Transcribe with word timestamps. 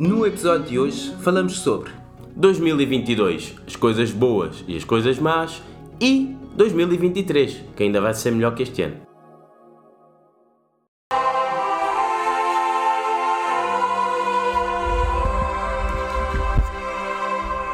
No 0.00 0.26
episódio 0.26 0.66
de 0.66 0.78
hoje 0.78 1.14
falamos 1.16 1.58
sobre 1.58 1.90
2022, 2.34 3.56
as 3.66 3.76
coisas 3.76 4.10
boas 4.10 4.64
e 4.66 4.74
as 4.74 4.82
coisas 4.82 5.18
más, 5.18 5.62
e 6.00 6.34
2023, 6.56 7.64
que 7.76 7.82
ainda 7.82 8.00
vai 8.00 8.14
ser 8.14 8.30
melhor 8.30 8.54
que 8.54 8.62
este 8.62 8.80
ano. 8.80 8.96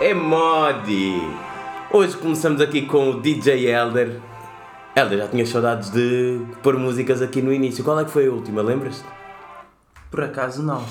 É 0.01 0.13
Modi! 0.13 1.21
Hoje 1.93 2.17
começamos 2.17 2.61
aqui 2.61 2.83
com 2.83 3.11
o 3.11 3.21
DJ 3.21 3.71
Elder. 3.71 4.21
Elder, 4.97 5.19
já 5.19 5.29
tinha 5.29 5.47
saudades 5.47 5.91
de 5.91 6.41
pôr 6.61 6.77
músicas 6.77 7.23
aqui 7.23 7.41
no 7.41 7.53
início. 7.53 7.85
Qual 7.85 8.01
é 8.01 8.05
que 8.05 8.11
foi 8.11 8.27
a 8.27 8.33
última, 8.33 8.63
lembras-te? 8.63 9.07
por 10.11 10.25
acaso 10.25 10.63
não. 10.63 10.83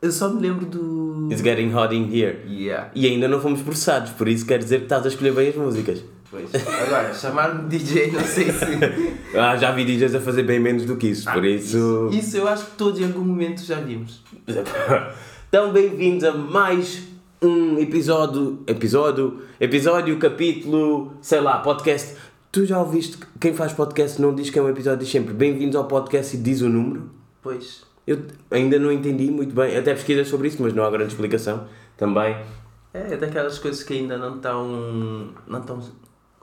Eu 0.00 0.12
só 0.12 0.28
me 0.28 0.40
lembro 0.40 0.64
do. 0.64 1.28
It's 1.30 1.42
Getting 1.42 1.74
Hot 1.74 1.92
in 1.92 2.04
Here. 2.04 2.38
Yeah. 2.48 2.90
E 2.94 3.06
ainda 3.06 3.26
não 3.26 3.40
fomos 3.40 3.62
processados, 3.62 4.12
por 4.12 4.28
isso 4.28 4.46
quer 4.46 4.58
dizer 4.58 4.78
que 4.78 4.84
estás 4.84 5.04
a 5.04 5.08
escolher 5.08 5.32
bem 5.32 5.48
as 5.48 5.56
músicas. 5.56 6.04
Pois. 6.30 6.50
Agora, 6.54 7.12
chamar-me 7.12 7.68
DJ, 7.68 8.12
não 8.12 8.20
sei 8.20 8.52
se. 8.52 9.18
Ah, 9.36 9.56
já 9.56 9.72
vi 9.72 9.84
DJs 9.84 10.14
a 10.14 10.20
fazer 10.20 10.42
bem 10.44 10.60
menos 10.60 10.84
do 10.84 10.96
que 10.96 11.08
isso, 11.08 11.30
por 11.30 11.44
isso. 11.44 12.10
Isso 12.12 12.36
eu 12.36 12.46
acho 12.46 12.66
que 12.66 12.76
todos 12.76 13.00
em 13.00 13.04
algum 13.04 13.24
momento 13.24 13.62
já 13.62 13.80
vimos. 13.80 14.22
Então, 15.50 15.72
bem-vindos 15.72 16.24
a 16.24 16.34
mais 16.34 17.04
um 17.40 17.78
episódio. 17.78 18.62
Episódio? 18.66 19.40
Episódio, 19.58 20.18
capítulo, 20.18 21.14
sei 21.22 21.40
lá, 21.40 21.58
podcast. 21.60 22.14
Tu 22.52 22.66
já 22.66 22.78
ouviste 22.78 23.16
que 23.16 23.26
quem 23.40 23.54
faz 23.54 23.72
podcast 23.72 24.20
não 24.20 24.34
diz 24.34 24.50
que 24.50 24.58
é 24.58 24.62
um 24.62 24.68
episódio, 24.68 24.98
diz 24.98 25.10
sempre 25.10 25.32
bem-vindos 25.32 25.74
ao 25.74 25.86
podcast 25.86 26.36
e 26.36 26.38
diz 26.38 26.60
o 26.60 26.68
número? 26.68 27.10
Pois. 27.42 27.87
Eu 28.08 28.22
ainda 28.50 28.78
não 28.78 28.90
entendi 28.90 29.30
muito 29.30 29.54
bem, 29.54 29.76
até 29.76 29.92
pesquisas 29.92 30.28
sobre 30.28 30.48
isso, 30.48 30.62
mas 30.62 30.72
não 30.72 30.82
há 30.82 30.90
grande 30.90 31.12
explicação. 31.12 31.66
Também 31.96 32.36
É 32.94 33.16
daquelas 33.18 33.58
coisas 33.58 33.82
que 33.82 33.92
ainda 33.92 34.16
não 34.16 34.36
estão. 34.36 34.66
não 35.46 35.60
estão 35.60 35.78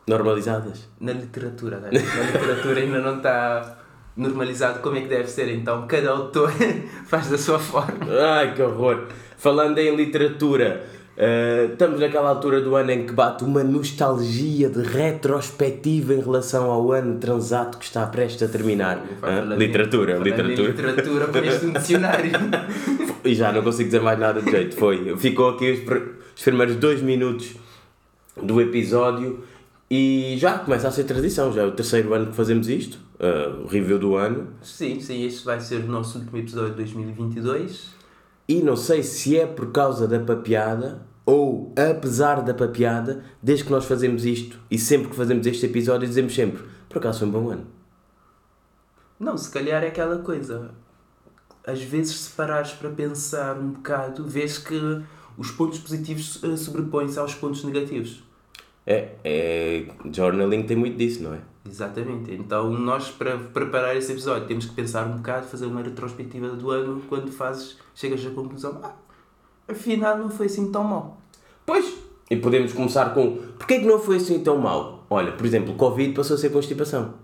normalizadas. 0.07 0.87
na 0.99 1.13
literatura, 1.13 1.79
né? 1.79 1.89
Na 1.91 2.31
literatura 2.31 2.79
ainda 2.79 2.99
não 2.99 3.17
está 3.17 3.79
normalizado 4.15 4.79
como 4.79 4.95
é 4.97 5.01
que 5.01 5.07
deve 5.07 5.27
ser, 5.27 5.49
então 5.55 5.87
cada 5.87 6.11
autor 6.11 6.51
faz 7.07 7.29
da 7.31 7.37
sua 7.37 7.57
forma. 7.57 8.05
Ai, 8.35 8.53
que 8.53 8.61
horror! 8.61 9.07
Falando 9.37 9.79
em 9.79 9.95
literatura, 9.95 10.85
eh, 11.17 11.69
estamos 11.71 11.99
naquela 11.99 12.29
altura 12.29 12.61
do 12.61 12.75
ano 12.75 12.91
em 12.91 13.05
que 13.05 13.13
bate 13.13 13.43
uma 13.43 13.63
nostalgia 13.63 14.69
de 14.69 14.81
retrospectiva 14.81 16.13
em 16.13 16.19
relação 16.21 16.69
ao 16.69 16.91
ano 16.91 17.17
transato 17.19 17.77
que 17.77 17.85
está 17.85 18.05
prestes 18.07 18.43
a 18.43 18.51
terminar. 18.51 19.01
Falando- 19.21 19.57
literatura, 19.57 20.17
literatura. 20.17 20.67
literatura 20.69 21.27
com 21.27 21.37
este 21.39 21.71
dicionário. 21.71 22.31
E 23.25 23.33
já 23.33 23.51
não 23.51 23.63
consigo 23.63 23.85
dizer 23.85 24.01
mais 24.01 24.19
nada 24.19 24.39
de 24.39 24.51
jeito. 24.51 24.75
Foi. 24.75 25.17
Ficou 25.17 25.49
aqui 25.49 25.71
os, 25.71 25.79
pr- 25.79 26.09
os 26.35 26.43
primeiros 26.43 26.75
dois 26.75 27.01
minutos 27.01 27.55
do 28.39 28.61
episódio 28.61 29.43
e 29.89 30.35
já 30.37 30.59
começa 30.59 30.87
a 30.87 30.91
ser 30.91 31.05
tradição. 31.05 31.51
Já 31.51 31.63
é 31.63 31.65
o 31.65 31.71
terceiro 31.71 32.13
ano 32.13 32.27
que 32.27 32.35
fazemos 32.35 32.69
isto, 32.69 32.99
eh, 33.19 33.49
o 33.63 33.65
review 33.65 33.97
do 33.97 34.15
ano. 34.15 34.49
Sim, 34.61 34.99
sim, 34.99 35.25
este 35.25 35.43
vai 35.43 35.59
ser 35.59 35.77
o 35.77 35.87
nosso 35.87 36.19
último 36.19 36.37
episódio 36.37 36.69
de 36.69 36.75
2022. 36.75 37.95
E 38.47 38.61
não 38.61 38.75
sei 38.75 39.01
se 39.01 39.37
é 39.37 39.45
por 39.45 39.71
causa 39.71 40.07
da 40.07 40.19
papeada 40.19 41.05
ou 41.25 41.73
apesar 41.75 42.43
da 42.43 42.53
papeada, 42.53 43.23
desde 43.41 43.65
que 43.65 43.71
nós 43.71 43.85
fazemos 43.85 44.25
isto 44.25 44.59
e 44.69 44.77
sempre 44.77 45.09
que 45.09 45.15
fazemos 45.15 45.47
este 45.47 45.65
episódio 45.65 46.07
dizemos 46.07 46.35
sempre, 46.35 46.63
por 46.87 46.99
acaso 46.99 47.19
foi 47.19 47.27
um 47.27 47.31
bom 47.31 47.49
ano. 47.49 47.67
Não, 49.19 49.37
se 49.37 49.49
calhar 49.49 49.83
é 49.83 49.87
aquela 49.87 50.19
coisa. 50.19 50.71
Às 51.65 51.81
vezes, 51.81 52.15
se 52.15 52.31
parares 52.31 52.73
para 52.73 52.89
pensar 52.91 53.57
um 53.57 53.69
bocado, 53.71 54.23
vês 54.27 54.57
que 54.59 54.79
os 55.37 55.49
pontos 55.51 55.79
positivos 55.79 56.43
eh, 56.43 56.55
sobrepõem-se 56.55 57.17
aos 57.17 57.33
pontos 57.33 57.63
negativos. 57.63 58.23
É, 58.85 59.15
é, 59.23 59.87
journaling 60.13 60.63
tem 60.63 60.77
muito 60.77 60.97
disso, 60.97 61.23
não 61.23 61.33
é? 61.33 61.39
Exatamente. 61.67 62.31
Então, 62.31 62.69
nós, 62.69 63.09
para 63.09 63.37
preparar 63.37 63.95
esse 63.95 64.11
episódio, 64.11 64.47
temos 64.47 64.65
que 64.65 64.73
pensar 64.73 65.05
um 65.07 65.17
bocado, 65.17 65.47
fazer 65.47 65.65
uma 65.65 65.81
retrospectiva 65.81 66.49
do 66.49 66.69
ano, 66.69 67.01
quando 67.09 67.31
fazes, 67.31 67.77
chegas 67.95 68.25
à 68.25 68.29
conclusão, 68.29 68.79
ah, 68.83 68.93
afinal 69.67 70.17
não 70.17 70.29
foi 70.29 70.45
assim 70.45 70.71
tão 70.71 70.83
mal. 70.83 71.17
Pois, 71.65 71.93
e 72.29 72.35
podemos 72.35 72.71
começar 72.71 73.13
com, 73.13 73.37
porquê 73.57 73.79
que 73.79 73.85
não 73.85 73.99
foi 73.99 74.17
assim 74.17 74.39
tão 74.39 74.57
mal? 74.57 75.05
Olha, 75.09 75.31
por 75.31 75.45
exemplo, 75.45 75.73
Covid 75.75 76.13
passou 76.13 76.35
a 76.35 76.39
ser 76.39 76.49
constipação. 76.51 77.15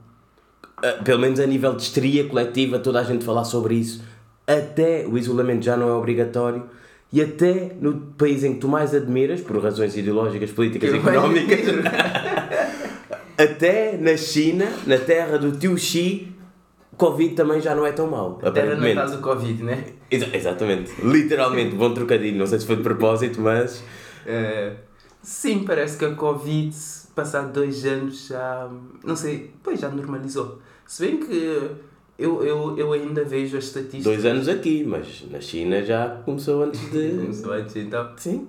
Ah, 0.78 1.04
Pelo 1.04 1.20
menos 1.20 1.40
a 1.40 1.46
nível 1.46 1.76
de 1.76 1.84
histeria 1.84 2.28
coletiva, 2.28 2.80
toda 2.80 3.00
a 3.00 3.04
gente 3.04 3.24
falar 3.24 3.44
sobre 3.44 3.76
isso. 3.76 4.04
Até 4.48 5.06
o 5.08 5.18
isolamento 5.18 5.64
já 5.64 5.78
não 5.78 5.88
é 5.88 5.94
obrigatório. 5.94 6.64
E 7.14 7.22
até 7.22 7.72
no 7.80 7.94
país 8.18 8.44
em 8.44 8.54
que 8.54 8.60
tu 8.60 8.68
mais 8.70 8.96
admiras, 8.96 9.42
por 9.42 9.62
razões 9.62 9.98
ideológicas, 9.98 10.50
políticas 10.52 10.94
e 10.94 10.98
económicas, 10.98 11.60
até 13.38 13.98
na 13.98 14.16
China, 14.16 14.66
na 14.86 14.98
terra 14.98 15.38
do 15.38 15.52
tio 15.52 15.78
Xi, 15.78 16.32
Covid 16.98 17.34
também 17.36 17.60
já 17.60 17.74
não 17.76 17.86
é 17.86 17.92
tão 17.92 18.08
mau. 18.08 18.36
Terra 18.36 18.50
aparentemente. 18.50 18.96
natal 18.96 19.16
do 19.18 19.22
Covid, 19.22 19.64
né? 19.64 19.84
Exa- 20.10 20.30
exatamente. 20.34 20.92
Literalmente, 21.04 21.76
bom 21.76 21.94
trocadilho. 21.94 22.38
Não 22.38 22.46
sei 22.46 22.60
se 22.60 22.66
foi 22.68 22.76
de 22.76 22.84
propósito, 22.84 23.42
mas. 23.42 23.84
Eh, 24.26 24.74
sim, 25.22 25.64
parece 25.64 25.98
que 25.98 26.06
a 26.06 26.14
Covid, 26.14 26.76
passado 27.16 27.52
dois 27.54 27.86
anos, 27.86 28.28
já. 28.28 28.70
Não 29.04 29.16
sei, 29.16 29.52
pois 29.64 29.80
já 29.80 29.90
normalizou. 29.90 30.60
Se 30.86 31.06
bem 31.06 31.18
que 31.18 31.72
eu, 32.22 32.44
eu, 32.44 32.78
eu 32.78 32.94
ainda 32.94 33.24
vejo 33.26 33.58
as 33.58 33.66
estatísticas. 33.66 34.04
Dois 34.04 34.26
anos 34.26 34.48
aqui, 34.48 34.84
mas 34.84 35.24
na 35.30 35.42
China 35.42 35.84
já 35.84 36.22
começou 36.24 36.64
antes 36.64 36.80
de. 36.92 37.10
Começou 37.18 37.54
antes, 37.54 37.76
então. 37.76 38.12
Sim. 38.18 38.48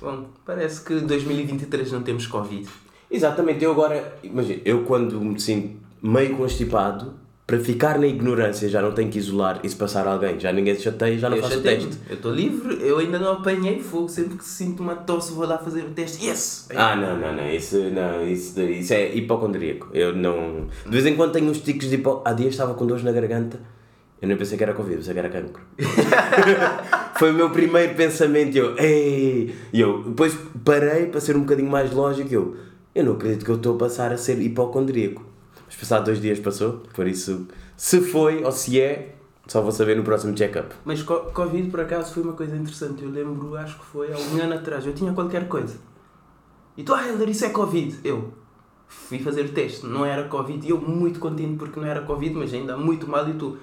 Bom, 0.00 0.26
parece 0.44 0.84
que 0.84 1.00
2023 1.00 1.92
não 1.92 2.02
temos 2.02 2.26
Covid. 2.26 2.68
Exatamente, 3.10 3.64
eu 3.64 3.72
agora. 3.72 4.18
Imagina, 4.22 4.60
eu 4.64 4.84
quando 4.84 5.20
me 5.20 5.40
sinto 5.40 5.78
meio 6.02 6.36
constipado, 6.36 7.14
para 7.50 7.58
ficar 7.58 7.98
na 7.98 8.06
ignorância 8.06 8.68
já 8.68 8.80
não 8.80 8.92
tenho 8.92 9.10
que 9.10 9.18
isolar 9.18 9.58
e 9.64 9.68
se 9.68 9.74
passar 9.74 10.06
alguém, 10.06 10.38
já 10.38 10.52
ninguém 10.52 10.72
se 10.76 10.82
chateia, 10.82 11.18
já 11.18 11.28
não 11.28 11.36
eu 11.36 11.42
faço 11.42 11.58
o 11.58 11.62
teste. 11.62 11.98
Eu 12.08 12.14
estou 12.14 12.32
livre, 12.32 12.78
eu 12.80 12.98
ainda 12.98 13.18
não 13.18 13.32
apanhei 13.32 13.80
fogo. 13.80 14.08
Sempre 14.08 14.38
que 14.38 14.44
sinto 14.44 14.84
uma 14.84 14.94
tosse, 14.94 15.32
vou 15.32 15.44
lá 15.44 15.58
fazer 15.58 15.80
o 15.80 15.90
teste. 15.90 16.24
Yes! 16.24 16.68
Ah, 16.72 16.94
não, 16.94 17.18
não, 17.18 17.34
não, 17.34 17.50
isso, 17.50 17.76
não, 17.90 18.24
isso, 18.24 18.60
isso 18.60 18.94
é 18.94 19.12
hipocondríaco. 19.16 19.88
Eu 19.92 20.14
não. 20.14 20.68
De 20.84 20.92
vez 20.92 21.04
em 21.06 21.16
quando 21.16 21.32
tenho 21.32 21.50
uns 21.50 21.60
ticos 21.60 21.88
de 21.88 21.96
hipo... 21.96 22.22
Há 22.24 22.32
dias 22.34 22.50
estava 22.50 22.72
com 22.74 22.86
dores 22.86 23.02
na 23.02 23.10
garganta, 23.10 23.58
eu 24.22 24.28
nem 24.28 24.36
pensei 24.36 24.56
que 24.56 24.62
era 24.62 24.72
Covid, 24.72 24.98
pensei 24.98 25.12
que 25.12 25.18
era 25.18 25.28
cancro. 25.28 25.60
Foi 27.18 27.32
o 27.32 27.34
meu 27.34 27.50
primeiro 27.50 27.96
pensamento. 27.96 28.54
e 28.54 28.58
Eu, 28.58 28.78
ei! 28.78 29.54
E 29.72 29.80
eu 29.80 30.04
depois 30.04 30.38
parei 30.64 31.06
para 31.06 31.18
ser 31.18 31.36
um 31.36 31.40
bocadinho 31.40 31.68
mais 31.68 31.90
lógico. 31.90 32.32
Eu, 32.32 32.56
eu 32.94 33.04
não 33.04 33.14
acredito 33.14 33.44
que 33.44 33.50
eu 33.50 33.56
estou 33.56 33.74
a 33.74 33.78
passar 33.78 34.12
a 34.12 34.16
ser 34.16 34.40
hipocondríaco. 34.40 35.29
Passado 35.80 36.04
dois 36.04 36.20
dias 36.20 36.38
passou, 36.38 36.82
por 36.94 37.06
isso, 37.08 37.46
se 37.76 38.00
foi 38.02 38.44
ou 38.44 38.52
se 38.52 38.78
é, 38.80 39.14
só 39.46 39.62
vou 39.62 39.72
saber 39.72 39.96
no 39.96 40.02
próximo 40.04 40.34
check-up. 40.34 40.74
Mas 40.84 41.02
co- 41.02 41.30
Covid, 41.32 41.70
por 41.70 41.80
acaso, 41.80 42.12
foi 42.12 42.22
uma 42.22 42.34
coisa 42.34 42.54
interessante. 42.54 43.02
Eu 43.02 43.10
lembro, 43.10 43.56
acho 43.56 43.78
que 43.78 43.84
foi 43.86 44.12
há 44.12 44.16
um 44.18 44.42
ano 44.42 44.54
atrás. 44.54 44.84
Eu 44.86 44.92
tinha 44.92 45.12
qualquer 45.12 45.48
coisa. 45.48 45.76
E 46.76 46.82
tu, 46.84 46.94
ah, 46.94 47.06
Helder, 47.08 47.28
isso 47.30 47.44
é 47.46 47.48
Covid. 47.50 47.98
Eu 48.04 48.32
fui 48.86 49.18
fazer 49.18 49.46
o 49.46 49.48
teste. 49.48 49.86
Não 49.86 50.04
era 50.04 50.24
Covid. 50.28 50.66
E 50.66 50.70
eu 50.70 50.78
muito 50.80 51.18
contente 51.18 51.56
porque 51.56 51.80
não 51.80 51.86
era 51.86 52.02
Covid, 52.02 52.34
mas 52.34 52.52
ainda 52.54 52.76
muito 52.76 53.08
mal. 53.08 53.28
E 53.28 53.32
tu, 53.34 53.56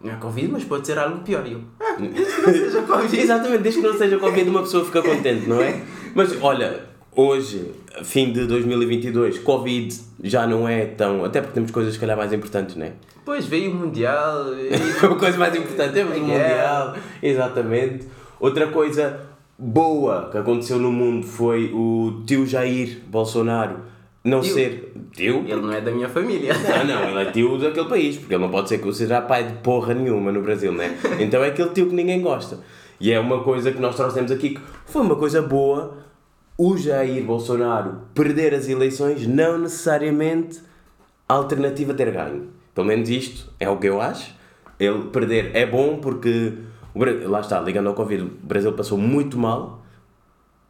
não 0.00 0.12
é 0.12 0.16
Covid, 0.16 0.48
mas 0.52 0.64
pode 0.64 0.86
ser 0.86 0.98
algo 0.98 1.20
pior. 1.22 1.46
E 1.46 1.52
eu, 1.52 1.60
ah, 1.80 1.96
desde 1.98 2.34
que 2.34 2.42
não 2.42 2.52
seja 2.52 2.82
Covid. 2.82 3.16
Exatamente, 3.20 3.62
desde 3.62 3.80
que 3.80 3.86
não 3.86 3.96
seja 3.98 4.18
Covid, 4.18 4.50
uma 4.50 4.60
pessoa 4.60 4.84
fica 4.84 5.02
contente, 5.02 5.48
não 5.48 5.60
é? 5.60 5.82
Mas 6.14 6.40
olha, 6.42 6.86
hoje, 7.14 7.72
fim 8.02 8.32
de 8.32 8.46
2022, 8.46 9.38
Covid 9.38 9.94
já 10.22 10.46
não 10.46 10.68
é 10.68 10.86
tão. 10.86 11.24
Até 11.24 11.40
porque 11.40 11.54
temos 11.54 11.70
coisas, 11.70 11.94
se 11.94 12.00
calhar, 12.00 12.16
mais 12.16 12.32
importantes, 12.32 12.76
não 12.76 12.86
é? 12.86 12.92
Depois 13.16 13.46
veio 13.46 13.70
o 13.70 13.74
Mundial. 13.74 14.54
E... 14.54 14.70
A 15.04 15.08
coisa 15.16 15.38
mais 15.38 15.54
importante 15.56 15.98
é 15.98 16.04
o 16.04 16.08
Mundial. 16.08 16.94
Exatamente. 17.22 18.06
Outra 18.38 18.66
coisa 18.68 19.20
boa 19.58 20.28
que 20.30 20.38
aconteceu 20.38 20.78
no 20.78 20.90
mundo 20.90 21.26
foi 21.26 21.70
o 21.72 22.22
tio 22.26 22.46
Jair 22.46 23.00
Bolsonaro 23.06 23.94
não 24.24 24.40
Tio? 24.40 24.54
ser. 24.54 24.92
Tio? 25.12 25.44
Ele 25.46 25.60
não 25.60 25.70
é 25.72 25.82
da 25.82 25.90
minha 25.90 26.08
família. 26.08 26.54
Não, 26.64 26.84
não, 26.86 27.10
ele 27.10 27.28
é 27.28 27.30
tio 27.30 27.58
daquele 27.58 27.88
país, 27.88 28.16
porque 28.16 28.34
ele 28.34 28.42
não 28.42 28.50
pode 28.50 28.70
ser 28.70 28.78
que 28.78 28.90
seja 28.92 29.20
pai 29.20 29.44
de 29.44 29.52
porra 29.58 29.92
nenhuma 29.92 30.32
no 30.32 30.40
Brasil, 30.40 30.72
né? 30.72 30.98
Então 31.20 31.44
é 31.44 31.48
aquele 31.48 31.68
tio 31.70 31.88
que 31.88 31.94
ninguém 31.94 32.22
gosta. 32.22 32.58
E 32.98 33.12
é 33.12 33.20
uma 33.20 33.42
coisa 33.42 33.70
que 33.70 33.78
nós 33.78 33.94
trouxemos 33.94 34.32
aqui 34.32 34.50
que 34.50 34.60
foi 34.86 35.02
uma 35.02 35.16
coisa 35.16 35.42
boa 35.42 36.03
o 36.56 36.76
Jair 36.76 37.24
Bolsonaro 37.24 38.02
perder 38.14 38.54
as 38.54 38.68
eleições, 38.68 39.26
não 39.26 39.58
necessariamente 39.58 40.60
a 41.28 41.34
alternativa 41.34 41.94
ter 41.94 42.10
ganho. 42.12 42.48
Pelo 42.74 42.86
menos 42.86 43.08
isto 43.08 43.50
é 43.58 43.68
o 43.68 43.78
que 43.78 43.88
eu 43.88 44.00
acho. 44.00 44.34
Ele 44.78 45.04
perder 45.04 45.54
é 45.54 45.66
bom 45.66 45.98
porque, 45.98 46.54
lá 47.26 47.40
está, 47.40 47.60
ligando 47.60 47.88
ao 47.88 47.94
Covid, 47.94 48.22
o 48.22 48.46
Brasil 48.46 48.72
passou 48.72 48.98
muito 48.98 49.38
mal 49.38 49.84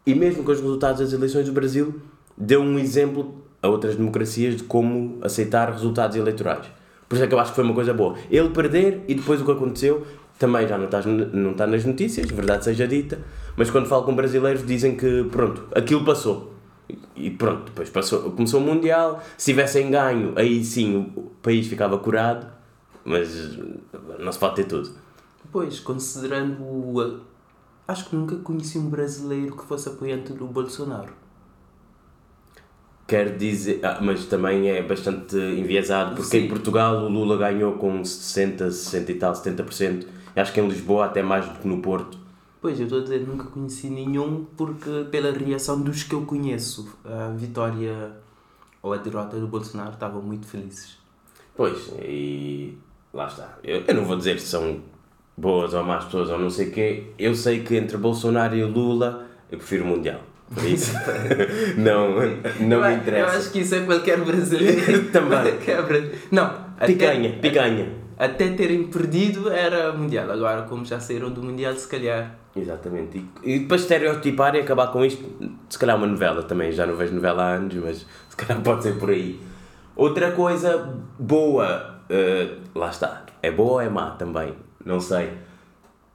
e 0.07 0.15
mesmo 0.15 0.45
com 0.45 0.53
os 0.53 0.61
resultados 0.61 1.01
das 1.01 1.13
eleições, 1.13 1.49
o 1.49 1.53
Brasil 1.53 2.01
deu 2.37 2.61
um 2.61 2.79
exemplo 2.79 3.43
a 3.63 3.69
outras 3.69 3.97
democracias 3.97 4.57
de 4.57 4.63
como 4.65 5.19
aceitar 5.23 5.71
resultados 5.71 6.17
eleitorais. 6.17 6.67
Por 7.09 7.17
isso 7.17 7.25
é 7.25 7.27
que 7.27 7.35
eu 7.35 7.41
acho 7.41 7.53
que 7.53 7.57
foi 7.57 7.65
uma 7.65 7.75
coisa 7.75 7.95
boa. 7.95 8.15
Ele 8.31 8.51
perder 8.51 9.03
e 9.09 9.15
depois 9.15 9.41
o 9.41 9.45
que 9.45 9.53
aconteceu, 9.53 10.07
também 10.39 10.67
já 10.67 10.77
não, 10.77 10.87
estás, 10.87 11.05
não 11.07 11.53
está 11.53 11.67
nas 11.67 11.85
notícias, 11.85 12.31
verdade 12.31 12.65
seja 12.65 12.87
dita, 12.89 13.19
mas 13.57 13.71
quando 13.71 13.87
falo 13.87 14.05
com 14.05 14.15
brasileiros 14.15 14.67
dizem 14.67 14.97
que 14.97 15.25
pronto, 15.31 15.65
aquilo 15.75 16.05
passou. 16.05 16.53
E 17.17 17.31
pronto, 17.31 17.65
depois 17.67 17.89
passou, 17.89 18.31
começou 18.33 18.61
o 18.61 18.65
Mundial, 18.65 19.23
se 19.39 19.53
tivessem 19.53 19.91
ganho, 19.91 20.33
aí 20.37 20.65
sim 20.65 21.13
o 21.17 21.23
país 21.43 21.67
ficava 21.67 21.97
curado, 21.99 22.47
mas 23.05 23.59
não 24.19 24.31
se 24.33 24.39
pode 24.39 24.57
ter 24.57 24.65
tudo. 24.65 24.91
Pois, 25.53 25.79
considerando. 25.81 26.63
o- 26.63 27.21
Acho 27.87 28.09
que 28.09 28.17
nunca 28.17 28.37
conheci 28.37 28.79
um 28.79 28.89
brasileiro 28.89 29.55
que 29.55 29.63
fosse 29.65 29.89
apoiante 29.91 30.33
do 30.33 30.47
Bolsonaro. 30.47 31.13
Quer 33.07 33.37
dizer, 33.37 33.81
ah, 33.83 33.99
mas 34.01 34.25
também 34.25 34.71
é 34.71 34.83
bastante 34.83 35.37
enviesado, 35.37 36.17
porque 36.17 36.31
Sim. 36.39 36.45
em 36.47 36.49
Portugal 36.49 37.05
o 37.05 37.09
Lula 37.11 37.37
ganhou 37.37 37.75
com 37.75 38.03
60, 38.03 38.71
60 38.71 39.13
e 39.13 39.15
tal, 39.17 39.35
70%. 39.35 40.07
E 40.37 40.41
acho 40.41 40.53
que 40.53 40.61
em 40.61 40.69
Lisboa 40.69 41.07
até 41.07 41.23
mais 41.23 41.47
do 41.49 41.59
que 41.59 41.69
no 41.69 41.79
Porto. 41.81 42.19
Pois, 42.61 42.79
eu 42.81 42.85
estou 42.87 43.01
a 43.01 43.03
dizer 43.03 43.21
nunca 43.27 43.45
conheci 43.45 43.89
nenhum 43.89 44.47
porque 44.57 45.07
pela 45.11 45.31
reação 45.31 45.81
dos 45.81 46.03
que 46.03 46.15
eu 46.15 46.23
conheço, 46.23 46.89
a 47.05 47.29
vitória 47.37 48.13
ou 48.83 48.93
a 48.93 48.97
derrota 48.97 49.39
do 49.39 49.47
Bolsonaro 49.47 49.93
estavam 49.93 50.23
muito 50.23 50.47
felizes. 50.47 50.97
Pois, 51.57 51.93
e 52.03 52.77
lá 53.13 53.27
está. 53.29 53.59
Eu, 53.63 53.83
eu 53.87 53.95
não 53.95 54.05
vou 54.07 54.17
dizer 54.17 54.41
se 54.41 54.47
são 54.47 54.81
boas 55.37 55.75
ou 55.75 55.85
más 55.85 56.05
pessoas 56.07 56.31
ou 56.31 56.39
não 56.39 56.49
sei 56.51 56.69
o 56.69 56.73
quê. 56.73 57.13
Eu 57.19 57.35
sei 57.35 57.63
que 57.63 57.77
entre 57.77 57.97
Bolsonaro 57.99 58.57
e 58.57 58.65
Lula 58.65 59.27
eu 59.51 59.59
prefiro 59.59 59.85
o 59.85 59.87
Mundial. 59.87 60.21
Por 60.53 60.65
isso, 60.65 60.93
não, 61.77 62.13
não 62.67 62.81
me 62.81 62.87
Eu 62.93 62.97
interessa. 62.97 63.37
acho 63.39 63.51
que 63.53 63.61
isso 63.61 63.75
é 63.75 63.81
qualquer 63.85 64.21
brasileiro. 64.23 65.05
Também. 65.13 65.39
Qualquer 65.53 65.83
brasileiro. 65.83 66.19
Não, 66.31 66.45
até- 66.77 66.87
Picanha, 66.87 67.39
picanha. 67.41 68.04
Até 68.25 68.49
terem 68.51 68.85
perdido 68.85 69.51
era 69.51 69.93
Mundial. 69.93 70.31
Agora, 70.31 70.63
como 70.63 70.85
já 70.85 70.99
saíram 71.01 71.31
do 71.31 71.43
Mundial, 71.43 71.75
se 71.75 71.87
calhar. 71.89 72.35
Exatamente. 72.57 73.25
E, 73.45 73.55
e 73.55 73.59
depois 73.61 73.83
estereotipar 73.83 74.55
e 74.55 74.61
acabar 74.61 74.89
com 74.89 75.05
isto, 75.05 75.23
se 75.69 75.79
calhar 75.79 75.97
uma 75.97 76.07
novela 76.07 76.43
também, 76.43 76.71
já 76.73 76.87
não 76.87 76.97
vejo 76.97 77.13
novela 77.15 77.43
há 77.43 77.49
anos, 77.55 77.75
mas 77.75 78.07
se 78.29 78.37
calhar 78.37 78.63
pode 78.63 78.83
ser 78.85 78.99
por 78.99 79.11
aí. 79.11 79.41
Outra 79.97 80.33
coisa 80.33 80.93
boa, 81.19 82.01
eh, 82.09 82.57
lá 82.75 82.91
está, 82.91 83.25
é 83.43 83.51
boa 83.51 83.73
ou 83.75 83.81
é 83.81 83.89
má 83.89 84.11
também, 84.13 84.55
não 84.85 84.99
sei, 85.01 85.31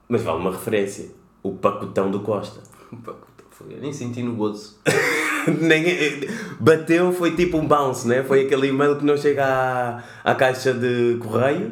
mas 0.08 0.22
vale 0.22 0.40
uma 0.40 0.52
referência, 0.52 1.12
o 1.44 1.54
pacotão 1.54 2.10
do 2.12 2.20
Costa. 2.22 2.62
Pá, 3.06 3.14
foi- 3.52 3.74
Eu 3.76 3.80
nem 3.82 3.92
senti 3.94 4.22
no 4.24 4.34
bolso. 4.34 4.80
Nem, 5.62 5.84
bateu, 6.60 7.12
foi 7.14 7.36
tipo 7.36 7.58
um 7.58 7.66
bounce, 7.66 8.08
né? 8.08 8.24
foi 8.24 8.46
aquele 8.46 8.68
e-mail 8.68 8.98
que 8.98 9.06
não 9.06 9.16
chega 9.18 9.46
à, 9.46 10.04
à 10.32 10.36
caixa 10.36 10.74
de 10.74 11.18
correio, 11.22 11.72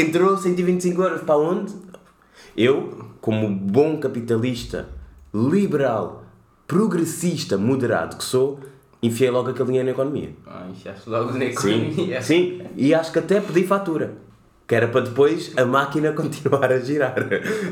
entrou 0.00 0.36
125 0.36 1.02
euros 1.02 1.22
para 1.22 1.36
onde? 1.38 1.72
Eu, 2.56 3.10
como 3.20 3.48
bom 3.48 3.98
capitalista, 3.98 4.88
liberal, 5.34 6.24
progressista, 6.66 7.56
moderado 7.56 8.16
que 8.16 8.24
sou, 8.24 8.60
enfiei 9.02 9.30
logo 9.30 9.50
aquele 9.50 9.66
dinheiro 9.66 9.86
na 9.86 9.92
economia. 9.92 10.30
Ah, 10.46 10.66
enfiaste 10.70 11.08
logo 11.08 11.32
na 11.32 11.38
Sim, 11.40 11.46
economia. 11.88 12.22
sim, 12.22 12.62
e 12.76 12.94
acho 12.94 13.12
que 13.12 13.18
até 13.18 13.40
pedi 13.40 13.66
fatura. 13.66 14.12
Que 14.68 14.74
era 14.74 14.88
para 14.88 15.02
depois 15.02 15.52
a 15.56 15.64
máquina 15.64 16.10
continuar 16.12 16.72
a 16.72 16.78
girar. 16.80 17.14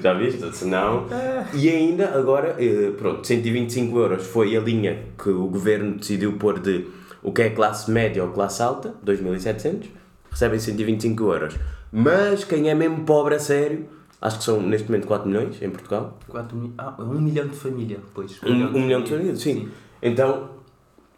Já 0.01 0.15
viste? 0.15 0.55
Senão. 0.55 1.07
E 1.53 1.69
ainda, 1.69 2.11
agora, 2.17 2.55
eh, 2.59 2.93
pronto, 2.97 3.27
125 3.27 3.99
euros 3.99 4.25
foi 4.27 4.57
a 4.57 4.61
linha 4.61 5.03
que 5.21 5.29
o 5.29 5.47
governo 5.49 5.97
decidiu 5.99 6.35
pôr 6.35 6.61
de 6.61 6.87
o 7.21 7.33
que 7.33 7.43
é 7.43 7.51
classe 7.51 7.91
média 7.91 8.23
ou 8.23 8.31
classe 8.31 8.63
alta, 8.63 8.95
2.700, 9.05 9.87
recebem 10.35 10.59
125 10.59 11.33
euros. 11.33 11.57
Mas 11.93 12.45
quem 12.45 12.69
é 12.69 12.75
mesmo 12.75 13.05
pobre 13.05 13.37
a 13.37 13.39
sério, 13.39 13.87
acho 14.21 14.39
que 14.39 14.45
são 14.45 14.61
neste 14.61 14.91
momento 14.91 15.07
4 15.07 15.29
milhões 15.29 15.63
em 15.63 15.71
Portugal. 15.71 16.19
4 16.29 16.57
mil... 16.57 16.73
Ah, 16.77 16.95
um 16.99 17.21
milhão 17.21 17.47
de 17.47 17.57
família, 17.57 18.01
pois. 18.13 18.43
Um, 18.43 18.67
um 18.67 18.83
milhão 18.83 19.03
de 19.03 19.11
famílias, 19.11 19.39
sim. 19.39 19.69
Então, 20.03 20.51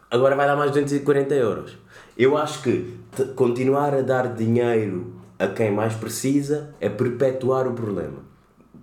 agora 0.09 0.35
vai 0.35 0.45
dar 0.45 0.55
mais 0.55 0.69
240 0.71 1.33
euros. 1.33 1.77
Eu 2.15 2.37
acho 2.37 2.61
que 2.61 2.97
continuar 3.35 3.93
a 3.93 4.01
dar 4.01 4.33
dinheiro 4.35 5.13
a 5.39 5.47
quem 5.47 5.71
mais 5.71 5.95
precisa 5.95 6.75
é 6.79 6.89
perpetuar 6.89 7.67
o 7.67 7.73
problema. 7.73 8.19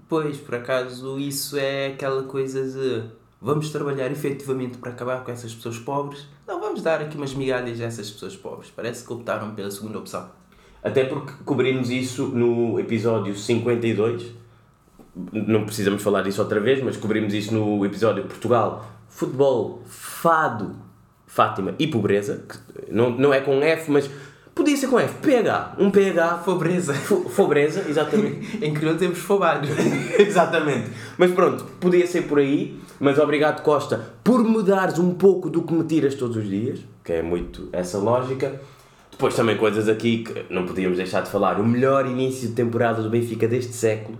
Pois, 0.08 0.36
por 0.36 0.56
acaso, 0.56 1.18
isso 1.18 1.56
é 1.56 1.88
aquela 1.88 2.24
coisa 2.24 2.62
de 2.62 3.04
vamos 3.44 3.68
trabalhar 3.68 4.10
efetivamente 4.10 4.78
para 4.78 4.90
acabar 4.90 5.22
com 5.22 5.30
essas 5.30 5.54
pessoas 5.54 5.78
pobres. 5.78 6.26
Não, 6.48 6.58
vamos 6.58 6.80
dar 6.80 7.02
aqui 7.02 7.14
umas 7.14 7.34
migalhas 7.34 7.78
a 7.78 7.84
essas 7.84 8.10
pessoas 8.10 8.34
pobres. 8.34 8.72
Parece 8.74 9.06
que 9.06 9.12
optaram 9.12 9.54
pela 9.54 9.70
segunda 9.70 9.98
opção. 9.98 10.30
Até 10.82 11.04
porque 11.04 11.34
cobrimos 11.44 11.90
isso 11.90 12.28
no 12.28 12.80
episódio 12.80 13.36
52. 13.36 14.32
Não 15.30 15.66
precisamos 15.66 16.02
falar 16.02 16.22
disso 16.22 16.40
outra 16.40 16.58
vez, 16.58 16.82
mas 16.82 16.96
cobrimos 16.96 17.34
isso 17.34 17.52
no 17.52 17.84
episódio 17.84 18.24
Portugal, 18.24 18.86
Futebol, 19.10 19.82
Fado, 19.84 20.74
Fátima 21.26 21.74
e 21.78 21.86
Pobreza. 21.86 22.46
Não, 22.88 23.10
não 23.10 23.34
é 23.34 23.42
com 23.42 23.60
F, 23.60 23.90
mas 23.90 24.10
podia 24.54 24.76
ser 24.76 24.86
com 24.88 24.98
F. 24.98 25.14
PH. 25.20 25.76
Um 25.78 25.90
PH. 25.90 26.34
Pobreza. 26.44 26.94
Fo- 26.94 27.28
Pobreza, 27.30 27.84
exatamente. 27.88 28.58
em 28.64 28.72
crioulo 28.72 28.98
temos 28.98 29.18
fobado. 29.18 29.66
Exatamente. 30.18 30.90
Mas 31.18 31.30
pronto, 31.32 31.64
podia 31.80 32.06
ser 32.06 32.22
por 32.22 32.38
aí. 32.38 32.78
Mas 33.00 33.18
obrigado, 33.18 33.62
Costa, 33.62 34.12
por 34.22 34.42
mudares 34.44 34.98
um 34.98 35.14
pouco 35.14 35.50
do 35.50 35.62
que 35.62 35.72
me 35.74 35.84
tiras 35.84 36.14
todos 36.14 36.36
os 36.36 36.48
dias, 36.48 36.78
que 37.02 37.12
é 37.12 37.22
muito 37.22 37.68
essa 37.72 37.98
lógica. 37.98 38.60
Depois 39.10 39.34
também 39.34 39.56
coisas 39.56 39.88
aqui 39.88 40.18
que 40.24 40.46
não 40.52 40.64
podíamos 40.66 40.96
deixar 40.96 41.20
de 41.22 41.30
falar. 41.30 41.60
O 41.60 41.66
melhor 41.66 42.06
início 42.06 42.48
de 42.48 42.54
temporada 42.54 43.02
do 43.02 43.10
Benfica 43.10 43.46
deste 43.46 43.72
século. 43.72 44.18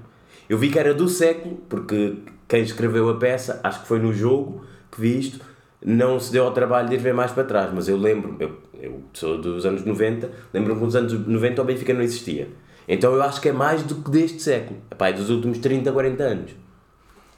Eu 0.49 0.59
vi 0.59 0.71
que 0.71 0.79
era 0.79 0.93
do 0.93 1.09
século, 1.09 1.57
porque 1.69 2.15
quem 2.47 2.63
escreveu 2.63 3.09
a 3.09 3.15
peça, 3.17 3.61
acho 3.65 3.81
que 3.83 3.89
foi 3.89 3.99
no 3.99 4.13
jogo 4.13 4.65
que 4.93 5.01
vi 5.01 5.19
isto, 5.19 5.41
não 5.85 6.19
se 6.19 6.33
deu 6.33 6.45
ao 6.45 6.53
trabalho 6.53 6.89
de 6.89 6.95
ir 6.95 6.99
ver 6.99 7.13
mais 7.15 7.31
para 7.31 7.45
trás. 7.45 7.71
Mas 7.73 7.89
eu 7.89 7.97
lembro, 7.97 8.37
eu, 8.41 8.57
eu 8.81 9.03
sou 9.13 9.39
dos 9.41 9.67
anos 9.67 9.85
90, 9.85 10.31
lembro-me 10.53 10.79
que 10.79 10.85
nos 10.87 10.97
anos 10.97 11.13
90 11.13 11.63
o 11.63 11.65
Benfica 11.65 11.93
não 11.93 12.01
existia. 12.03 12.49
Então 12.89 13.13
eu 13.15 13.23
acho 13.23 13.41
que 13.41 13.49
é 13.49 13.53
mais 13.53 13.83
do 13.83 13.97
que 13.97 14.11
deste 14.11 14.43
século. 14.43 14.79
Epá, 14.91 15.09
é 15.09 15.13
dos 15.13 15.31
últimos 15.31 15.59
30, 15.59 15.91
40 15.93 16.23
anos. 16.23 16.51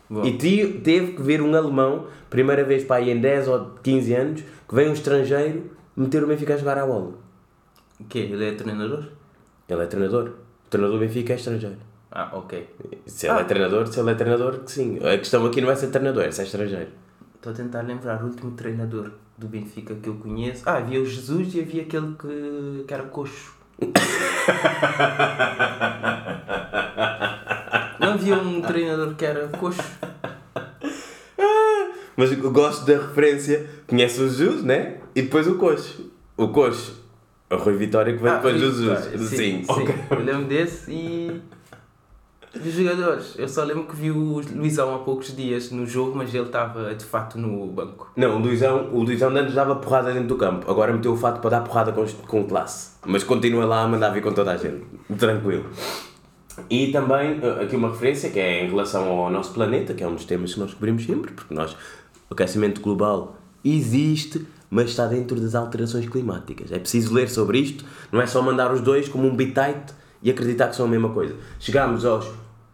Bom. 0.08 0.24
E 0.24 0.32
teve 0.38 1.12
que 1.14 1.22
ver 1.22 1.42
um 1.42 1.54
alemão, 1.54 2.06
primeira 2.30 2.62
vez 2.62 2.84
para 2.84 2.96
aí 2.96 3.10
em 3.10 3.20
10 3.20 3.48
ou 3.48 3.70
15 3.82 4.14
anos, 4.14 4.44
que 4.68 4.74
vem 4.74 4.88
um 4.88 4.92
estrangeiro 4.92 5.64
meter 5.96 6.22
o 6.22 6.26
Benfica 6.28 6.54
a 6.54 6.56
jogar 6.56 6.78
à 6.78 6.86
bola. 6.86 7.14
O 7.98 8.04
quê? 8.04 8.20
Ele 8.30 8.44
é 8.48 8.52
treinador? 8.52 9.04
Ele 9.68 9.82
é 9.82 9.86
treinador. 9.86 10.28
O 10.66 10.70
treinador 10.70 10.98
do 10.98 11.04
Benfica 11.04 11.32
é 11.32 11.36
estrangeiro. 11.36 11.76
Ah, 12.12 12.30
ok. 12.34 12.68
Se 13.06 13.26
ele 13.26 13.38
é 13.38 13.40
Ah. 13.40 13.44
treinador, 13.44 13.86
se 13.88 13.98
ele 13.98 14.10
é 14.10 14.14
treinador, 14.14 14.60
que 14.60 14.70
sim. 14.70 14.98
A 14.98 15.18
questão 15.18 15.44
aqui 15.44 15.60
não 15.60 15.70
é 15.70 15.74
ser 15.74 15.88
treinador, 15.88 16.22
é 16.24 16.30
ser 16.30 16.44
estrangeiro. 16.44 16.88
Estou 17.46 17.54
a 17.54 17.64
tentar 17.64 17.82
lembrar 17.82 18.20
o 18.24 18.26
último 18.26 18.50
treinador 18.56 19.12
do 19.38 19.46
Benfica 19.46 19.94
que 19.94 20.08
eu 20.08 20.14
conheço. 20.16 20.64
Ah, 20.66 20.78
havia 20.78 21.00
o 21.00 21.06
Jesus 21.06 21.54
e 21.54 21.60
havia 21.60 21.82
aquele 21.82 22.12
que, 22.14 22.84
que 22.88 22.92
era 22.92 23.04
coxo. 23.04 23.54
Não 28.00 28.14
havia 28.14 28.34
um 28.34 28.60
treinador 28.60 29.14
que 29.14 29.24
era 29.24 29.46
coxo? 29.46 29.80
Mas 32.16 32.32
eu 32.32 32.50
gosto 32.50 32.84
da 32.84 32.94
referência. 32.94 33.70
Conhece 33.86 34.20
o 34.20 34.24
Jesus, 34.24 34.64
né? 34.64 34.96
E 35.14 35.22
depois 35.22 35.46
o 35.46 35.54
Coxo. 35.54 36.10
O 36.36 36.48
Coxo. 36.48 37.00
O 37.48 37.54
Rui 37.54 37.76
Vitória 37.76 38.12
que 38.12 38.20
vem 38.20 38.32
Ah, 38.32 38.36
depois 38.38 38.60
do 38.60 38.72
Jesus. 38.72 39.04
Sim, 39.04 39.62
sim, 39.62 39.62
sim. 39.62 39.86
Eu 40.10 40.18
lembro 40.18 40.46
desse 40.46 40.90
e. 40.90 41.40
Dos 42.62 42.72
jogadores. 42.72 43.34
Eu 43.38 43.48
só 43.48 43.64
lembro 43.64 43.84
que 43.84 43.96
vi 43.96 44.10
o 44.10 44.40
Luizão 44.54 44.94
há 44.94 44.98
poucos 45.00 45.34
dias 45.34 45.70
no 45.70 45.86
jogo, 45.86 46.16
mas 46.16 46.34
ele 46.34 46.44
estava 46.44 46.94
de 46.94 47.04
fato 47.04 47.38
no 47.38 47.66
banco. 47.66 48.10
Não, 48.16 48.36
o 48.36 48.38
Luizão, 48.38 48.90
o 48.92 49.02
Luizão 49.02 49.30
antes 49.30 49.54
dava 49.54 49.76
porrada 49.76 50.12
dentro 50.12 50.28
do 50.28 50.36
campo. 50.36 50.70
Agora 50.70 50.92
meteu 50.92 51.12
o 51.12 51.16
fato 51.16 51.40
para 51.40 51.50
dar 51.50 51.60
porrada 51.62 51.92
com, 51.92 52.04
com 52.26 52.44
classe. 52.44 52.92
Mas 53.04 53.24
continua 53.24 53.64
lá 53.64 53.82
a 53.82 53.88
mandar 53.88 54.10
vir 54.10 54.22
com 54.22 54.32
toda 54.32 54.52
a 54.52 54.56
gente. 54.56 54.84
Tranquilo. 55.18 55.66
E 56.70 56.90
também 56.90 57.38
eh, 57.42 57.64
aqui 57.64 57.76
uma 57.76 57.90
referência 57.90 58.30
que 58.30 58.38
é 58.38 58.64
em 58.64 58.70
relação 58.70 59.06
ao 59.10 59.30
nosso 59.30 59.52
planeta, 59.52 59.92
que 59.94 60.02
é 60.02 60.08
um 60.08 60.14
dos 60.14 60.24
temas 60.24 60.54
que 60.54 60.60
nós 60.60 60.72
cobrimos 60.72 61.04
sempre, 61.04 61.32
porque 61.32 61.54
nós, 61.54 61.76
o 62.30 62.34
aquecimento 62.34 62.80
global 62.80 63.36
existe, 63.64 64.46
mas 64.70 64.90
está 64.90 65.06
dentro 65.06 65.38
das 65.38 65.54
alterações 65.54 66.08
climáticas. 66.08 66.72
É 66.72 66.78
preciso 66.78 67.12
ler 67.12 67.28
sobre 67.28 67.58
isto, 67.58 67.84
não 68.10 68.20
é 68.20 68.26
só 68.26 68.40
mandar 68.40 68.72
os 68.72 68.80
dois 68.80 69.08
como 69.08 69.28
um 69.28 69.36
bitite 69.36 69.94
e 70.22 70.30
acreditar 70.30 70.68
que 70.68 70.76
são 70.76 70.86
a 70.86 70.88
mesma 70.88 71.10
coisa. 71.10 71.34
Chegámos 71.60 72.04
aos 72.04 72.26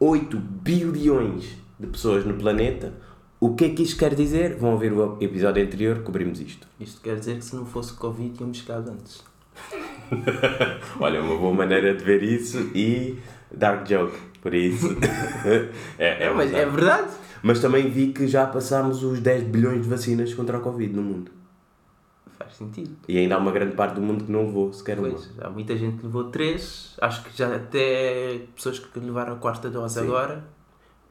8 0.04 0.36
bilhões 0.36 1.56
de 1.78 1.86
pessoas 1.86 2.24
no 2.24 2.34
planeta. 2.34 2.92
O 3.38 3.54
que 3.54 3.66
é 3.66 3.68
que 3.68 3.84
isto 3.84 3.96
quer 3.96 4.16
dizer? 4.16 4.56
Vão 4.56 4.72
ouvir 4.72 4.92
o 4.92 5.16
episódio 5.20 5.62
anterior, 5.62 6.02
cobrimos 6.02 6.40
isto. 6.40 6.66
Isto 6.80 7.00
quer 7.00 7.20
dizer 7.20 7.36
que 7.36 7.44
se 7.44 7.54
não 7.54 7.64
fosse 7.64 7.92
Covid 7.92 8.36
tínhamos 8.36 8.58
chegado 8.58 8.90
antes. 8.90 9.22
Olha, 10.98 11.22
uma 11.22 11.36
boa 11.38 11.54
maneira 11.54 11.94
de 11.94 12.02
ver 12.02 12.20
isso 12.20 12.58
e 12.74 13.16
dark 13.56 13.88
joke, 13.88 14.18
por 14.40 14.52
isso. 14.52 14.88
é, 15.96 16.24
é 16.26 16.34
mas 16.34 16.50
verdade. 16.50 16.56
é 16.56 16.66
verdade. 16.68 17.12
Mas 17.40 17.60
também 17.60 17.88
vi 17.88 18.12
que 18.12 18.26
já 18.26 18.44
passámos 18.44 19.04
os 19.04 19.20
10 19.20 19.44
bilhões 19.44 19.82
de 19.82 19.88
vacinas 19.88 20.34
contra 20.34 20.58
a 20.58 20.60
Covid 20.60 20.92
no 20.92 21.02
mundo. 21.02 21.30
Faz 22.44 22.56
sentido. 22.56 22.90
E 23.08 23.18
ainda 23.18 23.34
há 23.34 23.38
uma 23.38 23.52
grande 23.52 23.74
parte 23.74 23.94
do 23.94 24.00
mundo 24.02 24.24
que 24.24 24.32
não 24.32 24.46
levou 24.46 24.72
sequer 24.72 24.98
uma. 24.98 25.10
Pois, 25.10 25.30
há 25.40 25.48
muita 25.50 25.76
gente 25.76 25.98
que 25.98 26.04
levou 26.06 26.24
três, 26.24 26.94
acho 27.00 27.22
que 27.24 27.36
já 27.36 27.54
até 27.54 28.40
pessoas 28.54 28.78
que 28.78 28.98
levaram 28.98 29.34
a 29.34 29.36
quarta 29.36 29.68
dose 29.70 29.98
agora. 30.00 30.44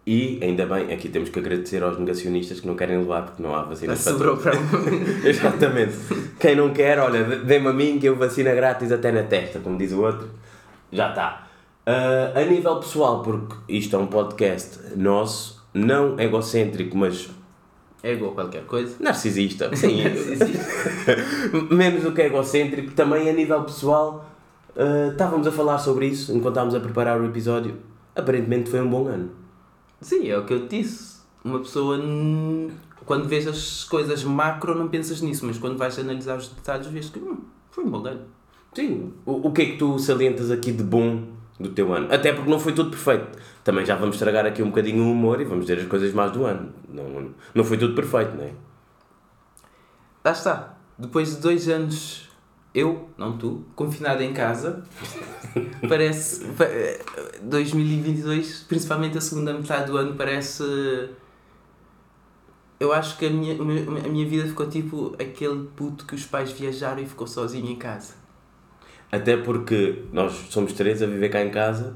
E 0.05 0.39
ainda 0.41 0.65
bem, 0.65 0.91
aqui 0.91 1.09
temos 1.09 1.29
que 1.29 1.37
agradecer 1.37 1.83
aos 1.83 1.97
negacionistas 1.99 2.59
que 2.59 2.65
não 2.67 2.75
querem 2.75 2.97
levar 2.97 3.21
porque 3.23 3.43
não 3.43 3.53
há 3.55 3.59
Já 3.59 3.65
vacinas 3.65 4.03
para 4.03 4.11
sobrou 4.11 4.35
para. 4.37 4.53
Exatamente. 5.23 5.93
Quem 6.39 6.55
não 6.55 6.73
quer, 6.73 6.97
olha, 6.97 7.23
dê-me 7.23 7.67
a 7.67 7.73
mim 7.73 7.99
que 7.99 8.07
eu 8.07 8.15
vacina 8.15 8.53
grátis 8.55 8.91
até 8.91 9.11
na 9.11 9.21
testa, 9.23 9.59
como 9.59 9.77
diz 9.77 9.91
o 9.91 10.01
outro. 10.01 10.27
Já 10.91 11.09
está. 11.09 11.47
Ah, 11.85 12.31
a 12.35 12.43
nível 12.45 12.77
pessoal, 12.77 13.21
porque 13.21 13.55
isto 13.69 13.95
é 13.95 13.99
um 13.99 14.07
podcast 14.07 14.79
nosso, 14.95 15.63
não 15.71 16.19
egocêntrico, 16.19 16.97
mas 16.97 17.29
É 18.01 18.13
igual 18.13 18.31
qualquer 18.31 18.65
coisa. 18.65 18.95
narcisista. 18.99 19.69
Sim, 19.75 20.01
menos 21.71 22.03
do 22.03 22.11
que 22.11 22.21
egocêntrico. 22.21 22.91
Também 22.91 23.29
a 23.29 23.33
nível 23.33 23.63
pessoal, 23.63 24.25
ah, 24.75 25.09
estávamos 25.11 25.47
a 25.47 25.51
falar 25.51 25.77
sobre 25.77 26.07
isso 26.07 26.31
enquanto 26.31 26.53
estávamos 26.53 26.75
a 26.75 26.79
preparar 26.79 27.19
o 27.19 27.25
episódio. 27.25 27.77
Aparentemente 28.15 28.69
foi 28.69 28.81
um 28.81 28.89
bom 28.89 29.07
ano. 29.07 29.31
Sim, 29.99 30.29
é 30.29 30.37
o 30.37 30.45
que 30.45 30.53
eu 30.53 30.67
te 30.67 30.81
disse. 30.81 31.21
Uma 31.43 31.59
pessoa, 31.59 31.99
quando 33.05 33.27
vês 33.27 33.47
as 33.47 33.83
coisas 33.83 34.23
macro, 34.23 34.75
não 34.75 34.87
pensas 34.87 35.21
nisso, 35.21 35.45
mas 35.45 35.57
quando 35.57 35.77
vais 35.77 35.97
analisar 35.97 36.37
os 36.37 36.49
detalhes, 36.49 36.87
vês 36.87 37.09
que 37.09 37.19
hum, 37.19 37.39
foi 37.71 37.83
um 37.83 37.89
bom 37.89 38.05
ano. 38.05 38.21
Sim. 38.73 39.13
O, 39.25 39.47
o 39.47 39.51
que 39.51 39.61
é 39.61 39.65
que 39.65 39.77
tu 39.77 39.97
salientas 39.97 40.51
aqui 40.51 40.71
de 40.71 40.83
bom 40.83 41.23
do 41.59 41.69
teu 41.69 41.93
ano? 41.93 42.13
Até 42.13 42.31
porque 42.33 42.49
não 42.49 42.59
foi 42.59 42.73
tudo 42.73 42.89
perfeito. 42.89 43.37
Também 43.63 43.85
já 43.85 43.95
vamos 43.95 44.15
estragar 44.15 44.45
aqui 44.45 44.63
um 44.63 44.69
bocadinho 44.69 45.03
o 45.03 45.11
humor 45.11 45.41
e 45.41 45.45
vamos 45.45 45.65
dizer 45.65 45.81
as 45.81 45.87
coisas 45.87 46.13
mais 46.13 46.31
do 46.31 46.45
ano. 46.45 46.71
Não, 46.89 47.31
não 47.53 47.63
foi 47.63 47.77
tudo 47.77 47.93
perfeito, 47.95 48.35
não 48.35 48.43
é? 48.43 48.51
Lá 50.23 50.31
está. 50.31 50.80
Depois 51.01 51.35
de 51.35 51.41
dois 51.41 51.67
anos, 51.67 52.29
eu, 52.75 53.09
não 53.17 53.37
tu, 53.37 53.65
confinado 53.75 54.21
em 54.21 54.33
casa, 54.33 54.83
parece. 55.89 56.45
pa- 56.51 56.65
eh, 56.65 56.99
2022, 57.41 58.65
principalmente 58.67 59.17
a 59.17 59.21
segunda 59.21 59.51
metade 59.53 59.87
do 59.91 59.97
ano, 59.97 60.15
parece. 60.15 60.63
Eu 62.79 62.91
acho 62.93 63.17
que 63.17 63.25
a 63.25 63.29
minha, 63.29 63.53
a 63.61 64.07
minha 64.09 64.27
vida 64.27 64.47
ficou 64.47 64.67
tipo 64.67 65.15
aquele 65.21 65.65
puto 65.75 66.05
que 66.05 66.15
os 66.15 66.25
pais 66.25 66.51
viajaram 66.51 67.01
e 67.01 67.05
ficou 67.05 67.27
sozinho 67.27 67.67
em 67.69 67.75
casa. 67.75 68.13
Até 69.11 69.37
porque 69.37 70.03
nós 70.11 70.31
somos 70.49 70.73
três 70.73 71.01
a 71.01 71.05
viver 71.05 71.29
cá 71.29 71.43
em 71.43 71.51
casa, 71.51 71.95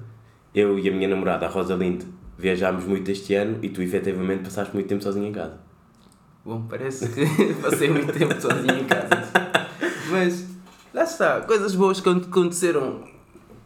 eu 0.54 0.78
e 0.78 0.88
a 0.88 0.92
minha 0.92 1.08
namorada, 1.08 1.46
a 1.46 1.50
Rosalinde, 1.50 2.06
viajámos 2.38 2.86
muito 2.86 3.10
este 3.10 3.34
ano 3.34 3.58
e 3.64 3.70
tu 3.70 3.82
efetivamente 3.82 4.44
passaste 4.44 4.74
muito 4.74 4.88
tempo 4.88 5.02
sozinho 5.02 5.26
em 5.26 5.32
casa. 5.32 5.60
Bom, 6.46 6.62
parece 6.70 7.10
que 7.10 7.26
passei 7.60 7.90
muito 7.90 8.14
tempo 8.14 8.40
sozinho 8.40 8.78
em 8.78 8.86
casa. 8.86 9.10
Mas 10.12 10.48
lá 10.94 11.04
está, 11.04 11.42
coisas 11.42 11.74
boas 11.74 12.00
que 12.00 12.08
aconteceram. 12.08 13.04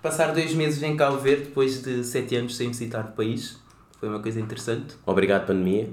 Passar 0.01 0.33
dois 0.33 0.53
meses 0.53 0.81
em 0.81 0.95
Cabo 0.95 1.17
Verde 1.17 1.45
depois 1.45 1.83
de 1.83 2.05
sete 2.05 2.38
anos 2.38 2.55
sem 2.55 2.69
visitar 2.69 3.05
o 3.05 3.12
país 3.12 3.59
foi 4.00 4.07
uma 4.07 4.21
coisa 4.21 4.39
interessante. 4.39 4.95
Obrigado, 5.05 5.45
pandemia. 5.45 5.91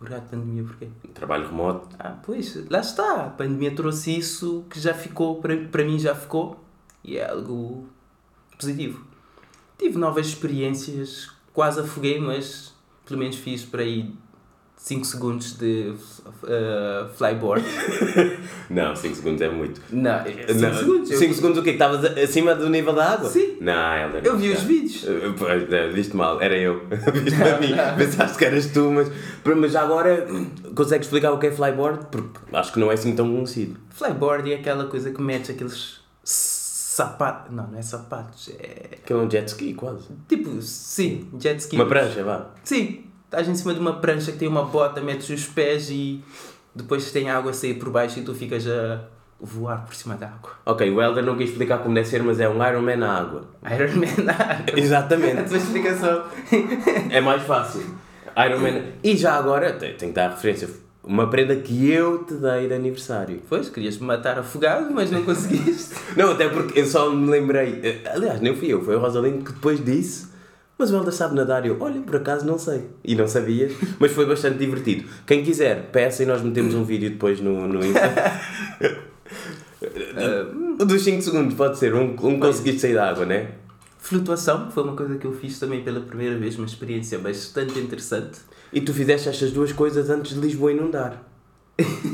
Obrigado, 0.00 0.28
pandemia, 0.28 0.64
porquê? 0.64 0.88
Trabalho 1.14 1.46
remoto. 1.46 1.94
Ah, 1.96 2.18
pois, 2.24 2.58
lá 2.68 2.80
está, 2.80 3.26
a 3.26 3.30
pandemia 3.30 3.72
trouxe 3.72 4.18
isso 4.18 4.64
que 4.68 4.80
já 4.80 4.92
ficou, 4.92 5.40
para, 5.40 5.56
para 5.68 5.84
mim 5.84 5.96
já 5.96 6.12
ficou, 6.12 6.58
e 7.04 7.18
é 7.18 7.30
algo 7.30 7.86
positivo. 8.58 9.04
Tive 9.78 9.96
novas 9.96 10.26
experiências, 10.26 11.30
quase 11.52 11.78
afoguei, 11.78 12.18
mas 12.18 12.74
pelo 13.06 13.20
menos 13.20 13.36
fiz 13.36 13.64
para 13.64 13.82
aí 13.82 14.12
5 14.82 15.04
segundos 15.04 15.58
de 15.58 15.92
uh, 15.92 17.08
flyboard. 17.14 17.62
Não, 18.70 18.96
5 18.96 19.14
segundos 19.14 19.42
é 19.42 19.48
muito. 19.50 19.80
Não, 19.92 20.24
5 20.24 20.54
Não, 20.54 20.74
segundos. 20.74 21.10
eu- 21.10 21.18
cinco 21.18 21.34
segundos 21.34 21.58
o 21.58 21.62
quê? 21.62 21.70
Estavas 21.70 22.02
acima 22.18 22.54
do 22.54 22.68
nível 22.70 22.94
da 22.94 23.10
água? 23.12 23.28
Sim. 23.28 23.58
Não, 23.60 23.94
Helder. 23.94 24.24
Eu 24.24 24.38
vi 24.38 24.48
não. 24.48 24.54
os 24.56 24.62
vídeos. 24.62 25.04
Viste 25.92 26.16
mal, 26.16 26.40
era 26.40 26.56
eu. 26.56 26.80
viste 27.12 27.42
a 27.42 27.60
mim, 27.60 27.74
pensaste 27.98 28.38
que 28.38 28.44
eras 28.46 28.66
tu, 28.68 28.90
mas, 28.90 29.12
mas 29.44 29.76
agora 29.76 30.26
consegues 30.74 31.06
explicar 31.06 31.32
o 31.32 31.38
que 31.38 31.48
é 31.48 31.52
flyboard? 31.52 32.06
Porque 32.10 32.40
acho 32.52 32.72
que 32.72 32.80
não 32.80 32.90
é 32.90 32.94
assim 32.94 33.14
tão 33.14 33.30
conhecido. 33.30 33.78
Flyboard 33.90 34.50
é 34.50 34.56
aquela 34.56 34.86
coisa 34.86 35.10
que 35.10 35.20
metes 35.20 35.50
aqueles 35.50 36.00
sapatos. 36.24 37.54
Não, 37.54 37.66
não 37.66 37.78
é 37.78 37.82
sapatos, 37.82 38.48
é. 38.58 38.96
Que 39.04 39.12
é 39.12 39.16
um 39.16 39.30
jet 39.30 39.46
ski, 39.46 39.74
quase. 39.74 40.08
Tipo, 40.26 40.60
sim, 40.62 41.28
jet 41.38 41.60
ski. 41.60 41.76
Uma 41.76 41.86
prancha, 41.86 42.24
vá. 42.24 42.46
Sim, 42.64 43.04
estás 43.30 43.48
em 43.48 43.54
cima 43.54 43.72
de 43.72 43.78
uma 43.80 43.94
prancha 44.00 44.32
que 44.32 44.38
tem 44.38 44.48
uma 44.48 44.64
bota, 44.64 45.00
metes 45.00 45.28
os 45.30 45.46
pés 45.46 45.88
e 45.88 46.20
depois 46.74 47.10
tem 47.12 47.30
água 47.30 47.52
a 47.52 47.54
sair 47.54 47.74
por 47.74 47.90
baixo 47.90 48.18
e 48.18 48.22
tu 48.22 48.34
ficas 48.34 48.66
a 48.66 49.00
voar 49.40 49.84
por 49.86 49.94
cima 49.94 50.16
da 50.16 50.26
água. 50.26 50.50
Ok, 50.66 50.90
o 50.90 51.00
Helder 51.00 51.24
não 51.24 51.36
quis 51.36 51.50
explicar 51.50 51.78
como 51.78 51.94
deve 51.94 52.08
ser, 52.08 52.22
mas 52.22 52.40
é 52.40 52.48
um 52.48 52.56
Iron 52.66 52.82
Man 52.82 52.96
na 52.96 53.18
água. 53.18 53.44
Iron 53.64 53.96
Man 54.00 54.24
na 54.24 54.32
água. 54.32 54.64
A 54.74 54.78
Exatamente. 54.78 55.48
tua 55.48 55.56
explicação. 55.56 56.24
É 57.08 57.20
mais 57.20 57.42
fácil. 57.42 57.82
Iron 58.46 58.58
Man. 58.58 58.82
E 59.02 59.16
já 59.16 59.34
agora, 59.36 59.72
tem 59.74 59.94
que 59.96 60.06
dar 60.12 60.30
referência. 60.30 60.68
Uma 61.02 61.30
prenda 61.30 61.56
que 61.56 61.90
eu 61.90 62.24
te 62.24 62.34
dei 62.34 62.68
de 62.68 62.74
aniversário. 62.74 63.40
Pois, 63.48 63.70
querias 63.70 63.96
me 63.96 64.06
matar 64.06 64.38
afogado, 64.38 64.92
mas 64.92 65.10
não 65.10 65.22
conseguiste. 65.24 65.94
Não, 66.14 66.32
até 66.32 66.46
porque 66.48 66.78
eu 66.80 66.84
só 66.86 67.08
me 67.10 67.30
lembrei. 67.30 67.80
eh, 67.82 68.02
Aliás, 68.12 68.40
nem 68.40 68.54
fui 68.54 68.68
eu, 68.68 68.84
foi 68.84 68.96
o 68.96 68.98
Rosalino 68.98 69.42
que 69.42 69.52
depois 69.52 69.82
disse. 69.82 70.28
Mas 70.80 70.90
o 70.90 70.96
Helder 70.96 71.12
sabe 71.12 71.34
nadar. 71.34 71.66
E 71.66 71.68
eu, 71.68 71.76
olha, 71.78 72.00
por 72.00 72.16
acaso 72.16 72.46
não 72.46 72.58
sei. 72.58 72.86
E 73.04 73.14
não 73.14 73.28
sabias, 73.28 73.70
mas 73.98 74.12
foi 74.12 74.24
bastante 74.24 74.56
divertido. 74.56 75.06
Quem 75.26 75.44
quiser, 75.44 75.90
peça 75.92 76.22
e 76.22 76.26
nós 76.26 76.40
metemos 76.40 76.74
um 76.74 76.84
vídeo 76.84 77.10
depois 77.10 77.38
no, 77.38 77.68
no 77.68 77.84
Insta. 77.84 78.00
Ah, 80.16 80.80
Dos 80.82 81.04
5 81.04 81.20
segundos, 81.20 81.54
pode 81.54 81.78
ser. 81.78 81.94
Um, 81.94 82.16
um 82.22 82.40
conseguiste 82.40 82.80
sair 82.80 82.94
da 82.94 83.10
água, 83.10 83.26
né? 83.26 83.48
flutuação 83.98 84.70
foi 84.70 84.82
uma 84.82 84.96
coisa 84.96 85.18
que 85.18 85.26
eu 85.26 85.34
fiz 85.34 85.58
também 85.58 85.84
pela 85.84 86.00
primeira 86.00 86.38
vez, 86.38 86.56
uma 86.56 86.66
experiência 86.66 87.18
bastante 87.18 87.78
interessante. 87.78 88.38
E 88.72 88.80
tu 88.80 88.94
fizeste 88.94 89.28
estas 89.28 89.52
duas 89.52 89.70
coisas 89.70 90.08
antes 90.08 90.32
de 90.32 90.40
Lisboa 90.40 90.72
inundar. 90.72 91.22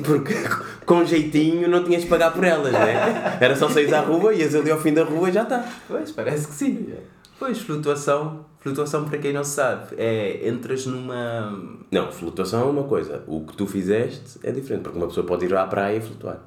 Porque 0.05 0.35
com 0.85 1.05
jeitinho 1.05 1.69
não 1.69 1.85
tinhas 1.85 2.03
de 2.03 2.09
pagar 2.09 2.33
por 2.33 2.43
elas, 2.43 2.73
né? 2.73 3.39
Era 3.41 3.55
só 3.55 3.69
sair 3.69 3.95
à 3.95 4.01
rua, 4.01 4.35
ias 4.35 4.57
ali 4.57 4.73
ao 4.73 4.81
fim 4.81 4.93
da 4.93 5.05
rua 5.05 5.29
e 5.29 5.33
já 5.33 5.45
está. 5.45 5.65
Pois, 5.87 6.11
parece 6.11 6.49
que 6.49 6.55
sim. 6.55 6.89
Pois, 7.39 7.59
flutuação, 7.61 8.47
flutuação 8.61 9.05
para 9.05 9.19
quem 9.19 9.33
não 9.33 9.45
sabe, 9.45 9.95
é 9.99 10.49
entras 10.49 10.87
numa 10.87 11.53
Não, 11.91 12.11
flutuação 12.11 12.61
é 12.63 12.71
uma 12.71 12.85
coisa. 12.85 13.23
O 13.27 13.45
que 13.45 13.55
tu 13.57 13.67
fizeste 13.67 14.39
é 14.43 14.51
diferente, 14.51 14.83
porque 14.83 14.97
uma 14.99 15.07
pessoa 15.09 15.27
pode 15.27 15.45
ir 15.45 15.55
à 15.55 15.67
praia 15.67 15.99
e 15.99 16.01
flutuar. 16.01 16.39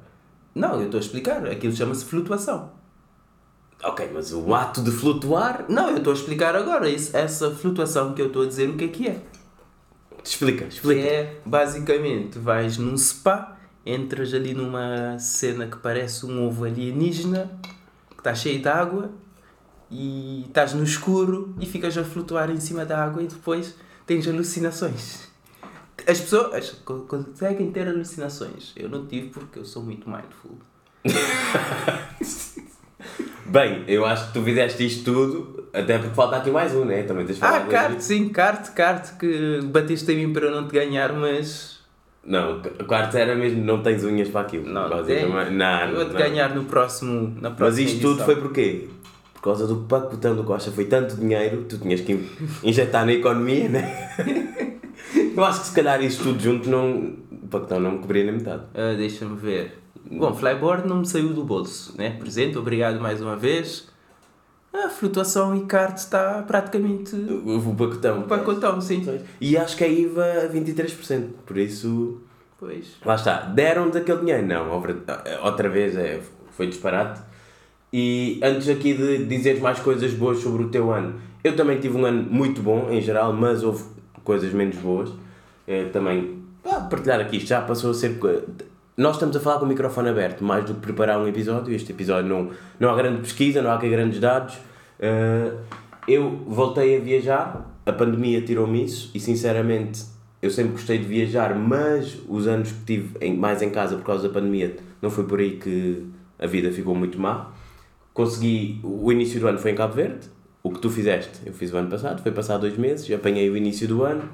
Não, 0.54 0.74
eu 0.80 0.86
estou 0.86 0.98
a 0.98 1.00
explicar. 1.00 1.46
Aquilo 1.46 1.72
chama-se 1.74 2.04
flutuação. 2.04 2.72
Ok, 3.84 4.10
mas 4.12 4.32
o 4.32 4.52
ato 4.54 4.82
de 4.82 4.90
flutuar. 4.90 5.64
Não, 5.68 5.90
eu 5.90 5.98
estou 5.98 6.12
a 6.12 6.16
explicar 6.16 6.54
agora. 6.56 6.88
Isso, 6.90 7.16
essa 7.16 7.50
flutuação 7.52 8.12
que 8.12 8.20
eu 8.20 8.26
estou 8.26 8.42
a 8.42 8.46
dizer, 8.46 8.68
o 8.68 8.76
que 8.76 8.84
é 8.84 8.88
que 8.88 9.08
é? 9.08 9.22
Explica, 10.22 10.64
Que 10.66 10.74
explica. 10.74 11.00
é, 11.00 11.40
basicamente, 11.46 12.38
vais 12.38 12.76
num 12.76 12.94
spa, 12.96 13.56
entras 13.86 14.34
ali 14.34 14.52
numa 14.52 15.18
cena 15.18 15.66
que 15.66 15.78
parece 15.78 16.26
um 16.26 16.46
ovo 16.46 16.64
alienígena, 16.64 17.50
que 18.10 18.18
está 18.18 18.34
cheio 18.34 18.60
de 18.60 18.68
água, 18.68 19.10
e 19.90 20.44
estás 20.46 20.72
no 20.74 20.84
escuro 20.84 21.54
e 21.60 21.66
ficas 21.66 21.96
a 21.98 22.04
flutuar 22.04 22.50
em 22.50 22.60
cima 22.60 22.84
da 22.84 23.02
água 23.04 23.22
e 23.22 23.26
depois 23.26 23.74
tens 24.06 24.26
alucinações. 24.28 25.28
As 26.06 26.20
pessoas 26.20 26.70
co- 26.84 27.00
conseguem 27.00 27.70
ter 27.70 27.86
alucinações. 27.88 28.72
Eu 28.76 28.88
não 28.88 29.06
tive 29.06 29.28
porque 29.28 29.58
eu 29.58 29.64
sou 29.64 29.82
muito 29.82 30.08
mindful. 30.08 30.58
Bem, 33.46 33.84
eu 33.88 34.04
acho 34.06 34.28
que 34.28 34.34
tu 34.34 34.42
fizeste 34.44 34.86
isto 34.86 35.04
tudo, 35.12 35.64
até 35.72 35.98
porque 35.98 36.14
falta 36.14 36.36
aqui 36.36 36.50
mais 36.50 36.72
um, 36.74 36.84
né? 36.84 37.02
Também 37.02 37.24
tens 37.26 37.34
de 37.34 37.40
falar 37.40 37.66
Ah, 37.68 37.88
disso. 37.88 38.06
sim, 38.08 38.28
kart, 38.28 38.68
kart, 38.74 39.18
que 39.18 39.60
batiste 39.64 40.10
em 40.12 40.26
mim 40.26 40.32
para 40.32 40.46
eu 40.46 40.52
não 40.52 40.68
te 40.68 40.72
ganhar, 40.72 41.12
mas 41.12 41.80
Não, 42.24 42.58
o 42.60 42.84
quarto 42.84 43.16
era 43.16 43.34
mesmo, 43.34 43.64
não 43.64 43.82
tens 43.82 44.04
unhas 44.04 44.28
para 44.28 44.42
aquilo. 44.42 44.66
Não. 44.66 44.88
Não, 44.88 44.98
eu 45.00 45.96
vou-te 45.96 46.12
ganhar 46.16 46.54
no 46.54 46.64
próximo, 46.64 47.34
na 47.40 47.50
próxima 47.50 47.66
Mas 47.66 47.78
isto 47.78 48.00
tudo 48.00 48.10
edição. 48.20 48.26
foi 48.26 48.36
porquê? 48.36 48.88
Por 49.40 49.44
causa 49.44 49.66
do 49.66 49.76
pacotão 49.86 50.36
do 50.36 50.44
Costa. 50.44 50.70
Foi 50.70 50.84
tanto 50.84 51.16
dinheiro, 51.16 51.64
tu 51.68 51.78
tinhas 51.78 52.00
que 52.02 52.28
injetar 52.62 53.06
na 53.06 53.12
economia, 53.12 53.68
né? 53.68 54.10
Eu 55.34 55.44
acho 55.44 55.60
que 55.60 55.66
se 55.68 55.74
calhar 55.74 56.02
isso 56.02 56.22
tudo 56.22 56.38
junto 56.40 56.68
não. 56.68 57.14
O 57.42 57.46
pacotão 57.50 57.80
não 57.80 57.92
me 57.92 57.98
cobria 58.00 58.24
nem 58.24 58.34
metade. 58.34 58.64
Ah, 58.74 58.94
Deixa-me 58.96 59.36
ver. 59.36 59.78
Bom, 60.10 60.34
flyboard 60.34 60.86
não 60.88 60.98
me 60.98 61.06
saiu 61.06 61.30
do 61.32 61.44
bolso, 61.44 61.94
né? 61.96 62.10
Presente, 62.18 62.58
obrigado 62.58 63.00
mais 63.00 63.20
uma 63.22 63.36
vez. 63.36 63.88
A 64.72 64.88
flutuação 64.88 65.56
e 65.56 65.62
kart 65.64 65.96
está 65.96 66.42
praticamente 66.42 67.16
O, 67.16 67.58
o 67.70 67.74
pacotão. 67.74 68.18
um 68.20 68.22
pacotão, 68.22 68.80
sim. 68.80 69.04
E 69.40 69.56
acho 69.56 69.76
que 69.76 69.82
a 69.84 69.88
IVA 69.88 70.24
a 70.44 70.48
23%. 70.48 71.28
Por 71.46 71.56
isso. 71.58 72.20
Pois. 72.58 72.96
Lá 73.04 73.14
está. 73.16 73.40
Deram-nos 73.40 73.96
aquele 73.96 74.18
dinheiro? 74.20 74.46
Não, 74.46 74.70
outra- 74.70 74.96
outra 75.42 75.68
vez 75.68 75.96
é, 75.96 76.20
foi 76.52 76.66
disparate. 76.68 77.20
E 77.92 78.38
antes 78.42 78.68
aqui 78.68 78.94
de 78.94 79.24
dizeres 79.24 79.60
mais 79.60 79.80
coisas 79.80 80.12
boas 80.14 80.38
sobre 80.38 80.64
o 80.64 80.68
teu 80.68 80.92
ano, 80.92 81.14
eu 81.42 81.56
também 81.56 81.78
tive 81.80 81.96
um 81.96 82.04
ano 82.04 82.22
muito 82.22 82.62
bom 82.62 82.88
em 82.90 83.00
geral, 83.00 83.32
mas 83.32 83.62
houve 83.62 83.84
coisas 84.22 84.52
menos 84.52 84.76
boas. 84.76 85.10
Eh, 85.66 85.86
também, 85.92 86.38
pá, 86.62 86.80
partilhar 86.80 87.20
aqui, 87.20 87.38
isto 87.38 87.48
já 87.48 87.60
passou 87.60 87.90
a 87.90 87.94
ser. 87.94 88.18
nós 88.96 89.16
estamos 89.16 89.36
a 89.36 89.40
falar 89.40 89.58
com 89.58 89.64
o 89.64 89.68
microfone 89.68 90.08
aberto, 90.08 90.44
mais 90.44 90.64
do 90.64 90.74
que 90.74 90.80
preparar 90.80 91.18
um 91.18 91.26
episódio. 91.26 91.74
Este 91.74 91.92
episódio 91.92 92.28
não, 92.28 92.50
não 92.78 92.90
há 92.90 92.96
grande 92.96 93.20
pesquisa, 93.20 93.60
não 93.62 93.70
há 93.70 93.76
grandes 93.76 94.20
dados. 94.20 94.54
Uh, 94.54 95.58
eu 96.06 96.42
voltei 96.46 96.96
a 96.96 97.00
viajar, 97.00 97.74
a 97.86 97.92
pandemia 97.92 98.42
tirou-me 98.42 98.84
isso 98.84 99.10
e 99.14 99.20
sinceramente 99.20 100.04
eu 100.42 100.50
sempre 100.50 100.72
gostei 100.72 100.98
de 100.98 101.04
viajar, 101.04 101.54
mas 101.54 102.18
os 102.28 102.46
anos 102.46 102.72
que 102.72 102.84
tive 102.84 103.30
mais 103.32 103.62
em 103.62 103.70
casa 103.70 103.96
por 103.96 104.04
causa 104.04 104.28
da 104.28 104.34
pandemia 104.34 104.76
não 105.00 105.10
foi 105.10 105.24
por 105.24 105.38
aí 105.38 105.56
que 105.56 106.06
a 106.38 106.46
vida 106.46 106.72
ficou 106.72 106.94
muito 106.94 107.20
má. 107.20 107.52
Consegui, 108.20 108.78
o 108.84 109.10
início 109.10 109.40
do 109.40 109.48
ano 109.48 109.58
foi 109.58 109.70
em 109.70 109.74
Cabo 109.74 109.94
Verde, 109.94 110.28
o 110.62 110.70
que 110.70 110.78
tu 110.78 110.90
fizeste, 110.90 111.30
eu 111.46 111.54
fiz 111.54 111.72
o 111.72 111.76
ano 111.78 111.88
passado, 111.88 112.22
foi 112.22 112.30
passar 112.30 112.58
dois 112.58 112.76
meses, 112.76 113.10
apanhei 113.10 113.48
o 113.48 113.56
início 113.56 113.88
do 113.88 114.04
ano, 114.04 114.28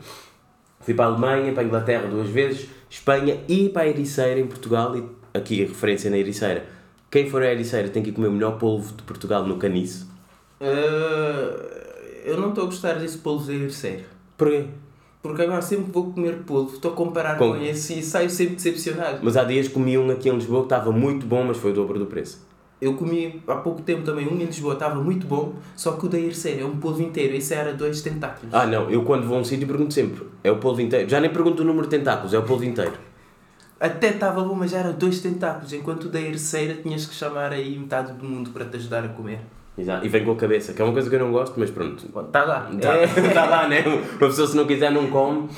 fui 0.80 0.92
para 0.92 1.04
a 1.04 1.08
Alemanha, 1.08 1.52
para 1.52 1.62
a 1.62 1.66
Inglaterra 1.66 2.08
duas 2.08 2.28
vezes, 2.28 2.68
Espanha 2.90 3.38
e 3.46 3.68
para 3.68 3.82
a 3.82 3.88
Ericeira 3.88 4.40
em 4.40 4.46
Portugal, 4.48 4.96
e 4.96 5.04
aqui 5.32 5.62
a 5.62 5.68
referência 5.68 6.10
na 6.10 6.18
Ericeira. 6.18 6.66
Quem 7.08 7.30
for 7.30 7.40
a 7.44 7.46
Ericeira 7.52 7.88
tem 7.88 8.02
que 8.02 8.10
comer 8.10 8.26
o 8.26 8.32
melhor 8.32 8.58
polvo 8.58 8.92
de 8.92 9.04
Portugal 9.04 9.46
no 9.46 9.56
caniço. 9.56 10.10
Uh, 10.60 11.62
eu 12.24 12.36
não 12.40 12.48
estou 12.48 12.64
a 12.64 12.66
gostar 12.66 12.94
desse 12.94 13.18
polvo 13.18 13.46
da 13.46 13.52
Ericeira. 13.52 14.02
Porquê? 14.36 14.64
Porque 15.22 15.42
agora 15.42 15.62
sempre 15.62 15.92
vou 15.92 16.12
comer 16.12 16.38
polvo, 16.38 16.74
estou 16.74 16.90
a 16.90 16.94
comparar 16.96 17.38
com, 17.38 17.52
com 17.52 17.56
esse 17.62 18.00
e 18.00 18.02
saio 18.02 18.30
sempre 18.30 18.56
decepcionado. 18.56 19.20
Mas 19.22 19.36
há 19.36 19.44
dias 19.44 19.68
comi 19.68 19.96
um 19.96 20.10
aqui 20.10 20.28
em 20.28 20.34
Lisboa 20.34 20.62
que 20.62 20.66
estava 20.74 20.90
muito 20.90 21.24
bom, 21.24 21.44
mas 21.44 21.56
foi 21.56 21.70
o 21.70 21.74
dobro 21.74 22.00
do 22.00 22.06
preço. 22.06 22.45
Eu 22.80 22.94
comi 22.94 23.42
há 23.46 23.54
pouco 23.54 23.80
tempo 23.80 24.02
também 24.02 24.28
um 24.28 24.34
em 24.34 24.44
Lisboa, 24.44 24.74
estava 24.74 25.02
muito 25.02 25.26
bom, 25.26 25.54
só 25.74 25.92
que 25.92 26.04
o 26.04 26.08
da 26.10 26.18
Irceira 26.18 26.60
é 26.60 26.64
um 26.64 26.76
polvo 26.76 27.00
inteiro, 27.02 27.34
esse 27.34 27.54
era 27.54 27.72
dois 27.72 28.02
tentáculos. 28.02 28.52
Ah 28.52 28.66
não, 28.66 28.90
eu 28.90 29.02
quando 29.02 29.26
vou 29.26 29.38
a 29.38 29.40
um 29.40 29.44
sítio 29.44 29.66
pergunto 29.66 29.94
sempre, 29.94 30.26
é 30.44 30.50
o 30.50 30.58
polvo 30.58 30.82
inteiro. 30.82 31.08
Já 31.08 31.18
nem 31.18 31.30
pergunto 31.30 31.62
o 31.62 31.64
número 31.64 31.86
de 31.86 31.96
tentáculos, 31.96 32.34
é 32.34 32.38
o 32.38 32.42
polvo 32.42 32.64
inteiro. 32.64 32.92
Até 33.80 34.08
estava 34.08 34.42
bom, 34.42 34.54
mas 34.54 34.70
já 34.72 34.78
era 34.78 34.92
dois 34.92 35.20
tentáculos, 35.20 35.72
enquanto 35.72 36.04
o 36.04 36.08
da 36.10 36.20
Irceira 36.20 36.74
tinhas 36.74 37.06
que 37.06 37.14
chamar 37.14 37.52
aí 37.52 37.78
metade 37.78 38.12
do 38.12 38.24
mundo 38.24 38.50
para 38.50 38.66
te 38.66 38.76
ajudar 38.76 39.04
a 39.04 39.08
comer. 39.08 39.40
Exato. 39.76 40.04
E 40.04 40.08
vem 40.08 40.24
com 40.24 40.32
a 40.32 40.36
cabeça, 40.36 40.72
que 40.72 40.80
é 40.80 40.84
uma 40.84 40.92
coisa 40.92 41.08
que 41.08 41.16
eu 41.16 41.20
não 41.20 41.32
gosto, 41.32 41.58
mas 41.58 41.70
pronto. 41.70 42.06
Está 42.06 42.44
lá. 42.44 42.70
Está 42.72 42.94
é. 42.94 43.06
tá 43.32 43.44
lá, 43.46 43.68
né? 43.68 43.84
Uma 43.86 44.28
pessoa 44.28 44.46
se 44.46 44.56
não 44.56 44.66
quiser 44.66 44.90
não 44.90 45.08
come. 45.08 45.48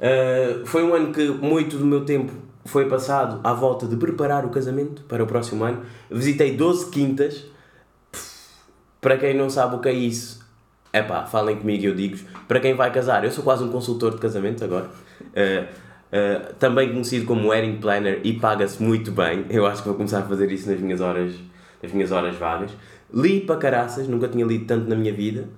Uh, 0.00 0.66
foi 0.66 0.82
um 0.84 0.94
ano 0.94 1.12
que 1.12 1.26
muito 1.28 1.78
do 1.78 1.86
meu 1.86 2.04
tempo 2.04 2.32
foi 2.64 2.88
passado 2.88 3.40
à 3.44 3.52
volta 3.52 3.86
de 3.86 3.96
preparar 3.96 4.44
o 4.44 4.48
casamento 4.48 5.02
para 5.02 5.22
o 5.22 5.26
próximo 5.26 5.64
ano. 5.64 5.82
Visitei 6.10 6.56
12 6.56 6.90
quintas. 6.90 7.44
Para 9.00 9.18
quem 9.18 9.34
não 9.34 9.50
sabe 9.50 9.76
o 9.76 9.80
que 9.80 9.88
é 9.88 9.92
isso, 9.92 10.40
é 10.90 11.02
pá, 11.02 11.26
falem 11.26 11.56
comigo 11.56 11.82
e 11.82 11.86
eu 11.86 11.94
digo 11.94 12.16
Para 12.48 12.58
quem 12.58 12.74
vai 12.74 12.90
casar, 12.90 13.22
eu 13.22 13.30
sou 13.30 13.44
quase 13.44 13.62
um 13.62 13.68
consultor 13.70 14.14
de 14.14 14.18
casamento 14.18 14.64
agora. 14.64 14.86
Uh, 15.20 15.64
uh, 15.64 16.54
também 16.54 16.90
conhecido 16.90 17.26
como 17.26 17.48
wedding 17.48 17.76
planner 17.76 18.20
e 18.24 18.32
paga-se 18.32 18.82
muito 18.82 19.12
bem. 19.12 19.44
Eu 19.50 19.66
acho 19.66 19.82
que 19.82 19.88
vou 19.88 19.96
começar 19.96 20.20
a 20.20 20.22
fazer 20.22 20.50
isso 20.50 20.70
nas 20.70 20.80
minhas 20.80 21.02
horas, 21.02 21.34
nas 21.82 21.92
minhas 21.92 22.12
horas 22.12 22.34
vagas. 22.36 22.70
Li 23.12 23.40
para 23.40 23.56
caraças, 23.56 24.08
nunca 24.08 24.26
tinha 24.28 24.46
lido 24.46 24.64
tanto 24.64 24.88
na 24.88 24.96
minha 24.96 25.12
vida. 25.12 25.48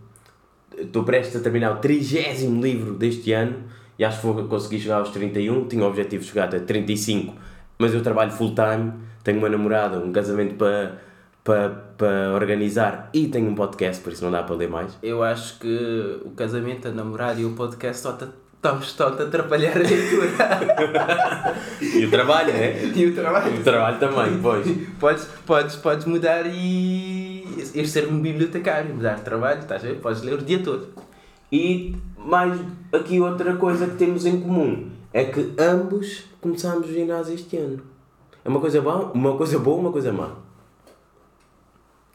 Estou 0.76 1.04
prestes 1.04 1.36
a 1.36 1.40
terminar 1.40 1.72
o 1.72 1.76
trigésimo 1.76 2.60
livro 2.60 2.94
deste 2.94 3.32
ano 3.32 3.64
e 3.98 4.04
acho 4.04 4.20
que 4.20 4.26
vou 4.26 4.44
conseguir 4.44 4.80
chegar 4.80 4.96
aos 4.96 5.10
31. 5.10 5.66
Tinha 5.68 5.84
o 5.84 5.86
objetivo 5.86 6.22
de 6.22 6.28
chegar 6.28 6.44
até 6.44 6.58
35, 6.58 7.34
mas 7.78 7.94
eu 7.94 8.02
trabalho 8.02 8.30
full 8.30 8.54
time, 8.54 8.92
tenho 9.22 9.38
uma 9.38 9.48
namorada, 9.48 9.98
um 9.98 10.12
casamento 10.12 10.54
para, 10.54 10.98
para, 11.42 11.70
para 11.96 12.32
organizar 12.34 13.10
e 13.12 13.28
tenho 13.28 13.48
um 13.48 13.54
podcast, 13.54 14.02
por 14.02 14.12
isso 14.12 14.24
não 14.24 14.30
dá 14.30 14.42
para 14.42 14.54
ler 14.54 14.68
mais. 14.68 14.96
Eu 15.02 15.22
acho 15.22 15.58
que 15.58 16.20
o 16.24 16.30
casamento, 16.30 16.88
a 16.88 16.90
namorada 16.90 17.40
e 17.40 17.44
o 17.44 17.52
podcast 17.54 18.02
só 18.02 18.10
estão-te 18.10 19.22
a 19.22 19.26
atrapalhar 19.26 19.76
a 19.76 19.80
leitura. 19.80 20.28
e 21.80 22.04
o 22.04 22.10
trabalho, 22.10 22.52
né? 22.52 22.84
E 22.94 23.06
o 23.06 23.14
trabalho. 23.14 23.60
o 23.60 23.62
trabalho 23.62 23.98
também, 23.98 24.38
pois. 24.40 24.66
Podes, 24.98 25.24
podes, 25.46 25.76
podes 25.76 26.06
mudar 26.06 26.44
e. 26.46 27.44
Ir 27.74 27.86
ser 27.86 28.06
um 28.08 28.20
bibliotecário, 28.20 28.94
mudar 28.94 29.14
de 29.14 29.22
trabalho, 29.22 29.60
estás 29.60 29.84
a 29.84 29.88
ver? 29.88 29.96
Podes 29.96 30.22
ler 30.22 30.34
o 30.34 30.42
dia 30.42 30.58
todo. 30.62 30.88
E 31.50 31.94
mais 32.18 32.61
aqui 32.92 33.20
outra 33.20 33.56
coisa 33.56 33.87
que 33.87 33.96
temos 33.96 34.26
em 34.26 34.40
comum 34.40 34.90
é 35.12 35.24
que 35.24 35.52
ambos 35.59 36.24
começámos 36.40 36.88
o 36.88 36.92
ginásio 36.92 37.35
este 37.35 37.56
ano. 37.56 37.80
É 38.44 38.48
uma 38.48 38.61
coisa 38.61 38.80
boa, 38.80 39.12
uma 39.12 39.37
coisa 39.37 39.59
boa, 39.59 39.78
uma 39.78 39.92
coisa 39.92 40.12
má. 40.12 40.32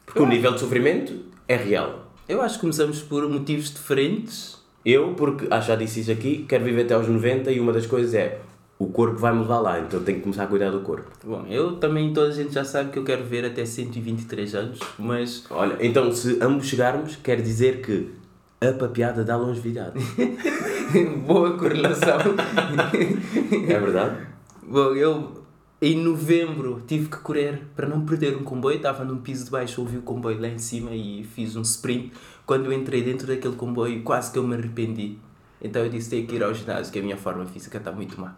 Porque 0.06 0.20
eu 0.20 0.24
o 0.26 0.28
nível 0.28 0.54
de 0.54 0.60
sofrimento 0.60 1.20
é 1.48 1.56
real. 1.56 2.12
Eu 2.28 2.42
acho 2.42 2.56
que 2.56 2.62
começamos 2.62 3.02
por 3.02 3.28
motivos 3.30 3.74
diferentes. 3.74 4.62
Eu, 4.86 5.14
porque 5.14 5.48
acho 5.50 5.68
já 5.68 5.76
disse 5.76 6.00
isso 6.02 6.12
aqui, 6.12 6.46
quero 6.48 6.64
viver 6.64 6.84
até 6.84 6.94
aos 6.94 7.08
90 7.08 7.52
e 7.52 7.60
uma 7.60 7.72
das 7.72 7.86
coisas 7.86 8.14
é 8.14 8.42
o 8.82 8.88
corpo 8.88 9.18
vai 9.18 9.32
me 9.32 9.42
levar 9.42 9.60
lá, 9.60 9.80
então 9.80 10.02
tenho 10.02 10.18
que 10.18 10.24
começar 10.24 10.46
a 10.46 10.48
cuidar 10.48 10.72
do 10.72 10.80
corpo. 10.80 11.08
Bom, 11.24 11.46
eu 11.48 11.76
também, 11.76 12.12
toda 12.14 12.30
a 12.30 12.32
gente 12.32 12.52
já 12.52 12.66
sabe 12.66 12.90
que 12.90 12.98
eu 12.98 13.04
quero 13.04 13.24
ver 13.24 13.46
até 13.46 13.64
123 13.64 14.56
anos, 14.56 14.80
mas. 14.98 15.46
Olha, 15.52 15.78
então 15.80 16.12
se 16.12 16.40
ambos 16.42 16.66
chegarmos, 16.66 17.16
quer 17.16 17.42
dizer 17.42 17.82
que 17.82 18.10
a 18.62 18.72
papeada 18.74 19.24
dá 19.24 19.36
longevidade. 19.36 20.00
Boa 21.26 21.58
correlação. 21.58 22.20
é 23.68 23.80
verdade? 23.80 24.28
Bom, 24.62 24.94
eu 24.94 25.44
em 25.82 25.98
novembro 25.98 26.84
tive 26.86 27.10
que 27.10 27.18
correr 27.18 27.64
para 27.76 27.88
não 27.88 28.06
perder 28.06 28.38
um 28.38 28.44
comboio. 28.44 28.78
Estava 28.78 29.04
num 29.04 29.18
piso 29.18 29.46
de 29.46 29.50
baixo, 29.50 29.82
ouvi 29.82 29.98
o 29.98 30.04
comboio 30.04 30.40
lá 30.40 30.48
em 30.48 30.60
cima 30.60 30.92
e 30.92 31.24
fiz 31.24 31.56
um 31.56 31.64
sprint. 31.64 32.14
Quando 32.46 32.68
eu 32.68 32.74
entrei 32.74 33.02
dentro 33.02 33.26
daquele 33.26 33.56
comboio, 33.56 34.04
quase 34.04 34.32
que 34.32 34.38
eu 34.38 34.44
me 34.44 34.54
arrependi. 34.54 35.18
Então 35.60 35.84
eu 35.84 35.90
disse: 35.90 36.12
tenho 36.12 36.28
que 36.28 36.36
ir 36.36 36.44
ao 36.44 36.54
ginásio, 36.54 36.94
que 36.94 37.00
a 37.00 37.02
minha 37.02 37.18
forma 37.18 37.44
física 37.48 37.80
está 37.80 37.92
muito 37.92 38.22
má. 38.22 38.36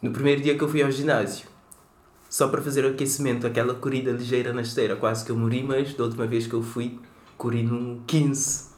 No 0.00 0.12
primeiro 0.12 0.40
dia 0.40 0.56
que 0.56 0.62
eu 0.62 0.68
fui 0.68 0.84
ao 0.84 0.90
ginásio, 0.92 1.48
só 2.30 2.46
para 2.46 2.62
fazer 2.62 2.84
o 2.84 2.90
aquecimento, 2.90 3.44
aquela 3.44 3.74
corrida 3.74 4.12
ligeira 4.12 4.52
na 4.52 4.62
esteira, 4.62 4.94
quase 4.94 5.24
que 5.24 5.32
eu 5.32 5.36
morri, 5.36 5.64
mas 5.64 5.94
da 5.94 6.04
última 6.04 6.28
vez 6.28 6.46
que 6.46 6.54
eu 6.54 6.62
fui, 6.62 7.00
corri 7.36 7.64
num 7.64 8.02
15 8.06 8.75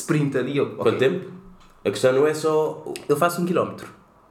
sprint 0.00 0.36
ali. 0.36 0.56
Eu, 0.56 0.70
Quanto 0.76 0.96
okay. 0.96 1.08
tempo? 1.08 1.30
A 1.84 1.90
questão 1.90 2.12
não 2.12 2.26
é 2.26 2.34
só. 2.34 2.84
Eu 3.08 3.16
faço 3.16 3.40
um 3.40 3.46
quilómetro. 3.46 3.88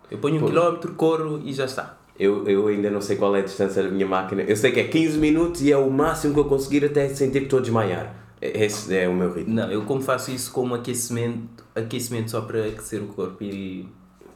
Eu 0.10 0.18
ponho 0.18 0.38
um 0.38 0.40
Pô. 0.40 0.48
quilómetro, 0.48 0.94
corro 0.94 1.42
e 1.44 1.54
já 1.54 1.66
está. 1.66 1.98
Eu, 2.18 2.48
eu 2.48 2.68
ainda 2.68 2.90
não 2.90 3.02
sei 3.02 3.18
qual 3.18 3.36
é 3.36 3.40
a 3.40 3.44
distância 3.44 3.84
da 3.84 3.90
minha 3.90 4.08
máquina. 4.08 4.42
Eu 4.44 4.56
sei 4.56 4.72
que 4.72 4.80
é 4.80 4.86
15 4.86 5.18
minutos 5.18 5.62
e 5.62 5.72
é 5.72 5.78
o 5.78 5.90
máximo 5.90 6.34
que 6.34 6.40
eu 6.40 6.46
conseguir 6.46 6.86
até 6.86 7.10
sentir 7.10 7.40
que 7.40 7.46
estou 7.46 7.60
a 7.60 7.62
desmaiar. 7.62 8.16
Esse 8.42 8.96
é 8.96 9.08
o 9.08 9.14
meu 9.14 9.34
ritmo. 9.34 9.54
Não, 9.54 9.72
eu 9.72 9.84
como 9.84 10.02
faço 10.02 10.32
isso 10.32 10.52
como 10.52 10.76
aquecimento, 10.76 11.64
aquecimento 11.74 12.32
só 12.32 12.42
para 12.42 12.66
aquecer 12.66 13.02
o 13.02 13.08
corpo 13.08 13.44
e. 13.44 13.88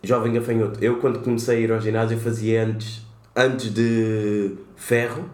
Jovem 0.01 0.31
gafanhoto, 0.31 0.81
eu 0.81 0.97
quando 0.99 1.19
comecei 1.19 1.57
a 1.57 1.59
ir 1.59 1.71
ao 1.73 1.81
ginásio 1.81 2.17
fazia 2.17 2.63
antes, 2.63 3.05
antes 3.35 3.73
de 3.73 4.55
ferro, 4.77 5.29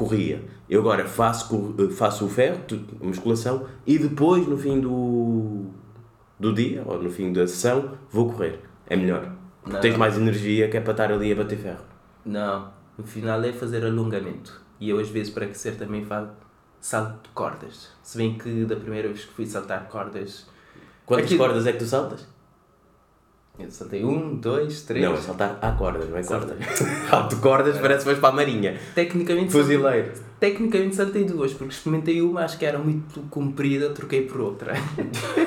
corria. 0.00 0.42
Eu 0.68 0.80
agora 0.80 1.06
faço, 1.06 1.74
faço 1.90 2.24
o 2.24 2.28
ferro, 2.28 2.60
musculação, 3.02 3.66
e 3.86 3.98
depois, 3.98 4.46
no 4.46 4.56
fim 4.56 4.80
do, 4.80 5.66
do 6.38 6.54
dia, 6.54 6.82
ou 6.86 7.02
no 7.02 7.10
fim 7.10 7.30
da 7.32 7.46
sessão, 7.46 7.98
vou 8.10 8.32
correr. 8.32 8.60
É 8.86 8.96
melhor. 8.96 9.30
Não. 9.66 9.78
Tens 9.78 9.96
mais 9.98 10.16
energia 10.16 10.70
que 10.70 10.76
é 10.78 10.80
para 10.80 10.92
estar 10.92 11.12
ali 11.12 11.30
a 11.30 11.36
bater 11.36 11.58
ferro. 11.58 11.84
Não. 12.24 12.72
No 12.96 13.04
final 13.04 13.42
é 13.44 13.52
fazer 13.52 13.84
alongamento. 13.84 14.58
E 14.80 14.88
eu, 14.88 14.98
às 14.98 15.10
vezes, 15.10 15.30
para 15.30 15.44
aquecer, 15.44 15.76
também 15.76 16.02
faço 16.02 16.30
salto 16.80 17.24
de 17.24 17.28
cordas. 17.34 17.90
Se 18.02 18.16
bem 18.16 18.38
que 18.38 18.64
da 18.64 18.76
primeira 18.76 19.08
vez 19.08 19.26
que 19.26 19.34
fui 19.34 19.44
saltar 19.44 19.86
cordas. 19.88 20.46
Quantas 21.04 21.26
aquilo... 21.26 21.44
cordas 21.44 21.66
é 21.66 21.72
que 21.72 21.78
tu 21.78 21.84
saltas? 21.84 22.26
Eu 23.62 23.70
saltei 23.70 24.04
um, 24.04 24.36
dois, 24.36 24.82
três. 24.82 25.04
Não, 25.04 25.14
é 25.14 25.16
saltar 25.16 25.58
a 25.60 25.72
cordas, 25.72 26.08
não 26.08 26.16
é 26.16 26.22
cordas. 26.22 26.56
Salto 27.08 27.36
cordas 27.36 27.78
parece 27.78 28.00
que 28.00 28.06
vais 28.06 28.18
para 28.18 28.28
a 28.30 28.32
marinha. 28.32 28.78
Tecnicamente. 28.94 29.52
Fuzileiro. 29.52 30.06
Saltei, 30.06 30.24
tecnicamente 30.38 30.96
saltei 30.96 31.24
duas, 31.24 31.52
porque 31.52 31.74
experimentei 31.74 32.22
uma, 32.22 32.44
acho 32.44 32.58
que 32.58 32.64
era 32.64 32.78
muito 32.78 33.20
comprida, 33.30 33.90
troquei 33.90 34.22
por 34.22 34.40
outra. 34.40 34.74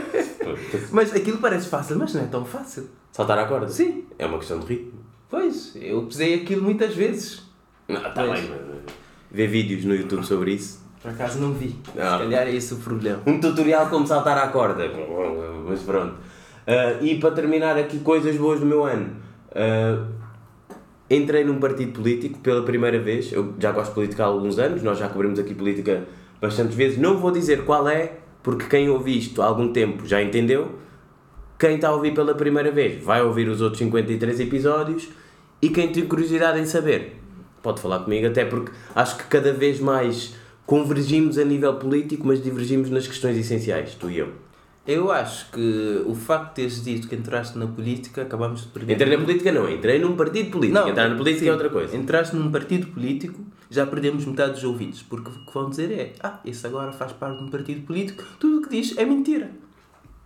mas 0.91 1.13
aquilo 1.13 1.38
parece 1.38 1.67
fácil, 1.67 1.97
mas 1.97 2.13
não 2.13 2.21
é 2.21 2.28
tão 2.28 2.45
fácil. 2.45 2.88
Saltar 3.12 3.38
a 3.39 3.45
corda? 3.45 3.69
Sim. 3.69 4.06
É 4.17 4.26
uma 4.26 4.38
questão 4.38 4.60
de 4.60 4.65
ritmo. 4.65 4.99
Pois, 5.30 5.76
eu 5.76 6.04
pesei 6.04 6.36
aquilo 6.36 6.62
muitas 6.62 6.95
vezes. 6.95 7.41
Não, 7.88 8.08
está 8.08 8.23
bem, 8.23 8.49
mas. 8.49 8.93
Vê 9.32 9.47
vídeos 9.47 9.84
no 9.84 9.95
YouTube 9.95 10.23
sobre 10.23 10.54
isso. 10.54 10.84
Por 11.02 11.12
acaso 11.12 11.39
não 11.39 11.52
vi. 11.54 11.76
Não. 11.95 12.17
Se 12.17 12.23
calhar 12.23 12.47
é 12.47 12.56
esse 12.56 12.73
o 12.73 12.78
problema. 12.78 13.21
Um 13.26 13.39
tutorial 13.39 13.89
como 13.89 14.08
saltar 14.08 14.38
à 14.38 14.47
corda. 14.47 14.86
Mas 15.67 15.82
pronto. 15.82 16.15
Uh, 16.67 17.04
e 17.04 17.19
para 17.19 17.32
terminar 17.32 17.78
aqui 17.78 17.99
coisas 17.99 18.36
boas 18.38 18.60
do 18.60 18.65
meu 18.65 18.84
ano. 18.86 19.15
Uh, 19.52 20.06
entrei 21.10 21.43
num 21.43 21.60
partido 21.60 21.91
político 21.91 22.39
pela 22.39 22.63
primeira 22.63 22.99
vez. 22.99 23.32
Eu 23.32 23.54
já 23.60 23.71
gosto 23.71 23.89
de 23.89 23.95
política 23.95 24.23
há 24.23 24.28
alguns 24.28 24.58
anos, 24.58 24.82
nós 24.82 24.97
já 24.97 25.08
cobrimos 25.08 25.39
aqui 25.39 25.54
política 25.54 26.04
bastantes 26.41 26.76
vezes. 26.76 26.97
Não 26.97 27.17
vou 27.17 27.32
dizer 27.32 27.65
qual 27.65 27.88
é, 27.88 28.13
porque 28.41 28.65
quem 28.65 28.89
ouve 28.89 29.17
isto 29.17 29.41
há 29.41 29.45
algum 29.45 29.71
tempo 29.71 30.06
já 30.06 30.21
entendeu. 30.21 30.80
Quem 31.60 31.76
está 31.76 31.89
a 31.89 31.93
ouvir 31.93 32.13
pela 32.13 32.34
primeira 32.34 32.71
vez 32.71 33.02
vai 33.04 33.21
ouvir 33.21 33.47
os 33.47 33.62
outros 33.62 33.80
53 33.80 34.39
episódios. 34.39 35.10
E 35.62 35.69
quem 35.69 35.91
tem 35.91 36.06
curiosidade 36.06 36.60
em 36.60 36.65
saber, 36.65 37.21
pode 37.62 37.80
falar 37.80 37.99
comigo, 37.99 38.28
até 38.28 38.43
porque 38.43 38.73
acho 38.93 39.17
que 39.17 39.23
cada 39.26 39.54
vez 39.54 39.80
mais 39.80 40.36
convergimos 40.65 41.38
a 41.38 41.45
nível 41.45 41.76
político, 41.76 42.28
mas 42.28 42.43
divergimos 42.43 42.89
nas 42.89 43.08
questões 43.08 43.38
essenciais, 43.38 43.95
tu 43.95 44.10
e 44.10 44.17
eu. 44.17 44.43
Eu 44.86 45.12
acho 45.12 45.50
que 45.50 46.04
o 46.06 46.13
facto 46.13 46.50
de 46.50 46.56
teres 46.56 46.84
dito 46.84 47.08
que 47.08 47.15
entraste 47.15 47.58
na 47.58 47.65
política, 47.65 48.22
acabamos 48.22 48.63
de 48.63 48.67
perder. 48.67 48.93
Entrei 48.93 49.17
na 49.17 49.24
política 49.24 49.52
não, 49.54 49.69
entrei 49.69 50.00
num 50.00 50.15
partido 50.15 50.52
político. 50.52 50.89
Entrar 50.89 51.10
na 51.10 51.15
política 51.15 51.46
sim, 51.46 51.50
é 51.50 51.52
outra 51.54 51.69
coisa. 51.69 51.96
Entraste 51.96 52.36
num 52.36 52.52
partido 52.52 52.88
político, 52.88 53.39
já 53.69 53.86
perdemos 53.88 54.26
metade 54.26 54.54
dos 54.54 54.63
ouvintes, 54.65 55.02
porque 55.02 55.30
o 55.30 55.46
que 55.46 55.54
vão 55.54 55.69
dizer 55.69 55.91
é: 55.91 56.13
ah, 56.22 56.39
esse 56.43 56.67
agora 56.67 56.91
faz 56.91 57.13
parte 57.13 57.38
de 57.38 57.46
um 57.46 57.50
partido 57.50 57.82
político, 57.86 58.26
tudo 58.38 58.58
o 58.58 58.62
que 58.62 58.69
diz 58.69 58.98
é 58.98 59.06
mentira. 59.06 59.52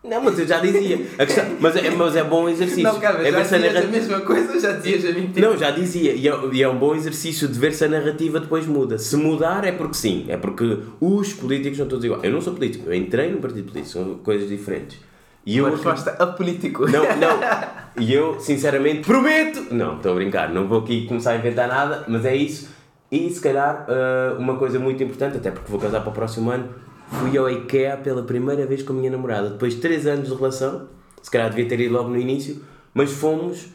Não, 0.07 0.21
mas 0.23 0.39
eu 0.39 0.47
já 0.47 0.59
dizia. 0.59 0.97
Questão, 0.97 1.45
mas, 1.59 1.75
é, 1.75 1.89
mas 1.91 2.15
é 2.15 2.23
bom 2.23 2.47
exercício. 2.49 2.83
Não, 2.83 2.99
cara, 2.99 3.27
é 3.27 3.31
já 3.31 3.41
dizias 3.41 3.73
narra- 3.73 3.85
a 3.85 3.89
mesma 3.89 4.19
coisa, 4.21 4.59
já 4.59 4.71
dizias 4.73 5.05
a 5.05 5.11
mentira. 5.19 5.49
Não, 5.49 5.57
já 5.57 5.71
dizia. 5.71 6.13
E 6.13 6.27
é, 6.27 6.33
e 6.53 6.63
é 6.63 6.69
um 6.69 6.77
bom 6.77 6.95
exercício 6.95 7.47
de 7.47 7.59
ver 7.59 7.73
se 7.73 7.83
a 7.85 7.87
narrativa 7.87 8.39
depois 8.39 8.65
muda. 8.65 8.97
Se 8.97 9.15
mudar 9.17 9.65
é 9.65 9.71
porque 9.71 9.95
sim. 9.95 10.25
É 10.27 10.37
porque 10.37 10.79
os 11.01 11.33
políticos 11.33 11.77
são 11.77 11.87
todos 11.87 12.05
iguais. 12.05 12.23
Eu 12.23 12.31
não 12.31 12.41
sou 12.41 12.53
político. 12.53 12.87
Eu 12.89 12.93
entrei 12.93 13.29
num 13.31 13.39
partido 13.41 13.71
político. 13.71 13.93
São 13.93 14.15
coisas 14.15 14.47
diferentes. 14.49 14.97
E 15.45 15.57
eu 15.57 15.65
Uma 15.65 15.71
resposta 15.75 16.11
a 16.19 16.27
político. 16.27 16.85
Não, 16.89 17.03
não. 17.03 17.39
E 17.99 18.13
eu, 18.13 18.39
sinceramente, 18.39 18.99
prometo. 19.07 19.73
Não, 19.73 19.95
estou 19.95 20.11
a 20.11 20.15
brincar, 20.15 20.53
não 20.53 20.67
vou 20.67 20.81
aqui 20.81 21.07
começar 21.07 21.31
a 21.31 21.35
inventar 21.37 21.67
nada, 21.67 22.03
mas 22.07 22.25
é 22.25 22.35
isso. 22.35 22.69
E 23.11 23.27
se 23.31 23.41
calhar, 23.41 23.87
ah, 23.89 24.35
uma 24.37 24.55
coisa 24.55 24.77
muito 24.77 25.01
importante, 25.01 25.37
até 25.37 25.49
porque 25.49 25.71
vou 25.71 25.79
casar 25.79 26.01
para 26.01 26.09
o 26.11 26.13
próximo 26.13 26.51
ano, 26.51 26.69
fui 27.11 27.37
ao 27.37 27.49
IKEA 27.49 27.97
pela 27.97 28.23
primeira 28.23 28.65
vez 28.65 28.83
com 28.83 28.93
a 28.93 28.95
minha 28.95 29.11
namorada. 29.11 29.49
Depois 29.49 29.75
de 29.75 29.81
3 29.81 30.07
anos 30.07 30.29
de 30.29 30.35
relação, 30.35 30.87
se 31.21 31.31
calhar 31.31 31.49
devia 31.49 31.67
ter 31.67 31.79
ido 31.79 31.93
logo 31.93 32.09
no 32.09 32.17
início, 32.17 32.61
mas 32.93 33.11
fomos 33.11 33.67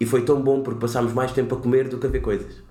e 0.00 0.06
foi 0.06 0.22
tão 0.22 0.40
bom 0.40 0.62
porque 0.62 0.80
passámos 0.80 1.12
mais 1.12 1.32
tempo 1.32 1.54
a 1.54 1.58
comer 1.58 1.88
do 1.88 1.98
que 1.98 2.06
a 2.06 2.10
ver 2.10 2.20
coisas. 2.20 2.62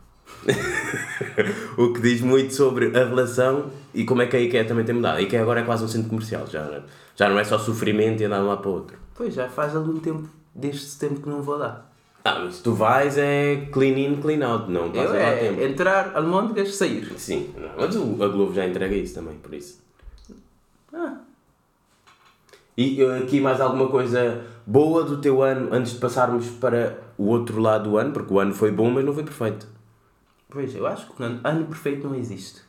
o 1.78 1.94
que 1.94 2.02
diz 2.02 2.22
muito 2.22 2.54
sobre 2.54 2.98
a 2.98 3.06
relação 3.06 3.72
e 3.94 4.04
como 4.04 4.22
é 4.22 4.28
que 4.28 4.36
a 4.36 4.40
IKEA 4.40 4.66
também 4.66 4.86
tem 4.86 4.96
mudado. 4.96 5.18
A 5.18 5.22
IKEA 5.22 5.42
agora 5.42 5.62
é 5.62 5.64
quase 5.64 5.84
um 5.84 5.88
centro 5.88 6.10
comercial, 6.10 6.48
já, 6.48 6.82
já 7.16 7.30
não 7.30 7.40
é 7.40 7.44
só 7.44 7.58
sofrimento 7.58 8.22
e 8.22 8.26
andar 8.26 8.38
de 8.38 8.44
um 8.44 8.48
lado 8.48 8.62
para 8.62 8.70
o 8.70 8.74
outro. 8.74 8.98
Pois, 9.16 9.34
já 9.34 9.48
faz 9.50 9.76
algum 9.76 10.00
tempo, 10.00 10.28
desde 10.54 10.98
tempo 10.98 11.22
que 11.22 11.30
não 11.30 11.42
vou 11.42 11.58
lá. 11.58 11.90
Ah, 12.26 12.40
mas 12.40 12.56
se 12.56 12.64
tu 12.64 12.74
vais 12.74 13.18
é 13.18 13.68
clean 13.72 13.98
in, 13.98 14.16
clean 14.22 14.48
out, 14.48 14.72
não 14.72 14.86
Eu 14.86 14.92
passas 14.92 15.12
lá 15.12 15.18
é 15.20 15.50
tempo. 15.50 15.62
entrar, 15.62 16.12
almôndegas, 16.16 16.74
sair. 16.76 17.12
Sim, 17.18 17.50
não, 17.58 17.70
mas 17.78 17.96
a 17.96 18.28
Globo 18.30 18.54
já 18.54 18.66
entrega 18.66 18.96
isso 18.96 19.14
também, 19.14 19.36
por 19.36 19.54
isso. 19.54 19.83
Ah, 20.94 21.18
E 22.78 23.02
eh, 23.02 23.18
aqui 23.20 23.40
mais 23.40 23.60
alguma 23.62 23.88
coisa 23.90 24.46
boa 24.66 25.04
do 25.04 25.20
teu 25.22 25.42
ano 25.44 25.70
antes 25.74 25.94
de 25.94 26.00
passarmos 26.00 26.48
para 26.50 27.00
o 27.18 27.26
outro 27.28 27.60
lado 27.60 27.90
do 27.92 27.98
ano, 27.98 28.12
porque 28.14 28.34
o 28.34 28.40
ano 28.40 28.54
foi 28.54 28.72
bom, 28.72 28.90
mas 28.90 29.06
não 29.06 29.14
foi 29.14 29.24
perfeito. 29.24 29.68
pois, 30.50 30.76
eu 30.76 30.86
acho 30.88 31.08
que 31.12 31.22
o 31.22 31.26
ano, 31.26 31.40
ano 31.44 31.66
perfeito 31.68 32.08
não 32.08 32.16
existe. 32.16 32.62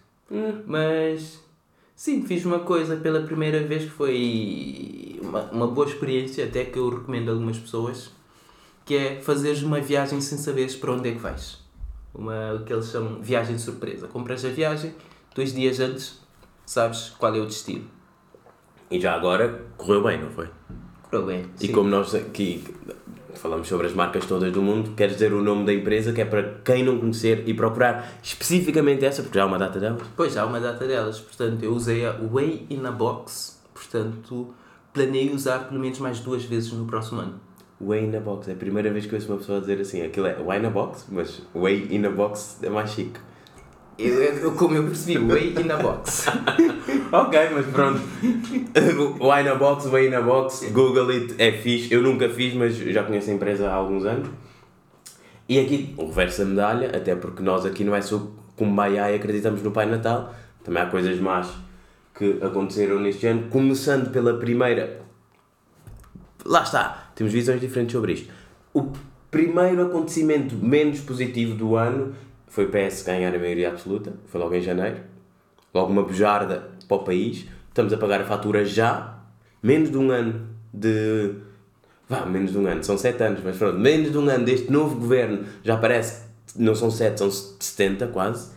Mas, 0.67 1.41
sim, 1.95 2.25
fiz 2.27 2.45
uma 2.45 2.61
coisa 2.61 2.97
pela 2.97 3.23
primeira 3.23 3.63
vez 3.67 3.85
que 3.85 3.91
foi 3.91 5.19
uma, 5.23 5.43
uma 5.51 5.67
boa 5.69 5.87
experiência, 5.87 6.45
até 6.47 6.65
que 6.65 6.79
eu 6.79 6.89
recomendo 6.89 7.29
a 7.31 7.33
algumas 7.33 7.59
pessoas, 7.59 8.11
que 8.85 8.97
é 8.97 9.21
fazeres 9.21 9.63
uma 9.63 9.81
viagem 9.81 10.21
sem 10.21 10.39
saberes 10.39 10.77
para 10.77 10.93
onde 10.93 11.09
é 11.09 11.13
que 11.13 11.19
vais. 11.19 11.59
Uma, 12.15 12.55
o 12.55 12.65
que 12.65 12.73
eles 12.73 12.87
chamam 12.91 13.21
de 13.21 13.27
viagem 13.27 13.59
surpresa. 13.59 14.07
Compras 14.09 14.45
a 14.45 14.49
viagem, 14.49 14.95
dois 15.35 15.53
dias 15.53 15.81
antes, 15.81 16.21
sabes 16.67 17.11
qual 17.19 17.35
é 17.35 17.41
o 17.41 17.47
destino. 17.47 17.85
E 18.95 19.01
já 19.01 19.13
agora 19.13 19.63
correu 19.77 20.05
bem, 20.05 20.23
não 20.23 20.31
foi? 20.31 20.47
Correu 21.03 21.27
bem. 21.27 21.47
E 21.61 21.67
sim. 21.67 21.73
como 21.73 21.89
nós 21.89 22.15
aqui 22.15 22.63
falamos 23.35 23.67
sobre 23.67 23.89
as 23.89 23.93
marcas 23.93 24.25
todas 24.25 24.53
do 24.53 24.63
mundo, 24.63 24.95
queres 24.97 25.15
dizer 25.15 25.33
o 25.33 25.43
nome 25.43 25.67
da 25.67 25.75
empresa, 25.75 26.13
que 26.13 26.21
é 26.21 26.25
para 26.25 26.61
quem 26.65 26.85
não 26.85 27.01
conhecer 27.01 27.43
e 27.45 27.55
procurar 27.55 28.09
especificamente 28.23 29.05
essa, 29.05 29.21
porque 29.25 29.37
já 29.37 29.43
há 29.43 29.47
uma 29.47 29.59
data 29.59 29.81
delas. 29.81 30.01
Pois, 30.17 30.37
há 30.37 30.47
uma 30.47 30.61
data 30.61 30.87
delas. 30.87 31.19
Portanto, 31.19 31.65
eu 31.65 31.75
usei 31.75 32.07
a 32.07 32.13
Way 32.13 32.67
in 32.71 32.87
a 32.87 32.93
Box. 32.93 33.61
Portanto, 33.75 34.55
planeio 34.93 35.35
usar 35.35 35.67
pelo 35.69 35.81
menos 35.81 35.99
mais 35.99 36.21
duas 36.21 36.45
vezes 36.45 36.73
no 36.73 36.87
próximo 36.87 37.21
ano. 37.21 37.41
Way 37.81 38.05
in 38.05 38.17
a 38.17 38.21
box, 38.21 38.49
é 38.49 38.53
a 38.53 38.57
primeira 38.57 38.93
vez 38.93 39.07
que 39.07 39.13
eu 39.13 39.19
ouço 39.19 39.33
uma 39.33 39.39
pessoa 39.39 39.61
dizer 39.61 39.81
assim, 39.81 40.03
aquilo 40.03 40.29
é 40.29 40.35
way 40.35 40.61
in 40.61 40.67
a 40.67 40.71
box, 40.71 41.07
mas 41.11 41.43
way 41.53 41.89
in 41.91 42.07
a 42.07 42.11
box 42.11 42.61
é 42.63 42.71
mais 42.71 42.91
chique. 42.91 43.19
Eu, 43.97 44.23
eu, 44.23 44.53
como 44.53 44.75
eu 44.77 44.85
percebi, 44.85 45.19
Way 45.19 45.55
in 45.65 45.71
a 45.71 45.77
Box. 45.77 46.27
Ok, 47.13 47.39
mas 47.55 47.67
pronto. 47.67 48.01
Way 49.21 49.45
in 49.45 49.49
a 49.49 49.55
box, 49.55 49.87
way 49.87 50.09
in 50.09 50.15
a 50.15 50.21
box, 50.21 50.69
Google 50.73 51.11
it, 51.11 51.35
é 51.39 51.53
fixe. 51.53 51.95
Eu 51.95 52.03
nunca 52.03 52.29
fiz, 52.29 52.55
mas 52.55 52.77
já 52.77 53.05
conheço 53.05 53.31
a 53.31 53.35
empresa 53.35 53.69
há 53.69 53.73
alguns 53.73 54.05
anos. 54.05 54.29
E 55.49 55.61
aqui, 55.61 55.95
o 55.97 56.07
reverso 56.07 56.41
da 56.41 56.45
medalha, 56.47 56.89
até 56.89 57.15
porque 57.15 57.41
nós 57.41 57.65
aqui 57.65 57.85
não 57.85 57.95
é 57.95 58.01
só 58.01 58.27
Kumbaya 58.57 59.13
e 59.13 59.15
acreditamos 59.15 59.63
no 59.63 59.71
Pai 59.71 59.87
Natal, 59.87 60.35
também 60.65 60.83
há 60.83 60.87
coisas 60.87 61.21
más 61.21 61.49
que 62.19 62.39
aconteceram 62.43 62.99
neste 62.99 63.27
ano, 63.29 63.49
começando 63.49 64.11
pela 64.11 64.39
primeira. 64.39 65.03
Lá 66.45 66.63
está, 66.63 67.13
temos 67.15 67.33
visões 67.33 67.61
diferentes 67.61 67.93
sobre 67.93 68.15
isto. 68.15 68.33
O 68.73 68.91
primeiro 69.31 69.87
acontecimento 69.87 70.57
menos 70.57 71.01
positivo 71.01 71.55
do 71.55 71.77
ano 71.77 72.15
foi 72.55 72.67
o 72.67 72.69
PS 72.69 73.03
ganhar 73.03 73.35
a 73.35 73.39
maioria 73.39 73.69
absoluta, 73.69 74.13
foi 74.27 74.41
logo 74.41 74.55
em 74.55 74.61
janeiro. 74.61 74.99
Logo 75.75 75.91
uma 75.91 76.05
bujarda 76.05 76.69
para 76.87 76.97
o 76.97 77.01
país. 77.01 77.47
Estamos 77.69 77.93
a 77.93 77.97
pagar 77.97 78.21
a 78.21 78.25
fatura 78.25 78.65
já, 78.65 79.19
menos 79.61 79.91
de 79.91 79.99
um 79.99 80.13
ano 80.13 80.47
de. 80.73 81.35
Vá, 82.09 82.25
menos 82.25 82.53
de 82.53 82.59
um 82.59 82.65
ano, 82.69 82.85
são 82.85 82.97
sete 82.97 83.25
anos, 83.25 83.41
mas 83.43 83.57
pronto, 83.57 83.77
menos 83.77 84.13
de 84.13 84.19
um 84.19 84.29
ano 84.29 84.45
deste 84.45 84.71
novo 84.71 85.01
governo, 85.01 85.45
já 85.65 85.77
parece 85.77 86.23
não 86.55 86.77
são 86.77 86.93
sete, 86.93 87.19
são 87.19 87.29
70 87.29 88.07
quase. 88.09 88.53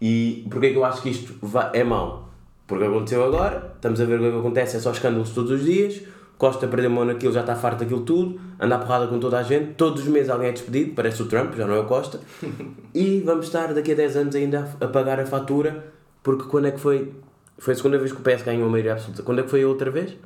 E 0.00 0.46
porquê 0.48 0.70
que 0.70 0.76
eu 0.76 0.84
acho 0.84 1.02
que 1.02 1.08
isto 1.10 1.34
é 1.72 1.82
mau? 1.82 2.30
Porque 2.64 2.84
aconteceu 2.84 3.24
agora, 3.24 3.72
estamos 3.74 4.00
a 4.00 4.04
ver 4.04 4.20
o 4.20 4.30
que 4.30 4.38
acontece, 4.38 4.76
é 4.76 4.78
só 4.78 4.92
escândalos 4.92 5.30
todos 5.30 5.50
os 5.50 5.64
dias. 5.64 6.00
Costa 6.42 6.66
perdeu 6.66 6.90
mão 6.90 7.04
naquilo, 7.04 7.32
já 7.32 7.42
está 7.42 7.54
farto 7.54 7.84
daquilo 7.84 8.00
tudo, 8.00 8.40
anda 8.58 8.74
a 8.74 8.78
porrada 8.80 9.06
com 9.06 9.20
toda 9.20 9.38
a 9.38 9.44
gente, 9.44 9.74
todos 9.74 10.02
os 10.02 10.08
meses 10.08 10.28
alguém 10.28 10.48
é 10.48 10.52
despedido, 10.52 10.92
parece 10.92 11.22
o 11.22 11.26
Trump, 11.26 11.54
já 11.54 11.68
não 11.68 11.76
é 11.76 11.78
o 11.78 11.86
Costa. 11.86 12.18
e 12.92 13.20
vamos 13.20 13.46
estar 13.46 13.72
daqui 13.72 13.92
a 13.92 13.94
10 13.94 14.16
anos 14.16 14.34
ainda 14.34 14.76
a, 14.80 14.88
pagar 14.88 15.20
a 15.20 15.24
fatura, 15.24 15.92
porque 16.20 16.42
quando 16.48 16.66
é 16.66 16.72
que 16.72 16.80
foi? 16.80 17.12
Foi 17.58 17.74
a 17.74 17.76
segunda 17.76 17.96
vez 17.96 18.10
que 18.10 18.18
o 18.18 18.24
PS 18.24 18.42
ganhou 18.42 18.66
a 18.66 18.68
maioria 18.68 18.94
absoluta. 18.94 19.22
Quando 19.22 19.38
é 19.38 19.42
que 19.44 19.50
foi 19.50 19.62
a 19.62 19.68
outra 19.68 19.88
vez? 19.88 20.16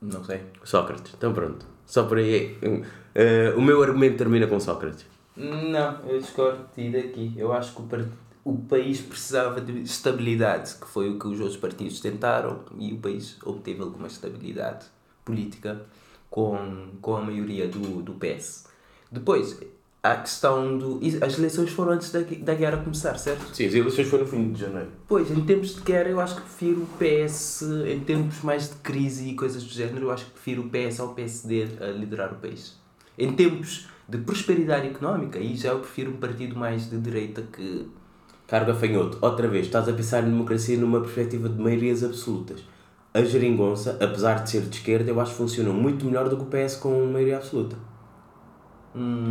Não 0.00 0.22
sei. 0.22 0.42
Sócrates. 0.62 1.12
Então 1.18 1.32
pronto. 1.32 1.66
Só 1.86 2.04
por 2.04 2.18
aí. 2.18 2.56
eh, 3.12 3.52
o 3.56 3.60
meu 3.60 3.82
argumento 3.82 4.18
termina 4.18 4.46
com 4.46 4.60
Sócrates. 4.60 5.04
Não, 5.36 5.98
eu 6.06 6.20
discordo 6.20 6.66
de 6.76 6.88
daqui. 6.92 7.34
Eu 7.36 7.52
acho 7.52 7.74
que 7.74 7.82
o, 7.82 7.88
o 8.44 8.58
país 8.58 9.00
precisava 9.00 9.60
de 9.60 9.82
estabilidade, 9.82 10.76
que 10.76 10.86
foi 10.86 11.10
o 11.10 11.18
que 11.18 11.26
os 11.26 11.40
outros 11.40 11.56
partidos 11.56 11.98
tentaram, 11.98 12.60
e 12.78 12.92
o 12.92 12.98
país 12.98 13.38
obteve 13.44 13.82
alguma 13.82 14.06
estabilidade 14.06 14.86
política 15.24 15.82
com, 16.30 16.88
com 17.00 17.16
a 17.16 17.20
maioria 17.20 17.68
do, 17.68 18.02
do 18.02 18.14
PS. 18.14 18.66
Depois, 19.10 19.58
a 20.02 20.16
questão 20.16 20.76
do. 20.76 21.00
As 21.24 21.38
eleições 21.38 21.70
foram 21.70 21.92
antes 21.92 22.10
da, 22.10 22.20
da 22.20 22.54
guerra 22.54 22.78
começar, 22.78 23.16
certo? 23.18 23.54
Sim, 23.54 23.66
as 23.66 23.74
eleições 23.74 24.08
foram 24.08 24.24
no 24.24 24.30
fim 24.30 24.52
de 24.52 24.60
janeiro. 24.60 24.88
Pois, 25.06 25.30
em 25.30 25.40
tempos 25.42 25.76
de 25.76 25.82
guerra, 25.82 26.08
eu 26.08 26.20
acho 26.20 26.36
que 26.36 26.40
prefiro 26.40 26.82
o 26.82 26.88
PS, 26.98 27.62
em 27.86 28.00
tempos 28.00 28.42
mais 28.42 28.68
de 28.70 28.76
crise 28.76 29.28
e 29.28 29.34
coisas 29.34 29.62
do 29.62 29.70
género, 29.70 30.06
eu 30.06 30.10
acho 30.10 30.24
que 30.24 30.32
prefiro 30.32 30.62
o 30.62 30.70
PS 30.70 30.98
ao 30.98 31.14
PSD 31.14 31.68
a 31.80 31.86
liderar 31.86 32.32
o 32.32 32.36
país. 32.36 32.76
Em 33.16 33.32
tempos 33.32 33.86
de 34.08 34.18
prosperidade 34.18 34.88
económica, 34.88 35.38
aí 35.38 35.54
já 35.56 35.70
eu 35.70 35.78
prefiro 35.78 36.10
um 36.10 36.16
partido 36.16 36.56
mais 36.56 36.90
de 36.90 36.98
direita 36.98 37.42
que. 37.42 37.86
Caro 38.48 38.66
gafanhoto, 38.66 39.18
outra 39.22 39.46
vez, 39.46 39.66
estás 39.66 39.88
a 39.88 39.92
pensar 39.92 40.24
em 40.24 40.30
democracia 40.30 40.76
numa 40.76 41.00
perspectiva 41.00 41.48
de 41.48 41.62
maiorias 41.62 42.02
absolutas. 42.02 42.60
A 43.14 43.22
geringonça, 43.22 43.98
apesar 44.00 44.42
de 44.42 44.50
ser 44.50 44.62
de 44.62 44.76
esquerda, 44.76 45.10
eu 45.10 45.20
acho 45.20 45.32
que 45.32 45.36
funciona 45.36 45.70
muito 45.70 46.04
melhor 46.06 46.28
do 46.28 46.36
que 46.36 46.42
o 46.42 46.46
PS 46.46 46.76
com 46.76 47.04
maioria 47.06 47.36
absoluta. 47.36 47.76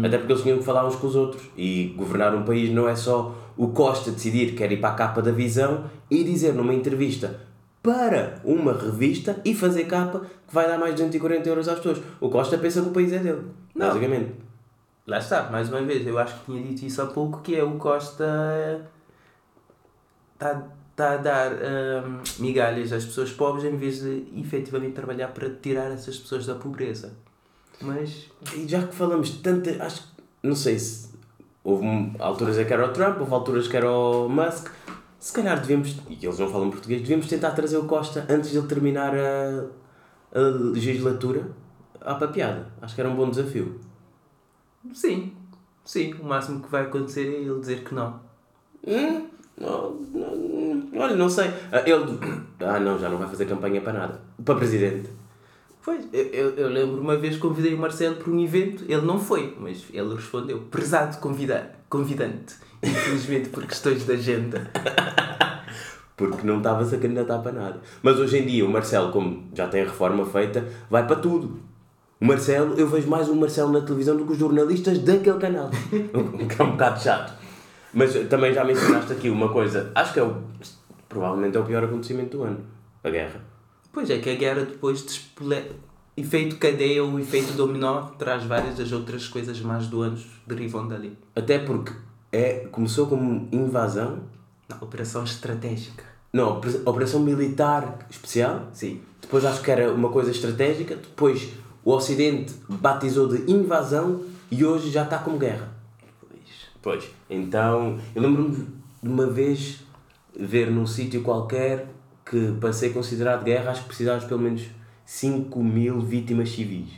Até 0.04 0.18
porque 0.18 0.34
eles 0.34 0.44
tinham 0.44 0.58
que 0.58 0.64
falar 0.64 0.88
uns 0.88 0.96
com 0.96 1.08
os 1.08 1.16
outros. 1.16 1.44
E 1.56 1.94
governar 1.98 2.34
um 2.36 2.44
país 2.44 2.72
não 2.72 2.88
é 2.90 2.96
só 2.96 3.36
o 3.56 3.70
Costa 3.70 4.12
decidir 4.12 4.52
que 4.52 4.58
quer 4.58 4.72
ir 4.72 4.78
para 4.80 4.90
a 4.90 4.96
capa 4.96 5.22
da 5.22 5.32
visão 5.32 5.86
e 6.10 6.24
dizer 6.24 6.54
numa 6.54 6.74
entrevista 6.74 7.40
para 7.84 8.40
uma 8.44 8.74
revista 8.74 9.40
e 9.44 9.56
fazer 9.56 9.86
capa 9.86 10.22
que 10.48 10.54
vai 10.54 10.68
dar 10.68 10.78
mais 10.78 10.94
de 10.96 11.02
240 11.02 11.50
euros 11.50 11.68
às 11.68 11.78
pessoas. 11.78 12.02
O 12.20 12.30
Costa 12.30 12.58
pensa 12.58 12.82
que 12.82 12.90
o 12.90 12.92
país 12.92 13.12
é 13.14 13.20
dele, 13.20 13.48
Não. 13.76 13.88
basicamente. 13.88 14.32
Lá 15.08 15.18
está, 15.18 15.50
mais 15.50 15.70
uma 15.70 15.82
vez, 15.82 16.06
eu 16.06 16.18
acho 16.18 16.36
que 16.40 16.46
tinha 16.46 16.62
dito 16.64 16.86
isso 16.86 17.02
há 17.02 17.08
pouco, 17.08 17.42
que 17.42 17.56
é 17.56 17.64
o 17.64 17.72
Costa 17.78 18.88
está 20.34 20.64
tá 21.02 21.14
a 21.14 21.18
dar 21.18 21.52
hum, 21.54 22.20
migalhas 22.38 22.94
às 22.94 23.04
pessoas 23.04 23.32
pobres 23.32 23.66
em 23.66 23.76
vez 23.76 24.02
de 24.02 24.24
efetivamente 24.36 24.94
trabalhar 24.94 25.30
para 25.30 25.50
tirar 25.50 25.92
essas 25.92 26.18
pessoas 26.18 26.46
da 26.46 26.56
pobreza. 26.56 27.14
Mas 27.82 28.30
E 28.56 28.68
já 28.68 28.86
que 28.86 28.94
falamos 28.94 29.30
de 29.30 29.38
tanta. 29.40 29.84
Acho 29.84 30.04
que. 30.04 30.24
Não 30.44 30.56
sei 30.56 30.78
se. 30.78 31.10
Houve 31.64 31.86
alturas 32.20 32.58
em 32.58 32.66
que 32.66 32.74
era 32.74 32.86
o 32.86 32.94
Trump, 32.94 33.20
houve 33.20 33.34
alturas 33.34 33.68
que 33.68 33.78
era 33.78 33.92
o 33.92 34.30
Musk. 34.30 34.68
Se 35.20 35.34
calhar 35.34 35.60
devíamos. 35.60 35.96
E 36.10 36.24
eles 36.24 36.38
não 36.40 36.50
falam 36.50 36.70
português, 36.70 37.02
devíamos 37.02 37.28
tentar 37.28 37.52
trazer 37.52 37.78
o 37.78 37.86
Costa 37.86 38.26
antes 38.30 38.52
de 38.52 38.58
ele 38.58 38.68
terminar 38.68 39.14
a, 39.16 39.66
a 40.34 40.40
legislatura 40.40 41.52
à 42.00 42.16
papiada. 42.16 42.68
Acho 42.82 42.94
que 42.96 43.02
era 43.02 43.10
um 43.10 43.16
bom 43.16 43.30
desafio. 43.30 43.80
sim, 44.94 45.34
sim, 45.86 46.14
o 46.16 46.26
máximo 46.26 46.62
que 46.62 46.70
vai 46.70 46.84
acontecer 46.84 47.28
é 47.28 47.40
ele 47.42 47.60
dizer 47.60 47.84
que 47.84 47.94
não. 47.94 48.20
Hum, 48.86 49.28
não, 49.62 49.92
não, 50.14 51.02
olha, 51.02 51.16
não 51.16 51.30
sei. 51.30 51.52
Ah, 51.72 51.84
Ele. 51.86 52.20
Ah, 52.60 52.80
não, 52.80 52.98
já 52.98 53.10
não 53.10 53.18
vai 53.18 53.28
fazer 53.28 53.46
campanha 53.46 53.82
para 53.82 53.94
nada. 53.94 54.22
Para 54.44 54.56
presidente. 54.56 55.10
Pois, 55.84 56.06
eu, 56.14 56.52
eu, 56.52 56.70
lembro 56.70 57.02
uma 57.02 57.18
vez 57.18 57.38
convidei 57.38 57.74
o 57.74 57.78
Marcelo 57.78 58.16
para 58.16 58.32
um 58.32 58.40
evento, 58.40 58.84
ele 58.88 59.02
não 59.02 59.20
foi, 59.20 59.56
mas 59.60 59.84
ele 59.92 60.14
respondeu, 60.14 60.60
prezado 60.70 61.18
convida 61.18 61.72
convidante, 61.90 62.56
infelizmente 62.84 63.50
por 63.50 63.66
questões 63.66 64.06
de 64.06 64.12
agenda. 64.12 64.70
Porque 66.16 66.46
não 66.46 66.58
estava-se 66.60 66.94
a 66.94 67.00
candidatar 67.00 67.40
para 67.40 67.52
nada. 67.52 67.82
Mas 68.04 68.20
hoje 68.20 68.38
em 68.38 68.46
dia 68.46 68.64
o 68.64 68.70
Marcelo, 68.70 69.12
como 69.12 69.50
já 69.56 69.68
tem 69.68 69.82
a 69.82 69.86
reforma 69.86 70.24
feita, 70.24 70.68
vai 70.88 71.06
para 71.08 71.16
tudo. 71.16 71.60
O 72.20 72.26
Marcelo, 72.26 72.76
eu 72.78 72.88
vejo 72.88 73.10
mais 73.10 73.28
o 73.28 73.36
Marcelo 73.36 73.72
na 73.72 73.82
televisão 73.82 74.16
do 74.16 74.26
que 74.26 74.34
os 74.34 74.38
jornalistas 74.38 75.00
daquele 75.00 75.40
canal. 75.40 75.72
que 75.90 76.62
é 76.62 76.64
um 76.64 76.72
bocado 76.72 77.02
chato. 77.02 77.41
Mas 77.94 78.14
também 78.30 78.54
já 78.54 78.64
mencionaste 78.64 79.12
aqui 79.14 79.30
uma 79.30 79.50
coisa, 79.50 79.92
acho 79.96 80.14
que 80.14 80.20
é 80.20 80.24
o, 80.24 80.42
provavelmente 81.10 81.58
é 81.58 81.60
o 81.60 81.66
pior 81.66 81.84
acontecimento 81.84 82.38
do 82.38 82.44
ano, 82.44 82.60
a 83.04 83.10
guerra. 83.10 83.42
Pois 83.92 84.10
é, 84.10 84.20
que 84.20 84.30
a 84.30 84.36
guerra 84.36 84.62
depois 84.62 85.04
despole... 85.04 85.72
efeito 86.16 86.56
cadeia 86.58 87.04
ou 87.04 87.20
efeito 87.20 87.54
dominó 87.54 88.04
traz 88.18 88.44
várias 88.46 88.78
das 88.78 88.92
outras 88.92 89.28
coisas 89.28 89.60
mais 89.60 89.88
do 89.88 90.02
ano 90.02 90.18
derivam 90.48 90.88
dali. 90.88 91.18
Até 91.36 91.60
porque 91.60 91.92
é, 92.32 92.68
começou 92.72 93.08
como 93.08 93.50
invasão. 93.52 94.20
Não, 94.70 94.78
operação 94.80 95.24
estratégica. 95.26 96.04
Não, 96.32 96.58
opera- 96.58 96.82
operação 96.86 97.20
militar 97.20 98.08
especial. 98.10 98.70
Sim. 98.72 99.02
Depois 99.22 99.44
acho 99.44 99.62
que 99.62 99.70
era 99.70 99.92
uma 99.92 100.08
coisa 100.10 100.32
estratégica. 100.32 100.96
Depois 100.96 101.50
o 101.84 101.92
Ocidente 101.92 102.54
batizou 102.70 103.28
de 103.28 103.52
invasão 103.52 104.22
e 104.50 104.64
hoje 104.64 104.90
já 104.90 105.04
está 105.04 105.18
como 105.18 105.38
guerra. 105.38 105.70
Pois. 106.82 107.10
Então, 107.30 108.00
eu 108.16 108.22
lembro-me 108.22 108.68
de 109.02 109.10
uma 109.10 109.28
vez 109.28 109.84
ver 110.38 110.72
num 110.72 110.88
sítio 110.88 111.22
qualquer 111.22 111.88
que 112.26 112.54
para 112.60 112.74
ser 112.74 112.94
considerado 112.94 113.44
guerra 113.44 113.72
acho 113.72 113.82
que 113.82 113.88
precisavas 113.88 114.24
pelo 114.24 114.40
menos 114.40 114.64
5 115.06 115.64
mil 115.64 116.00
vítimas 116.00 116.50
civis. 116.50 116.90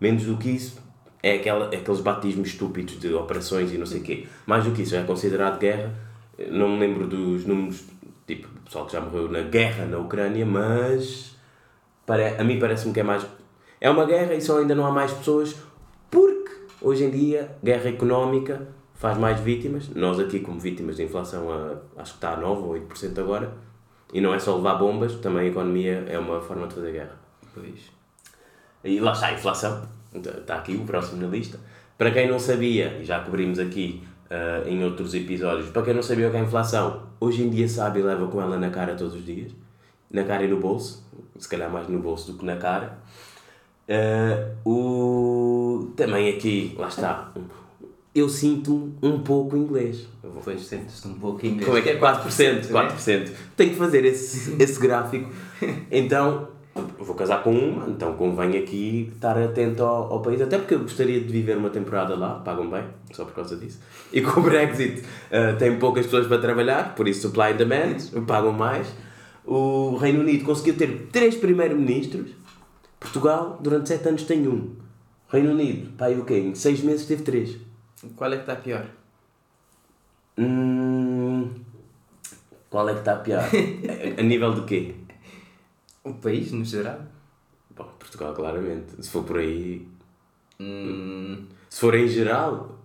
Menos 0.00 0.24
do 0.24 0.36
que 0.36 0.50
isso 0.50 0.80
é 1.22 1.34
aquela, 1.34 1.66
aqueles 1.66 2.00
batismos 2.00 2.48
estúpidos 2.48 2.98
de 2.98 3.12
operações 3.14 3.72
e 3.72 3.78
não 3.78 3.86
sei 3.86 4.00
o 4.00 4.02
quê. 4.02 4.26
Mais 4.46 4.64
do 4.64 4.72
que 4.72 4.82
isso 4.82 4.94
é 4.94 5.02
considerado 5.02 5.58
guerra. 5.58 5.92
Não 6.50 6.68
me 6.68 6.80
lembro 6.80 7.06
dos 7.06 7.44
números, 7.44 7.84
tipo, 8.26 8.48
do 8.48 8.60
pessoal 8.60 8.86
que 8.86 8.92
já 8.92 9.00
morreu 9.00 9.28
na 9.30 9.42
guerra 9.42 9.86
na 9.86 9.98
Ucrânia, 9.98 10.46
mas 10.46 11.36
pare, 12.06 12.36
a 12.38 12.44
mim 12.44 12.58
parece-me 12.58 12.92
que 12.92 13.00
é 13.00 13.02
mais. 13.02 13.26
É 13.80 13.90
uma 13.90 14.04
guerra 14.04 14.34
e 14.34 14.40
só 14.40 14.58
ainda 14.58 14.74
não 14.74 14.86
há 14.86 14.90
mais 14.90 15.12
pessoas 15.12 15.56
hoje 16.80 17.04
em 17.04 17.10
dia 17.10 17.56
guerra 17.62 17.88
económica 17.88 18.68
faz 18.94 19.16
mais 19.16 19.40
vítimas. 19.40 19.88
Nós 19.94 20.18
aqui 20.18 20.40
como 20.40 20.58
vítimas 20.58 20.96
de 20.96 21.04
inflação 21.04 21.50
a, 21.50 22.00
acho 22.00 22.12
que 22.12 22.18
está 22.18 22.32
a 22.32 22.36
9 22.36 22.62
ou 22.62 22.74
8% 22.74 23.18
agora. 23.18 23.52
E 24.12 24.20
não 24.20 24.34
é 24.34 24.38
só 24.38 24.56
levar 24.56 24.74
bombas, 24.74 25.14
também 25.16 25.42
a 25.42 25.50
economia 25.50 26.04
é 26.08 26.18
uma 26.18 26.40
forma 26.40 26.66
de 26.66 26.74
fazer 26.74 26.92
guerra. 26.92 27.16
Pois. 27.54 27.90
E 28.82 29.00
lá 29.00 29.12
está 29.12 29.26
a 29.26 29.32
inflação. 29.34 29.82
Está 30.14 30.56
aqui 30.56 30.74
o 30.76 30.84
próximo 30.84 31.20
na 31.20 31.28
lista. 31.28 31.60
Para 31.96 32.10
quem 32.10 32.28
não 32.28 32.38
sabia, 32.38 32.98
e 33.00 33.04
já 33.04 33.20
cobrimos 33.20 33.58
aqui 33.58 34.02
ah, 34.30 34.62
em 34.66 34.82
outros 34.84 35.14
episódios, 35.14 35.70
para 35.70 35.82
quem 35.82 35.94
não 35.94 36.02
sabia 36.02 36.28
o 36.28 36.30
que 36.30 36.36
é 36.36 36.40
a 36.40 36.44
inflação, 36.44 37.02
hoje 37.20 37.42
em 37.42 37.50
dia 37.50 37.68
sabe 37.68 38.00
e 38.00 38.02
leva 38.02 38.26
com 38.28 38.40
ela 38.40 38.58
na 38.58 38.70
cara 38.70 38.94
todos 38.94 39.14
os 39.14 39.24
dias. 39.24 39.52
Na 40.10 40.24
cara 40.24 40.44
e 40.44 40.48
no 40.48 40.58
bolso. 40.58 41.06
Se 41.38 41.48
calhar 41.48 41.70
mais 41.70 41.88
no 41.88 41.98
bolso 41.98 42.32
do 42.32 42.38
que 42.38 42.44
na 42.44 42.56
cara. 42.56 42.98
Ah, 43.88 44.50
o... 44.64 45.90
Também 45.96 46.28
aqui, 46.28 46.74
lá 46.78 46.88
está. 46.88 47.32
Eu 48.14 48.28
sinto-me 48.28 48.94
um 49.02 49.20
pouco 49.20 49.56
inglês. 49.56 50.06
Pois 50.44 50.60
sentes-te 50.62 51.08
um 51.08 51.14
pouco 51.14 51.44
inglês. 51.46 51.64
como 51.64 51.78
é 51.78 51.82
que 51.82 51.90
é? 51.90 51.98
4%, 51.98 52.70
né? 52.70 52.90
4%. 52.90 53.30
Tenho 53.56 53.70
que 53.70 53.76
fazer 53.76 54.04
esse, 54.04 54.56
esse 54.62 54.80
gráfico. 54.80 55.30
Então, 55.90 56.48
vou 56.98 57.14
casar 57.14 57.42
com 57.42 57.50
uma, 57.50 57.88
então 57.88 58.14
convém 58.14 58.58
aqui 58.58 59.10
estar 59.14 59.36
atento 59.38 59.82
ao, 59.82 60.12
ao 60.12 60.22
país. 60.22 60.40
Até 60.40 60.58
porque 60.58 60.74
eu 60.74 60.80
gostaria 60.80 61.20
de 61.20 61.26
viver 61.26 61.56
uma 61.56 61.70
temporada 61.70 62.14
lá, 62.14 62.34
pagam 62.34 62.68
bem, 62.68 62.84
só 63.12 63.24
por 63.24 63.34
causa 63.34 63.56
disso. 63.56 63.80
E 64.12 64.20
com 64.20 64.40
o 64.40 64.42
Brexit 64.42 65.02
ah, 65.30 65.54
tem 65.58 65.76
poucas 65.78 66.04
pessoas 66.06 66.26
para 66.26 66.38
trabalhar, 66.38 66.94
por 66.94 67.08
isso 67.08 67.22
supply 67.22 67.52
and 67.52 67.56
demand, 67.56 67.96
pagam 68.26 68.52
mais. 68.52 68.86
O 69.44 69.96
Reino 69.96 70.20
Unido 70.20 70.44
conseguiu 70.44 70.76
ter 70.76 71.08
três 71.10 71.34
primeiros-ministros. 71.34 72.30
Portugal, 73.00 73.58
durante 73.62 73.88
sete 73.88 74.08
anos, 74.08 74.22
tem 74.24 74.46
um. 74.48 74.76
Reino 75.28 75.50
Unido, 75.52 75.92
pá, 75.96 76.10
e 76.10 76.18
o 76.18 76.24
quê? 76.24 76.38
Em 76.38 76.54
seis 76.54 76.80
meses 76.80 77.06
teve 77.06 77.22
três. 77.22 77.56
Qual 78.16 78.32
é 78.32 78.36
que 78.36 78.42
está 78.42 78.56
pior? 78.56 78.86
Hum, 80.38 81.52
qual 82.70 82.88
é 82.88 82.92
que 82.94 83.00
está 83.00 83.16
pior? 83.16 83.42
a, 83.42 84.20
a 84.20 84.22
nível 84.22 84.54
de 84.54 84.62
quê? 84.62 84.94
O 86.04 86.14
país, 86.14 86.52
no 86.52 86.64
geral? 86.64 87.00
Bom, 87.76 87.84
Portugal, 87.98 88.32
claramente. 88.34 89.02
Se 89.02 89.10
for 89.10 89.24
por 89.24 89.38
aí. 89.38 89.86
Hum, 90.60 91.46
Se 91.68 91.80
for 91.80 91.94
em 91.94 92.08
geral, 92.08 92.78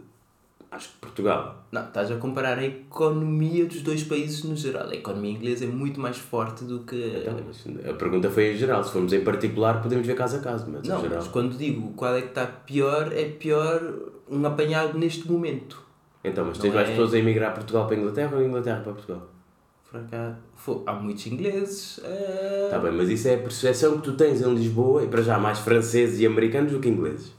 acho 0.72 0.90
que 0.90 0.98
Portugal. 0.98 1.63
Não, 1.74 1.86
estás 1.86 2.12
a 2.12 2.16
comparar 2.18 2.60
a 2.60 2.64
economia 2.64 3.66
dos 3.66 3.82
dois 3.82 4.04
países 4.04 4.44
no 4.44 4.56
geral. 4.56 4.88
A 4.90 4.94
economia 4.96 5.32
inglesa 5.32 5.66
é 5.66 5.68
muito 5.68 6.00
mais 6.00 6.18
forte 6.18 6.64
do 6.64 6.80
que. 6.82 6.96
Então, 6.96 7.90
a 7.92 7.94
pergunta 7.96 8.30
foi 8.30 8.54
em 8.54 8.58
geral. 8.58 8.84
Se 8.84 8.92
formos 8.92 9.12
em 9.12 9.22
particular, 9.24 9.82
podemos 9.82 10.06
ver 10.06 10.16
caso 10.16 10.38
a 10.38 10.40
caso, 10.40 10.66
mas 10.72 10.88
Não, 10.88 11.02
geral. 11.02 11.18
mas 11.18 11.28
quando 11.28 11.58
digo 11.58 11.92
qual 11.94 12.16
é 12.16 12.22
que 12.22 12.28
está 12.30 12.46
pior, 12.46 13.12
é 13.12 13.26
pior 13.26 13.82
um 14.30 14.46
apanhado 14.46 14.98
neste 14.98 15.30
momento. 15.30 15.82
Então, 16.24 16.46
mas 16.46 16.58
tens 16.58 16.70
Não 16.70 16.76
mais 16.76 16.88
é- 16.88 16.92
pessoas 16.92 17.14
a 17.14 17.18
emigrar 17.18 17.54
Portugal 17.54 17.86
para 17.88 17.96
a 17.96 18.00
Inglaterra 18.00 18.38
ou 18.38 18.44
Inglaterra 18.44 18.82
para 18.82 18.94
Portugal? 18.94 19.28
Por 19.92 20.00
acaso, 20.00 20.38
fo- 20.56 20.84
há 20.88 20.94
muitos 20.94 21.28
ingleses. 21.28 22.00
eh, 22.04 22.62
Está 22.66 22.80
bem, 22.80 22.92
mas 22.94 23.10
isso 23.10 23.28
é 23.28 23.36
a 23.36 23.38
percepção 23.40 23.98
que 23.98 24.04
tu 24.04 24.14
tens 24.14 24.42
em 24.42 24.54
Lisboa 24.54 25.04
e 25.04 25.08
para 25.08 25.22
já 25.22 25.38
mais 25.38 25.60
franceses 25.60 26.20
e 26.20 26.26
americanos 26.26 26.72
do 26.72 26.80
que 26.80 26.88
ingleses. 26.90 27.32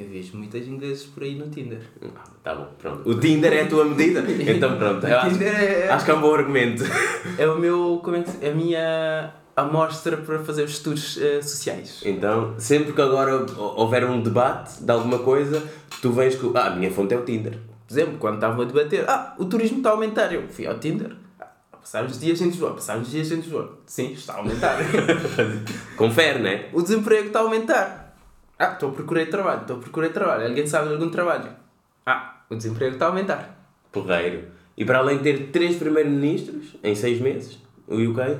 Eu 0.00 0.08
vejo 0.08 0.36
muitas 0.36 0.66
ingleses 0.66 1.04
por 1.04 1.22
aí 1.22 1.34
no 1.34 1.48
Tinder. 1.50 1.80
Ah, 2.02 2.08
Tá 2.42 2.54
bom, 2.54 2.68
pronto. 2.78 3.08
O 3.08 3.20
Tinder 3.20 3.52
é 3.52 3.62
a 3.62 3.66
tua 3.66 3.84
medida? 3.84 4.24
Então 4.50 4.78
pronto. 4.78 5.06
eu 5.06 5.18
acho, 5.18 5.30
Tinder 5.30 5.54
é- 5.54 5.88
acho 5.90 6.04
que 6.06 6.10
é 6.10 6.14
um 6.14 6.20
bom 6.22 6.34
argumento. 6.34 6.82
É 7.36 7.46
o 7.46 7.58
meu. 7.58 8.00
Como 8.02 8.16
é 8.16 8.22
que 8.22 8.30
se- 8.30 8.46
A 8.46 8.52
minha 8.54 9.34
amostra 9.54 10.16
para 10.16 10.38
fazer 10.38 10.64
os 10.64 10.70
estudos 10.70 11.18
eh, 11.20 11.42
sociais. 11.42 12.00
Então, 12.04 12.54
sempre 12.58 12.94
que 12.94 13.00
agora 13.02 13.44
houver 13.76 14.04
um 14.06 14.22
debate 14.22 14.82
de 14.82 14.90
alguma 14.90 15.18
coisa, 15.18 15.62
tu 16.00 16.10
vens 16.12 16.34
com. 16.34 16.50
Ah, 16.56 16.68
a 16.68 16.70
minha 16.76 16.90
fonte 16.90 17.12
é 17.12 17.18
o 17.18 17.24
Tinder. 17.24 17.58
Por 17.86 17.92
exemplo, 17.92 18.16
quando 18.18 18.36
estavam 18.36 18.62
a 18.62 18.64
debater, 18.64 19.04
ah, 19.06 19.34
o 19.38 19.44
turismo 19.44 19.78
está 19.78 19.90
a 19.90 19.92
aumentar. 19.92 20.32
Eu 20.32 20.48
fui 20.48 20.66
ao 20.66 20.78
Tinder. 20.78 21.14
Ah, 21.38 21.46
passaram 21.72 22.06
os 22.06 22.18
dias 22.18 22.40
em 22.40 22.46
Lisboa, 22.46 22.72
passaram 22.72 23.02
os 23.02 23.10
dias 23.10 23.30
em 23.32 23.36
Lisboa. 23.36 23.78
Sim, 23.84 24.12
está 24.12 24.32
a 24.34 24.36
aumentar. 24.38 24.78
Confere, 25.96 26.38
né? 26.38 26.66
o 26.72 26.80
desemprego 26.80 27.26
está 27.26 27.40
a 27.40 27.42
aumentar. 27.42 27.99
Ah, 28.62 28.72
estou 28.72 28.90
a 28.90 28.92
procurar 28.92 29.24
trabalho, 29.24 29.62
estou 29.62 29.76
a 29.76 29.80
procurar 29.80 30.10
trabalho. 30.10 30.48
Alguém 30.48 30.66
sabe 30.66 30.88
de 30.88 30.92
algum 30.92 31.08
trabalho? 31.08 31.50
Ah, 32.04 32.42
o 32.50 32.54
desemprego 32.54 32.92
está 32.92 33.06
a 33.06 33.08
aumentar. 33.08 33.58
Porreiro. 33.90 34.48
E 34.76 34.84
para 34.84 34.98
além 34.98 35.16
de 35.16 35.22
ter 35.22 35.50
três 35.50 35.76
primeiros-ministros 35.76 36.76
em 36.84 36.94
seis 36.94 37.22
meses, 37.22 37.58
o 37.88 37.94
UK, 37.94 38.36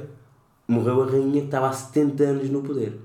morreu 0.69 1.05
a 1.05 1.07
rainha 1.07 1.41
que 1.41 1.47
estava 1.47 1.71
há 1.71 1.73
70 1.73 2.23
anos 2.23 2.51
no 2.51 2.61
poder. 2.61 3.01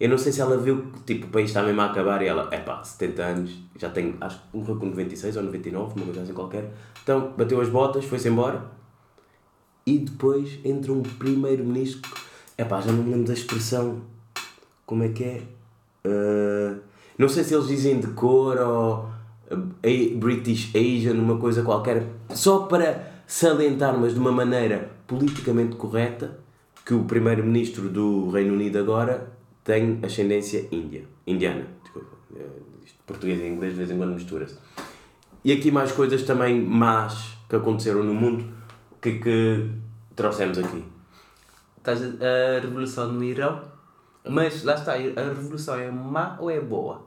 Eu 0.00 0.08
não 0.08 0.16
sei 0.16 0.32
se 0.32 0.40
ela 0.40 0.56
viu 0.56 0.86
que 0.90 1.00
tipo, 1.02 1.26
o 1.26 1.30
país 1.30 1.50
está 1.50 1.62
mesmo 1.62 1.82
a 1.82 1.84
acabar 1.84 2.22
e 2.22 2.28
ela, 2.28 2.48
é 2.50 2.58
pá, 2.58 2.82
70 2.82 3.22
anos, 3.22 3.58
já 3.78 3.90
tem, 3.90 4.16
acho 4.18 4.38
que 4.38 4.56
morreu 4.56 4.76
com 4.76 4.86
96 4.86 5.36
ou 5.36 5.42
99, 5.42 5.96
uma 5.96 6.06
coisa 6.06 6.22
assim 6.22 6.32
qualquer. 6.32 6.72
Então, 7.02 7.34
bateu 7.36 7.60
as 7.60 7.68
botas, 7.68 8.06
foi-se 8.06 8.28
embora. 8.28 8.64
E 9.84 9.98
depois 9.98 10.58
entra 10.64 10.90
um 10.90 11.02
primeiro-ministro, 11.02 12.10
é 12.56 12.64
pá, 12.64 12.80
já 12.80 12.90
não 12.90 13.02
me 13.02 13.10
lembro 13.10 13.26
da 13.26 13.34
expressão, 13.34 14.00
como 14.86 15.02
é 15.02 15.10
que 15.10 15.24
é? 15.24 15.42
Uh, 16.06 16.80
não 17.16 17.28
sei 17.28 17.44
se 17.44 17.54
eles 17.54 17.66
dizem 17.68 17.98
de 18.00 18.08
cor 18.08 18.58
ou 18.58 19.08
a- 19.50 20.16
British 20.16 20.70
Asian, 20.74 21.14
uma 21.14 21.38
coisa 21.38 21.62
qualquer, 21.62 22.06
só 22.30 22.60
para 22.66 23.22
salientar, 23.26 23.96
mas 23.98 24.12
de 24.14 24.20
uma 24.20 24.32
maneira 24.32 24.90
politicamente 25.06 25.76
correta, 25.76 26.38
que 26.84 26.92
o 26.92 27.04
primeiro-ministro 27.04 27.88
do 27.88 28.28
Reino 28.30 28.52
Unido 28.52 28.78
agora 28.78 29.32
tem 29.62 29.98
ascendência 30.02 30.66
índia, 30.70 31.04
indiana, 31.26 31.66
desculpa, 31.82 32.08
eh, 32.36 32.46
português 33.06 33.40
e 33.40 33.46
inglês 33.46 33.72
de 33.72 33.78
vez 33.78 33.90
em 33.90 33.96
quando 33.96 34.12
mistura-se. 34.14 34.58
E 35.42 35.52
aqui 35.52 35.70
mais 35.70 35.92
coisas 35.92 36.22
também 36.24 36.60
más 36.60 37.38
que 37.48 37.56
aconteceram 37.56 38.02
no 38.02 38.12
mundo, 38.12 38.44
que, 39.00 39.18
que 39.18 39.70
trouxemos 40.14 40.58
aqui. 40.58 40.84
Estás 41.78 42.02
a, 42.02 42.56
a 42.56 42.60
revolução 42.60 43.10
no 43.12 43.24
Irão, 43.24 43.62
mas 44.28 44.62
lá 44.64 44.74
está, 44.74 44.92
a 44.94 44.96
revolução 45.28 45.74
é 45.74 45.90
má 45.90 46.36
ou 46.40 46.50
é 46.50 46.60
boa? 46.60 47.02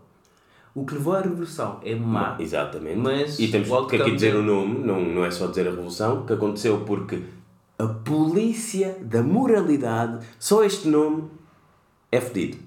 O 0.75 0.85
que 0.85 0.93
levou 0.93 1.15
à 1.15 1.21
revolução 1.21 1.79
é 1.83 1.95
má. 1.95 2.35
Exatamente. 2.39 2.97
Mas 2.97 3.39
e 3.39 3.47
temos 3.47 3.67
que 3.87 3.95
aqui 3.95 4.11
dizer 4.11 4.35
é- 4.35 4.37
o 4.37 4.43
nome, 4.43 4.79
não, 4.79 5.03
não 5.03 5.25
é 5.25 5.31
só 5.31 5.47
dizer 5.47 5.67
a 5.67 5.71
revolução, 5.71 6.23
que 6.25 6.33
aconteceu 6.33 6.81
porque 6.85 7.23
a 7.79 7.87
polícia 7.87 8.95
da 9.01 9.23
moralidade, 9.23 10.25
só 10.39 10.63
este 10.63 10.87
nome 10.87 11.23
é 12.11 12.21
fedido. 12.21 12.57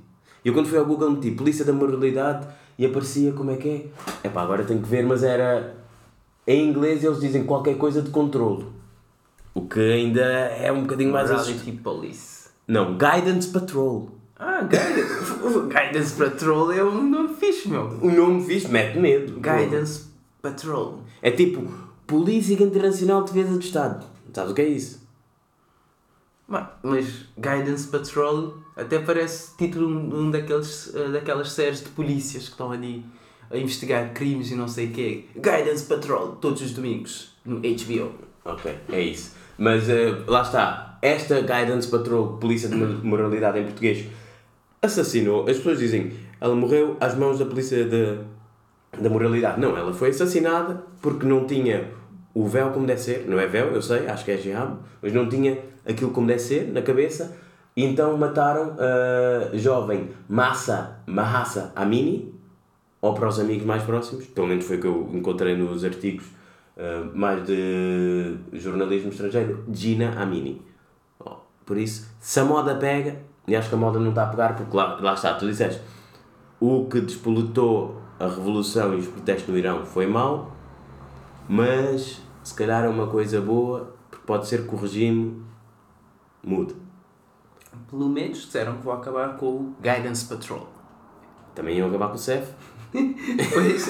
Eu 0.44 0.52
quando 0.52 0.68
fui 0.68 0.78
ao 0.78 0.84
Google 0.86 1.10
meti 1.10 1.30
polícia 1.30 1.64
da 1.64 1.72
moralidade 1.72 2.46
e 2.78 2.84
aparecia 2.86 3.32
como 3.32 3.50
é 3.50 3.56
que 3.56 3.68
é. 3.68 4.26
Epá, 4.28 4.42
agora 4.42 4.64
tenho 4.64 4.80
que 4.82 4.88
ver, 4.88 5.04
mas 5.04 5.22
era. 5.22 5.76
Em 6.46 6.68
inglês 6.68 7.04
eles 7.04 7.20
dizem 7.20 7.44
qualquer 7.44 7.76
coisa 7.76 8.02
de 8.02 8.10
controlo. 8.10 8.72
O 9.54 9.62
que 9.62 9.80
ainda 9.80 10.22
é 10.22 10.72
um 10.72 10.82
bocadinho 10.82 11.12
mais 11.12 11.30
assustador. 11.30 11.74
Police. 11.82 12.48
Não, 12.66 12.96
Guidance 12.96 13.48
Patrol. 13.48 14.19
Ah, 14.42 14.62
Guidance, 14.62 15.68
Guidance 15.68 16.14
Patrol 16.16 16.72
é 16.72 16.82
um 16.82 17.08
nome 17.10 17.34
fixe, 17.34 17.68
meu. 17.68 17.86
O 18.00 18.10
nome 18.10 18.42
fixe 18.44 18.68
mete 18.68 18.98
medo. 18.98 19.34
Guidance 19.34 20.06
Patrol. 20.40 21.02
É 21.20 21.30
tipo 21.30 21.62
Polícia 22.06 22.54
Internacional 22.54 23.22
de 23.24 23.32
Defesa 23.32 23.52
do 23.54 23.60
Estado. 23.62 24.06
Sabes 24.32 24.52
o 24.52 24.54
que 24.54 24.62
é 24.62 24.68
isso? 24.68 25.06
Ma- 26.48 26.70
Mas 26.82 27.26
Guidance 27.36 27.86
Patrol 27.88 28.54
até 28.76 28.98
parece 28.98 29.56
título 29.56 30.08
de 30.08 30.14
um 30.16 30.30
daqueles, 30.30 30.90
eh, 30.94 31.08
daquelas 31.08 31.52
séries 31.52 31.82
de 31.82 31.90
polícias 31.90 32.44
que 32.44 32.50
estão 32.52 32.72
ali 32.72 33.04
a 33.50 33.56
investigar 33.58 34.12
crimes 34.14 34.50
e 34.50 34.54
não 34.54 34.66
sei 34.68 34.86
o 34.86 34.92
quê. 34.92 35.24
Guidance 35.36 35.84
Patrol, 35.84 36.32
todos 36.36 36.62
os 36.62 36.72
domingos, 36.72 37.34
no 37.44 37.56
HBO. 37.60 38.12
Ok, 38.44 38.74
é 38.90 39.00
isso. 39.02 39.32
Mas 39.58 39.88
eh, 39.88 40.12
lá 40.26 40.42
está. 40.42 40.98
Esta 41.02 41.40
Guidance 41.40 41.88
Patrol, 41.88 42.38
Polícia 42.38 42.68
de 42.68 42.74
Moralidade 42.76 43.58
em 43.58 43.64
português, 43.64 44.06
assassinou. 44.82 45.48
As 45.48 45.56
pessoas 45.56 45.78
dizem 45.78 46.12
ela 46.40 46.54
morreu 46.54 46.96
às 47.00 47.14
mãos 47.14 47.38
da 47.38 47.44
Polícia 47.44 47.84
de, 47.84 48.18
da 48.98 49.10
Moralidade. 49.10 49.60
Não, 49.60 49.76
ela 49.76 49.92
foi 49.92 50.08
assassinada 50.10 50.82
porque 51.02 51.26
não 51.26 51.46
tinha 51.46 51.90
o 52.34 52.46
véu 52.46 52.70
como 52.70 52.86
deve 52.86 53.00
ser. 53.00 53.26
Não 53.28 53.38
é 53.38 53.46
véu, 53.46 53.72
eu 53.72 53.82
sei, 53.82 54.06
acho 54.08 54.24
que 54.24 54.30
é 54.30 54.36
jihad, 54.38 54.76
mas 55.02 55.12
não 55.12 55.28
tinha 55.28 55.58
aquilo 55.86 56.10
como 56.10 56.26
deve 56.26 56.40
ser 56.40 56.72
na 56.72 56.82
cabeça. 56.82 57.36
Então 57.76 58.16
mataram 58.16 58.76
a 58.78 59.56
jovem 59.56 60.10
Massa 60.28 60.98
Mahassa 61.06 61.72
Amini, 61.76 62.34
ou 63.00 63.14
para 63.14 63.28
os 63.28 63.38
amigos 63.38 63.64
mais 63.64 63.82
próximos, 63.82 64.26
pelo 64.26 64.46
menos 64.46 64.66
foi 64.66 64.76
o 64.76 64.80
que 64.80 64.86
eu 64.86 65.10
encontrei 65.14 65.56
nos 65.56 65.84
artigos 65.84 66.26
uh, 66.76 67.16
mais 67.16 67.44
de 67.46 68.36
jornalismo 68.52 69.10
estrangeiro, 69.10 69.64
Gina 69.72 70.20
Amini. 70.20 70.60
Por 71.64 71.78
isso, 71.78 72.10
se 72.18 72.40
a 72.40 72.44
moda 72.44 72.74
pega, 72.74 73.20
e 73.50 73.56
acho 73.56 73.68
que 73.68 73.74
a 73.74 73.78
moda 73.78 73.98
não 73.98 74.10
está 74.10 74.22
a 74.22 74.26
pegar, 74.28 74.54
porque 74.54 74.76
lá, 74.76 74.96
lá 75.00 75.14
está, 75.14 75.34
tu 75.34 75.44
disseste, 75.44 75.82
o 76.60 76.86
que 76.86 77.00
despoletou 77.00 78.00
a 78.16 78.28
revolução 78.28 78.94
e 78.94 78.98
os 78.98 79.08
protestos 79.08 79.48
no 79.48 79.58
Irão 79.58 79.84
foi 79.84 80.06
mau, 80.06 80.52
mas 81.48 82.22
se 82.44 82.54
calhar 82.54 82.84
é 82.84 82.88
uma 82.88 83.08
coisa 83.08 83.40
boa, 83.40 83.92
porque 84.08 84.24
pode 84.24 84.46
ser 84.46 84.68
que 84.68 84.72
o 84.72 84.78
regime 84.78 85.42
mude. 86.44 86.76
Pelo 87.88 88.08
menos 88.08 88.38
disseram 88.38 88.76
que 88.76 88.84
vou 88.84 88.92
acabar 88.92 89.36
com 89.36 89.46
o 89.46 89.74
Guidance 89.80 90.24
Patrol. 90.26 90.68
Também 91.52 91.78
iam 91.78 91.88
acabar 91.88 92.08
com 92.08 92.14
o 92.14 92.18
CEF. 92.18 92.52
Pois. 93.52 93.88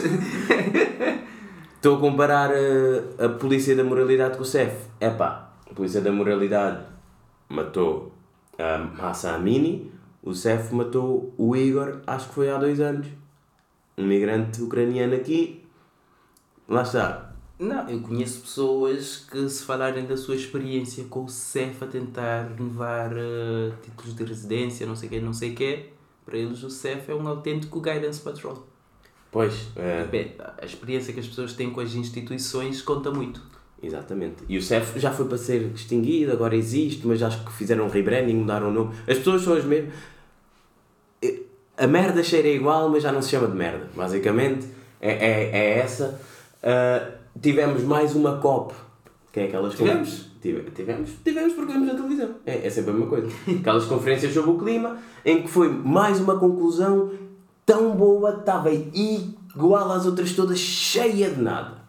Estou 1.74 1.96
a 1.96 2.00
comparar 2.00 2.50
a, 2.50 3.24
a 3.26 3.28
Polícia 3.28 3.76
da 3.76 3.84
Moralidade 3.84 4.36
com 4.36 4.42
o 4.42 4.46
CEF. 4.46 4.86
Epá, 4.98 5.50
a 5.70 5.74
Polícia 5.74 6.00
da 6.00 6.12
Moralidade 6.12 6.82
matou 7.48 8.19
a 8.60 8.78
Massa 8.78 9.32
Amini, 9.32 9.90
o 10.22 10.34
CEF 10.34 10.74
matou 10.74 11.34
o 11.38 11.56
Igor, 11.56 12.00
acho 12.06 12.28
que 12.28 12.34
foi 12.34 12.50
há 12.50 12.58
dois 12.58 12.80
anos. 12.80 13.06
Um 13.96 14.04
migrante 14.04 14.62
ucraniano 14.62 15.14
aqui. 15.14 15.64
Lá 16.68 16.82
está. 16.82 17.32
Não, 17.58 17.88
eu 17.90 18.00
conheço 18.00 18.40
pessoas 18.40 19.26
que 19.30 19.48
se 19.48 19.64
falarem 19.64 20.06
da 20.06 20.16
sua 20.16 20.34
experiência 20.34 21.04
com 21.04 21.24
o 21.24 21.28
CEF 21.28 21.84
a 21.84 21.86
tentar 21.86 22.48
renovar 22.56 23.12
eh, 23.12 23.72
títulos 23.82 24.14
de 24.14 24.24
residência, 24.24 24.86
não 24.86 24.96
sei 24.96 25.08
o 25.08 25.10
quê, 25.10 25.20
não 25.20 25.32
sei 25.34 25.52
o 25.52 25.54
quê, 25.54 25.90
para 26.24 26.38
eles 26.38 26.62
o 26.62 26.70
CEF 26.70 27.10
é 27.10 27.14
um 27.14 27.28
autêntico 27.28 27.80
Guidance 27.80 28.20
Patrol. 28.20 28.66
Pois, 29.30 29.68
é, 29.76 30.04
Bem, 30.06 30.34
a 30.60 30.64
experiência 30.64 31.12
que 31.12 31.20
as 31.20 31.26
pessoas 31.26 31.52
têm 31.52 31.70
com 31.70 31.80
as 31.80 31.94
instituições 31.94 32.80
conta 32.82 33.10
muito. 33.10 33.42
Exatamente. 33.82 34.36
E 34.48 34.56
o 34.58 34.62
CEF 34.62 34.98
já 34.98 35.10
foi 35.12 35.26
para 35.26 35.38
ser 35.38 35.70
extinguido, 35.74 36.32
agora 36.32 36.54
existe, 36.56 37.06
mas 37.06 37.22
acho 37.22 37.44
que 37.44 37.52
fizeram 37.52 37.86
um 37.86 37.88
rebranding, 37.88 38.34
mudaram 38.34 38.68
o 38.68 38.72
nome. 38.72 38.94
As 39.08 39.18
pessoas 39.18 39.42
são 39.42 39.54
as 39.54 39.64
mesmas. 39.64 39.92
A 41.76 41.86
merda 41.86 42.22
cheira 42.22 42.48
igual, 42.48 42.88
mas 42.90 43.02
já 43.02 43.10
não 43.10 43.22
se 43.22 43.30
chama 43.30 43.46
de 43.48 43.56
merda. 43.56 43.88
Basicamente, 43.96 44.66
é, 45.00 45.10
é, 45.12 45.50
é 45.50 45.78
essa. 45.78 46.20
Ah, 46.62 47.08
tivemos 47.40 47.82
mais 47.84 48.14
uma 48.14 48.36
COP. 48.38 48.74
Que 49.32 49.40
é 49.40 49.44
aquelas 49.44 49.74
Tivemos? 49.74 50.26
Tive- 50.42 50.70
Tivemos, 50.74 51.10
tivemos 51.24 51.52
porque 51.54 51.72
vemos 51.72 51.88
na 51.88 51.94
televisão. 51.94 52.30
É, 52.44 52.66
é 52.66 52.70
sempre 52.70 52.90
a 52.90 52.94
mesma 52.94 53.08
coisa. 53.08 53.28
Aquelas 53.60 53.84
conferências 53.86 54.32
sobre 54.34 54.50
o 54.50 54.58
clima, 54.58 54.98
em 55.24 55.42
que 55.42 55.48
foi 55.48 55.68
mais 55.70 56.18
uma 56.20 56.38
conclusão 56.38 57.12
tão 57.64 57.92
boa, 57.94 58.38
estava 58.40 58.70
igual 58.72 59.92
às 59.92 60.04
outras 60.04 60.32
todas, 60.32 60.58
cheia 60.58 61.30
de 61.30 61.40
nada. 61.40 61.79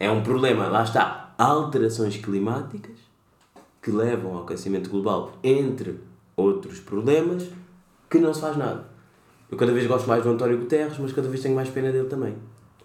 É 0.00 0.10
um 0.10 0.22
problema, 0.22 0.68
lá 0.68 0.82
está, 0.84 1.34
alterações 1.38 2.16
climáticas 2.16 2.96
que 3.82 3.90
levam 3.90 4.36
ao 4.36 4.42
aquecimento 4.44 4.90
global, 4.90 5.32
entre 5.42 5.98
outros 6.36 6.78
problemas, 6.80 7.46
que 8.08 8.18
não 8.18 8.32
se 8.32 8.40
faz 8.40 8.56
nada. 8.56 8.86
Eu 9.50 9.56
cada 9.56 9.72
vez 9.72 9.86
gosto 9.86 10.06
mais 10.08 10.22
do 10.22 10.30
António 10.30 10.58
Guterres, 10.58 10.98
mas 10.98 11.12
cada 11.12 11.28
vez 11.28 11.42
tenho 11.42 11.54
mais 11.54 11.68
pena 11.70 11.90
dele 11.90 12.06
também. 12.08 12.34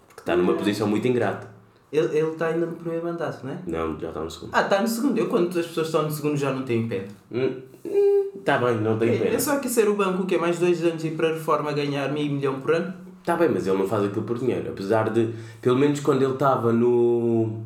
Porque 0.08 0.22
está 0.22 0.36
numa 0.36 0.54
posição 0.54 0.86
muito 0.88 1.06
ingrata. 1.06 1.52
Ele 1.92 2.18
ele 2.18 2.30
está 2.30 2.46
ainda 2.48 2.66
no 2.66 2.74
primeiro 2.74 3.04
mandato, 3.04 3.44
não 3.44 3.52
é? 3.52 3.58
Não, 3.66 4.00
já 4.00 4.08
está 4.08 4.20
no 4.20 4.30
segundo. 4.30 4.50
Ah, 4.52 4.62
está 4.62 4.80
no 4.82 4.88
segundo. 4.88 5.18
Eu, 5.18 5.28
quando 5.28 5.48
as 5.58 5.66
pessoas 5.66 5.86
estão 5.86 6.02
no 6.02 6.10
segundo, 6.10 6.36
já 6.36 6.52
não 6.52 6.62
tenho 6.64 6.88
pena. 6.88 7.06
Hum, 7.30 7.60
hum, 7.84 8.30
Está 8.36 8.58
bem, 8.58 8.80
não 8.80 8.98
tem 8.98 9.10
É, 9.10 9.18
pena. 9.18 9.36
é 9.36 9.38
só 9.38 9.52
aquecer 9.52 9.88
o 9.88 9.94
banco, 9.94 10.26
que 10.26 10.34
é 10.34 10.38
mais 10.38 10.58
dois 10.58 10.82
anos 10.82 11.04
e 11.04 11.10
para 11.12 11.28
a 11.28 11.32
reforma 11.34 11.72
ganhar 11.72 12.10
meio 12.12 12.32
milhão 12.32 12.60
por 12.60 12.74
ano. 12.74 12.92
Está 13.24 13.36
bem, 13.36 13.48
mas 13.48 13.66
ele 13.66 13.78
não 13.78 13.88
faz 13.88 14.04
aquilo 14.04 14.22
por 14.22 14.38
dinheiro. 14.38 14.68
Apesar 14.68 15.08
de, 15.08 15.30
pelo 15.62 15.78
menos 15.78 15.98
quando 16.00 16.22
ele 16.22 16.34
estava 16.34 16.70
no. 16.74 17.62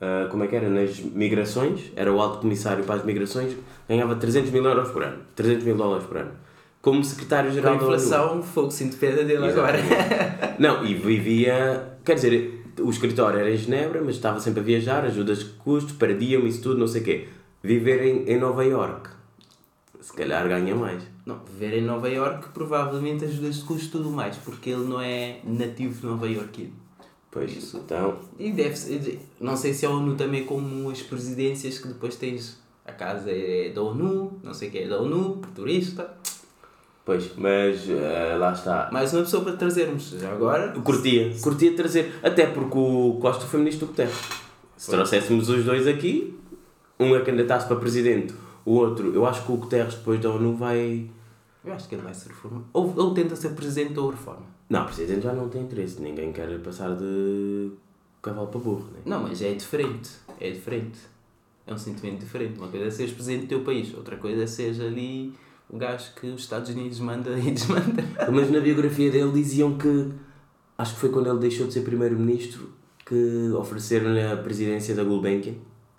ah, 0.00 0.26
como 0.28 0.42
é 0.42 0.48
que 0.48 0.56
era? 0.56 0.68
Nas 0.68 0.98
migrações, 0.98 1.92
era 1.94 2.12
o 2.12 2.20
alto 2.20 2.38
comissário 2.38 2.82
para 2.82 2.96
as 2.96 3.04
migrações, 3.04 3.56
ganhava 3.88 4.16
300 4.16 4.50
mil 4.50 4.64
euros 4.64 4.90
por 4.90 5.04
ano. 5.04 5.18
300 5.36 5.62
mil 5.62 5.76
dólares 5.76 6.04
por 6.06 6.16
ano. 6.16 6.32
Como 6.82 6.98
Com 6.98 7.04
secretário-geral 7.04 7.76
da 7.78 7.84
ONU. 7.84 7.94
inflação, 7.94 8.42
fogo, 8.42 8.72
sinto 8.72 8.96
pena 8.96 9.22
dele 9.22 9.46
agora. 9.46 9.78
Não, 10.58 10.84
e 10.84 10.92
vivia. 10.94 11.92
Quer 12.04 12.14
dizer, 12.14 12.64
o 12.80 12.90
escritório 12.90 13.38
era 13.38 13.50
em 13.52 13.56
Genebra, 13.56 14.00
mas 14.04 14.16
estava 14.16 14.40
sempre 14.40 14.58
a 14.58 14.62
viajar, 14.64 15.04
ajudas 15.04 15.38
de 15.38 15.44
custo, 15.44 15.94
perdiam 15.94 16.44
isso 16.48 16.62
tudo, 16.62 16.78
não 16.80 16.88
sei 16.88 17.00
o 17.02 17.04
quê. 17.04 17.28
Viver 17.62 18.02
em, 18.04 18.28
em 18.32 18.40
Nova 18.40 18.64
York, 18.64 19.08
se 20.00 20.12
calhar 20.12 20.48
ganha 20.48 20.74
mais. 20.74 21.02
Não, 21.28 21.38
viver 21.44 21.76
em 21.76 21.82
Nova 21.82 22.08
York 22.08 22.48
provavelmente 22.54 23.26
ajuda 23.26 23.50
de 23.50 23.60
custo 23.60 23.98
tudo 23.98 24.08
mais, 24.08 24.38
porque 24.38 24.70
ele 24.70 24.84
não 24.84 24.98
é 24.98 25.40
nativo 25.44 26.00
de 26.00 26.06
Nova 26.06 26.26
York. 26.26 26.72
Pois, 27.30 27.54
Isso. 27.54 27.76
então. 27.84 28.16
E 28.38 28.50
deve 28.50 28.74
ser, 28.74 29.20
não 29.38 29.54
sei 29.54 29.74
se 29.74 29.84
a 29.84 29.90
ONU 29.90 30.14
também 30.14 30.40
é 30.40 30.44
como 30.44 30.90
as 30.90 31.02
presidências 31.02 31.78
que 31.78 31.88
depois 31.88 32.16
tens 32.16 32.58
a 32.82 32.92
casa 32.92 33.30
é 33.30 33.70
da 33.74 33.82
ONU, 33.82 34.40
não 34.42 34.54
sei 34.54 34.68
o 34.68 34.70
que 34.70 34.78
é 34.78 34.88
da 34.88 35.02
ONU, 35.02 35.42
turista. 35.54 36.16
Pois, 37.04 37.36
mas 37.36 37.86
eh, 37.90 38.36
lá 38.38 38.54
está. 38.54 38.88
Mais 38.90 39.12
uma 39.12 39.20
pessoa 39.20 39.44
para 39.44 39.52
trazermos. 39.52 40.08
Já 40.18 40.32
agora, 40.32 40.72
Eu 40.74 40.80
Curtia, 40.80 41.30
curtia 41.42 41.76
trazer. 41.76 42.18
Até 42.22 42.46
porque 42.46 42.78
o 42.78 43.18
Costa 43.20 43.44
foi 43.44 43.58
ministro 43.60 43.86
do 43.86 43.90
Guterres. 43.90 44.16
Se 44.78 44.90
trouxéssemos 44.90 45.50
os 45.50 45.62
dois 45.62 45.86
aqui, 45.86 46.34
um 46.98 47.12
a 47.12 47.20
candidatar-se 47.20 47.66
para 47.66 47.76
presidente, 47.76 48.32
o 48.64 48.72
outro, 48.76 49.14
eu 49.14 49.26
acho 49.26 49.44
que 49.44 49.52
o 49.52 49.56
Guterres 49.56 49.94
depois 49.94 50.18
da 50.20 50.30
ONU 50.30 50.56
vai. 50.56 51.10
Eu 51.64 51.72
acho 51.72 51.88
que 51.88 51.94
ele 51.94 52.02
vai 52.02 52.14
ser 52.14 52.28
reforma. 52.28 52.64
Ou, 52.72 52.94
ou 52.96 53.14
tenta 53.14 53.36
ser 53.36 53.50
presidente 53.50 53.98
ou 53.98 54.10
reforma. 54.10 54.46
Não, 54.68 54.84
presidente 54.84 55.22
já 55.22 55.32
não 55.32 55.48
tem 55.48 55.62
interesse, 55.62 56.00
ninguém 56.00 56.32
quer 56.32 56.58
passar 56.60 56.94
de 56.96 57.72
cavalo 58.22 58.48
para 58.48 58.60
burro, 58.60 58.88
né? 58.92 59.00
Não, 59.04 59.22
mas 59.22 59.42
é 59.42 59.52
diferente. 59.52 60.10
É 60.40 60.50
diferente. 60.50 60.98
É 61.66 61.74
um 61.74 61.78
sentimento 61.78 62.20
diferente. 62.20 62.58
Uma 62.58 62.68
coisa 62.68 62.86
é 62.86 62.90
seres 62.90 63.12
presidente 63.12 63.42
do 63.42 63.48
teu 63.48 63.60
país, 63.62 63.94
outra 63.94 64.16
coisa 64.16 64.42
é 64.42 64.46
seres 64.46 64.80
ali 64.80 65.34
o 65.70 65.76
gajo 65.76 66.14
que 66.14 66.26
os 66.28 66.40
Estados 66.40 66.70
Unidos 66.70 66.98
manda 67.00 67.38
e 67.38 67.50
desmanda. 67.52 68.02
Mas 68.32 68.50
na 68.50 68.60
biografia 68.60 69.10
dele 69.10 69.32
diziam 69.32 69.76
que. 69.76 70.10
Acho 70.76 70.94
que 70.94 71.00
foi 71.00 71.10
quando 71.10 71.28
ele 71.28 71.40
deixou 71.40 71.66
de 71.66 71.72
ser 71.72 71.80
primeiro-ministro 71.80 72.70
que 73.04 73.50
ofereceram-lhe 73.58 74.22
a 74.22 74.36
presidência 74.36 74.94
da 74.94 75.02
Gulbenkian. 75.02 75.54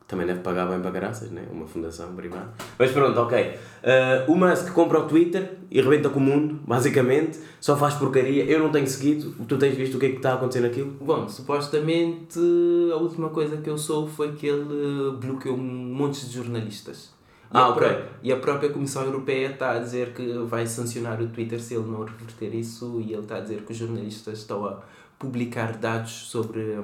Também 0.10 0.26
deve 0.26 0.40
pagar 0.40 0.68
bem 0.68 0.80
para 0.80 0.90
graças, 0.90 1.30
né? 1.30 1.44
Uma 1.52 1.68
fundação 1.68 2.16
privada. 2.16 2.50
Mas 2.80 2.92
pronto, 2.92 3.16
ok. 3.20 3.54
Ah, 3.84 4.26
o 4.28 4.36
Musk 4.36 4.74
compra 4.74 5.00
o 5.00 5.08
Twitter 5.08 5.60
e 5.70 5.80
rebenta 5.80 6.10
com 6.10 6.20
o 6.20 6.24
mundo, 6.24 6.60
basicamente. 6.66 7.40
Só 7.62 7.78
faz 7.78 7.94
porcaria. 7.94 8.44
Eu 8.46 8.58
não 8.58 8.72
tenho 8.72 8.88
seguido. 8.88 9.36
Tu 9.46 9.58
tens 9.58 9.76
visto 9.76 9.98
o 9.98 10.00
que 10.00 10.08
é 10.08 10.10
que 10.10 10.16
está 10.16 10.32
a 10.32 10.34
acontecer 10.34 10.62
naquilo? 10.62 10.98
Bom, 11.00 11.30
supostamente 11.30 12.40
a 12.92 12.96
última 12.96 13.30
coisa 13.30 13.58
que 13.58 13.70
eu 13.70 13.78
soube 13.78 14.12
foi 14.12 14.32
que 14.32 14.48
ele 14.48 15.12
bloqueou 15.22 15.56
um 15.56 15.94
monte 15.94 16.26
de 16.26 16.34
jornalistas. 16.34 17.14
E 17.54 17.58
Ah, 17.58 17.70
ok. 17.70 17.88
E 18.24 18.32
a 18.32 18.38
própria 18.38 18.72
Comissão 18.72 19.04
Europeia 19.04 19.52
está 19.52 19.74
a 19.74 19.80
dizer 19.80 20.14
que 20.14 20.40
vai 20.40 20.66
sancionar 20.66 21.22
o 21.22 21.28
Twitter 21.28 21.60
se 21.62 21.76
ele 21.76 21.88
não 21.88 22.04
reverter 22.04 22.56
isso 22.56 23.00
e 23.00 23.14
ele 23.14 23.22
está 23.22 23.38
a 23.38 23.42
dizer 23.42 23.62
que 23.62 23.72
os 23.74 23.78
jornalistas 23.78 24.40
estão 24.40 24.66
a 24.66 24.80
publicar 25.20 25.78
dados 25.78 26.12
sobre 26.12 26.80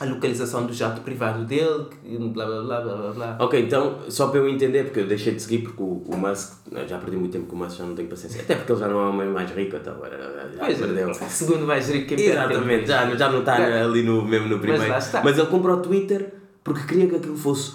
a 0.00 0.04
localização 0.04 0.64
do 0.66 0.72
jato 0.72 1.00
privado 1.00 1.44
dele, 1.44 1.86
blá 2.32 2.46
blá 2.46 2.62
blá 2.62 2.80
blá 2.80 3.12
blá. 3.12 3.36
Ok, 3.40 3.60
então, 3.60 3.98
só 4.08 4.28
para 4.28 4.38
eu 4.40 4.48
entender, 4.48 4.84
porque 4.84 5.00
eu 5.00 5.06
deixei 5.08 5.34
de 5.34 5.42
seguir, 5.42 5.58
porque 5.62 5.82
o, 5.82 6.02
o 6.06 6.16
Musk, 6.16 6.52
já 6.86 6.98
perdi 6.98 7.16
muito 7.16 7.32
tempo 7.32 7.46
com 7.46 7.56
o 7.56 7.58
Musk, 7.58 7.78
já 7.78 7.84
não 7.84 7.94
tenho 7.94 8.08
paciência. 8.08 8.42
Até 8.42 8.54
porque 8.54 8.70
ele 8.72 8.80
já 8.80 8.88
não 8.88 9.00
é 9.00 9.04
o 9.06 9.08
homem 9.10 9.28
mais 9.28 9.50
rico, 9.50 9.76
então 9.76 9.94
já 10.56 10.64
Pois, 10.64 10.78
perdeu. 10.78 11.12
segundo 11.14 11.66
mais 11.66 11.88
rico 11.90 12.06
que 12.08 12.14
Exatamente, 12.14 12.86
já, 12.86 13.16
já 13.16 13.28
não 13.30 13.40
está 13.40 13.56
ali 13.84 14.02
no, 14.02 14.24
mesmo 14.24 14.48
no 14.48 14.58
primeiro. 14.60 14.88
lá 14.88 14.98
está. 14.98 15.22
Mas 15.24 15.36
ele 15.36 15.48
comprou 15.48 15.76
o 15.76 15.80
Twitter 15.82 16.32
porque 16.62 16.82
queria 16.86 17.08
que 17.08 17.16
aquilo 17.16 17.36
fosse 17.36 17.72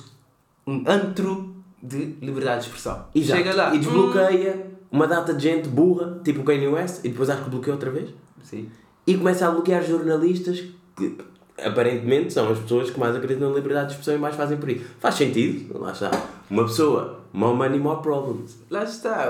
Um 0.65 0.83
antro 0.87 1.53
de 1.81 2.15
liberdade 2.21 2.61
de 2.61 2.67
expressão. 2.67 3.05
Exato. 3.13 3.37
Chega 3.43 3.53
lá. 3.55 3.75
E 3.75 3.79
desbloqueia 3.79 4.67
uma 4.89 5.07
data 5.07 5.33
de 5.33 5.43
gente 5.43 5.67
burra, 5.67 6.21
tipo 6.23 6.41
o 6.41 6.43
Kanye 6.45 6.67
West, 6.67 7.03
e 7.03 7.09
depois 7.09 7.29
acho 7.29 7.43
que 7.43 7.49
bloqueia 7.49 7.73
outra 7.73 7.91
vez. 7.91 8.09
Hum, 8.09 8.13
sim. 8.43 8.69
E 9.05 9.17
começa 9.17 9.45
a 9.47 9.51
bloquear 9.51 9.83
jornalistas 9.83 10.63
que 10.95 11.17
aparentemente 11.57 12.33
são 12.33 12.51
as 12.51 12.59
pessoas 12.59 12.89
que 12.89 12.99
mais 12.99 13.15
acreditam 13.15 13.49
na 13.49 13.55
liberdade 13.55 13.87
de 13.87 13.91
expressão 13.93 14.15
e 14.15 14.17
mais 14.17 14.35
fazem 14.35 14.57
por 14.57 14.69
aí. 14.69 14.79
Faz 14.99 15.15
sentido, 15.15 15.79
lá 15.79 15.91
está. 15.91 16.11
Uma 16.49 16.63
pessoa, 16.63 17.21
more 17.31 17.55
money, 17.55 17.79
more 17.79 18.01
problems. 18.01 18.57
Lá 18.69 18.83
está. 18.83 19.29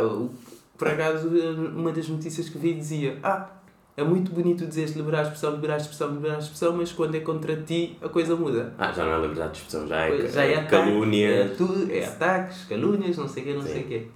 Por 0.77 0.87
acaso, 0.87 1.29
uma 1.75 1.91
das 1.91 2.07
notícias 2.07 2.49
que 2.49 2.57
vi 2.57 2.73
dizia: 2.73 3.17
Ah, 3.23 3.49
é 3.95 4.03
muito 4.03 4.31
bonito 4.31 4.65
dizer 4.65 4.89
liberar 4.89 5.19
a 5.19 5.23
expressão, 5.23 5.51
liberar 5.53 5.75
a 5.75 5.77
expressão, 5.77 6.09
liberar 6.09 6.35
a 6.35 6.39
expressão, 6.39 6.73
mas 6.73 6.91
quando 6.91 7.15
é 7.15 7.19
contra 7.19 7.55
ti, 7.57 7.97
a 8.01 8.09
coisa 8.09 8.35
muda. 8.35 8.73
Ah, 8.77 8.91
já 8.91 9.05
não 9.05 9.13
é 9.13 9.21
liberdade 9.21 9.51
de 9.51 9.57
expressão, 9.59 9.87
já 9.87 10.01
é, 10.01 10.07
Pois, 10.09 10.33
já 10.33 10.43
é, 10.43 10.55
ataque, 10.55 10.69
calúnia. 10.69 11.29
É, 11.29 11.47
tudo, 11.49 11.91
é 11.91 12.05
ataques, 12.05 12.65
calúnias, 12.65 13.17
não 13.17 13.27
sei 13.27 13.43
o 13.43 13.45
quê, 13.45 13.53
não 13.53 13.61
Sim. 13.61 13.67
sei 13.67 13.81
o 13.81 13.87
quê. 13.87 14.07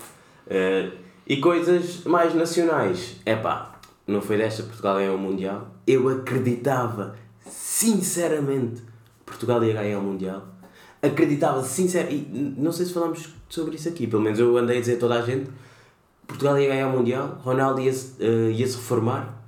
Eh, 0.50 0.90
e 1.28 1.38
coisas 1.38 2.04
mais 2.06 2.34
nacionais. 2.34 3.18
É 3.26 3.36
pá, 3.36 3.80
não 4.08 4.22
foi 4.22 4.38
desta 4.38 4.64
Portugal 4.64 4.96
ganhou 4.96 5.16
o 5.16 5.20
Mundial. 5.20 5.68
Eu 5.86 6.10
acreditava, 6.10 7.16
sinceramente, 7.50 8.82
Portugal 9.26 9.64
ia 9.64 9.74
ganhar 9.74 10.00
o 10.00 10.02
Mundial. 10.02 10.48
Acreditava, 11.02 11.64
sinceramente, 11.64 12.30
não 12.32 12.72
sei 12.72 12.86
se 12.86 12.94
falamos 12.94 13.30
sobre 13.50 13.76
isso 13.76 13.88
aqui, 13.88 14.08
pelo 14.08 14.22
menos 14.22 14.40
eu 14.40 14.58
andei 14.58 14.78
a 14.78 14.80
dizer 14.80 14.96
a 14.96 15.00
toda 15.00 15.16
a 15.16 15.22
gente: 15.22 15.50
Portugal 16.26 16.60
ia 16.60 16.68
ganhar 16.68 16.88
o 16.88 16.92
Mundial, 16.92 17.40
Ronaldo 17.44 17.82
ia, 17.82 17.94
-se, 17.94 18.16
eh, 18.20 18.52
ia 18.52 18.68
se 18.68 18.76
reformar, 18.78 19.42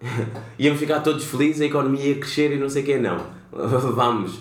íamos 0.58 0.78
ficar 0.78 1.00
todos 1.00 1.24
felizes, 1.24 1.60
a 1.60 1.64
economia 1.66 2.04
ia 2.04 2.18
crescer 2.18 2.52
e 2.52 2.58
não 2.58 2.68
sei 2.68 2.82
o 2.82 2.86
quê. 2.86 2.98
Não, 2.98 3.18
vamos. 3.50 4.40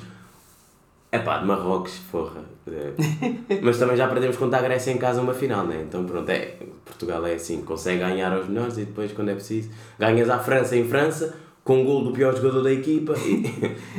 É 1.12 1.20
pá, 1.20 1.38
de 1.40 1.46
Marrocos, 1.46 2.00
porra. 2.12 2.44
É. 2.68 3.62
Mas 3.64 3.80
também 3.80 3.96
já 3.96 4.08
perdemos 4.08 4.36
contra 4.36 4.60
a 4.60 4.62
Grécia 4.62 4.92
em 4.92 4.98
casa 4.98 5.22
uma 5.22 5.34
final, 5.34 5.66
né? 5.66 5.86
Então 5.88 6.06
pronto, 6.06 6.30
é. 6.30 6.58
Portugal 6.86 7.26
é 7.26 7.36
assim, 7.36 7.62
consegue 7.62 8.00
ganhar 8.00 8.32
aos 8.34 8.48
melhores 8.48 8.78
e 8.78 8.86
depois, 8.86 9.12
quando 9.12 9.30
é 9.30 9.36
preciso, 9.36 9.70
ganhas 9.98 10.30
à 10.30 10.40
França 10.40 10.76
em 10.76 10.88
França, 10.88 11.36
com 11.68 11.82
o 11.82 11.84
gol 11.84 12.06
do 12.06 12.12
pior 12.14 12.34
jogador 12.34 12.64
da 12.64 12.72
equipa 12.72 13.14
e, 13.20 13.44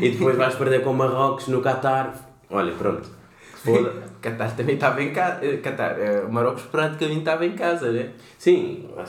e 0.00 0.10
depois 0.10 0.34
vais 0.38 0.54
perder 0.54 0.82
com 0.82 0.94
Marrocos 0.94 1.48
no 1.48 1.60
Qatar. 1.60 2.14
Olha, 2.48 2.72
pronto. 2.72 3.06
Foda. 3.62 3.92
Qatar 4.22 4.56
também 4.56 4.76
estava 4.76 5.02
em 5.02 5.12
casa. 5.12 5.40
Qatar, 5.58 5.96
eh, 6.00 6.24
o 6.26 6.32
Marrocos 6.32 6.62
praticamente 6.62 7.18
estava 7.18 7.44
em 7.44 7.52
casa, 7.52 7.92
né? 7.92 8.08
Sim, 8.38 8.88
é. 8.96 9.02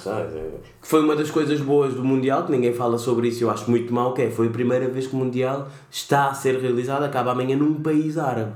que 0.82 0.88
foi 0.88 1.02
uma 1.02 1.16
das 1.16 1.32
coisas 1.32 1.62
boas 1.62 1.94
do 1.94 2.04
Mundial, 2.04 2.44
que 2.46 2.52
ninguém 2.52 2.74
fala 2.74 2.98
sobre 2.98 3.30
isso 3.30 3.46
eu 3.46 3.50
acho 3.50 3.72
muito 3.72 3.94
mal, 3.94 4.14
que 4.14 4.24
é, 4.24 4.30
foi 4.30 4.48
a 4.48 4.50
primeira 4.50 4.90
vez 4.90 5.08
que 5.08 5.16
o 5.16 5.20
Mundial 5.20 5.70
está 5.90 6.28
a 6.28 6.34
ser 6.34 6.60
realizado, 6.60 7.04
acaba 7.04 7.32
amanhã 7.32 7.56
num 7.56 7.76
país 7.82 8.18
árabe. 8.18 8.52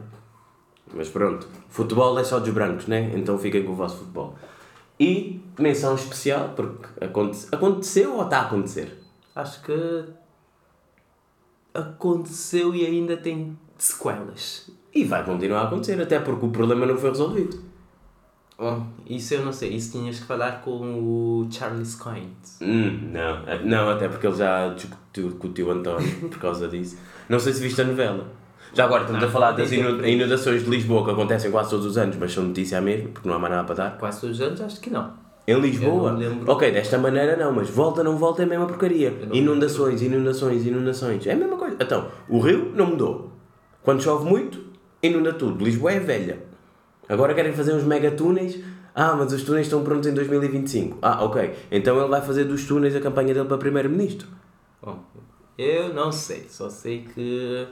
Mas 0.94 1.08
pronto, 1.08 1.48
futebol 1.70 2.20
é 2.20 2.26
só 2.26 2.40
dos 2.40 2.50
brancos, 2.50 2.88
né? 2.88 3.10
Então 3.16 3.38
fiquem 3.38 3.64
com 3.64 3.72
o 3.72 3.76
vosso 3.76 4.00
futebol. 4.00 4.36
E 5.00 5.42
menção 5.58 5.96
especial, 5.96 6.50
porque 6.56 6.88
aconte- 7.00 7.48
aconteceu 7.54 8.16
ou 8.16 8.24
está 8.24 8.40
a 8.40 8.42
acontecer? 8.42 9.03
Acho 9.36 9.62
que 9.64 10.06
aconteceu 11.74 12.74
e 12.76 12.86
ainda 12.86 13.18
tem 13.18 13.58
sequelas. 13.78 14.70
E 14.94 15.04
vai 15.04 15.24
continuar 15.26 15.62
a 15.62 15.64
acontecer, 15.64 16.00
até 16.00 16.20
porque 16.20 16.46
o 16.46 16.50
problema 16.50 16.86
não 16.86 16.98
foi 16.98 17.10
resolvido. 17.10 17.60
Bom, 18.58 18.88
isso 19.08 19.34
eu 19.34 19.44
não 19.44 19.52
sei, 19.52 19.70
isso 19.74 19.92
tinhas 19.92 20.20
que 20.20 20.26
falar 20.26 20.62
com 20.62 21.00
o 21.00 21.48
Charles 21.52 21.96
Coins. 21.96 22.60
Hum, 22.62 23.12
não, 23.12 23.44
não, 23.66 23.90
até 23.90 24.08
porque 24.08 24.28
ele 24.28 24.36
já 24.36 24.70
discutiu 24.70 25.32
com 25.38 25.48
o 25.48 25.52
tio 25.52 25.72
António 25.72 26.08
por 26.30 26.38
causa 26.38 26.68
disso. 26.68 26.98
Não 27.28 27.40
sei 27.40 27.52
se 27.54 27.62
viste 27.62 27.82
a 27.82 27.84
novela. 27.84 28.28
Já 28.74 28.86
agora 28.86 29.02
estamos 29.02 29.22
Não, 29.22 29.30
a 29.30 29.32
falar 29.32 29.52
das 29.52 29.72
inundações 29.72 30.64
de 30.64 30.70
Lisboa 30.70 31.04
que 31.06 31.12
acontecem 31.12 31.52
quase 31.52 31.72
todos 31.72 31.86
os 31.86 31.98
anos, 31.98 32.16
mas 32.18 32.32
são 32.32 32.44
notícia 32.44 32.80
mesmo, 32.82 33.10
porque 33.10 33.28
não 33.28 33.36
há 33.36 33.40
mais 33.40 33.54
nada 33.54 33.66
para 33.66 33.76
dar. 33.76 33.98
Quase 33.98 34.22
todos 34.22 34.40
os 34.40 34.48
anos, 34.48 34.62
acho 34.62 34.80
que 34.80 34.90
não. 34.90 35.14
Em 35.46 35.60
Lisboa? 35.60 36.18
Ok, 36.48 36.72
desta 36.72 36.98
maneira 36.98 37.36
não, 37.36 37.52
mas 37.52 37.70
volta 37.70 38.02
não 38.04 38.18
volta 38.18 38.44
é 38.44 38.46
a 38.46 38.48
mesma 38.48 38.66
porcaria. 38.66 39.14
Inundações, 39.34 40.02
inundações, 40.02 40.66
inundações. 40.66 41.28
É 41.28 41.34
a 41.34 41.36
mesma 41.36 41.58
coisa. 41.58 41.76
Então, 41.80 42.08
o 42.30 42.40
rio 42.40 42.72
não 42.74 42.88
mudou. 42.88 43.32
Quando 43.82 44.02
chove 44.02 44.26
muito, 44.30 44.64
inunda 45.02 45.34
tudo. 45.34 45.64
Lisboa 45.64 45.92
é 45.92 46.00
velha. 46.00 46.44
Agora 47.10 47.34
querem 47.34 47.52
fazer 47.52 47.74
uns 47.74 47.84
megatúneis. 47.84 48.64
Ah, 48.96 49.16
mas 49.16 49.34
os 49.34 49.44
túneis 49.44 49.66
estão 49.66 49.84
prontos 49.84 50.08
em 50.08 50.14
2025. 50.14 51.00
Ah, 51.02 51.24
ok. 51.26 51.54
Então 51.72 52.00
ele 52.00 52.08
vai 52.08 52.22
fazer 52.22 52.46
dos 52.46 52.66
túneis 52.66 52.96
a 52.96 53.02
campanha 53.02 53.34
dele 53.34 53.48
para 53.48 53.58
primeiro-ministro. 53.58 54.28
Bom, 54.82 55.00
eu 55.58 55.94
não 55.94 56.12
sei, 56.12 56.46
só 56.48 56.70
sei 56.70 57.04
que 57.04 57.68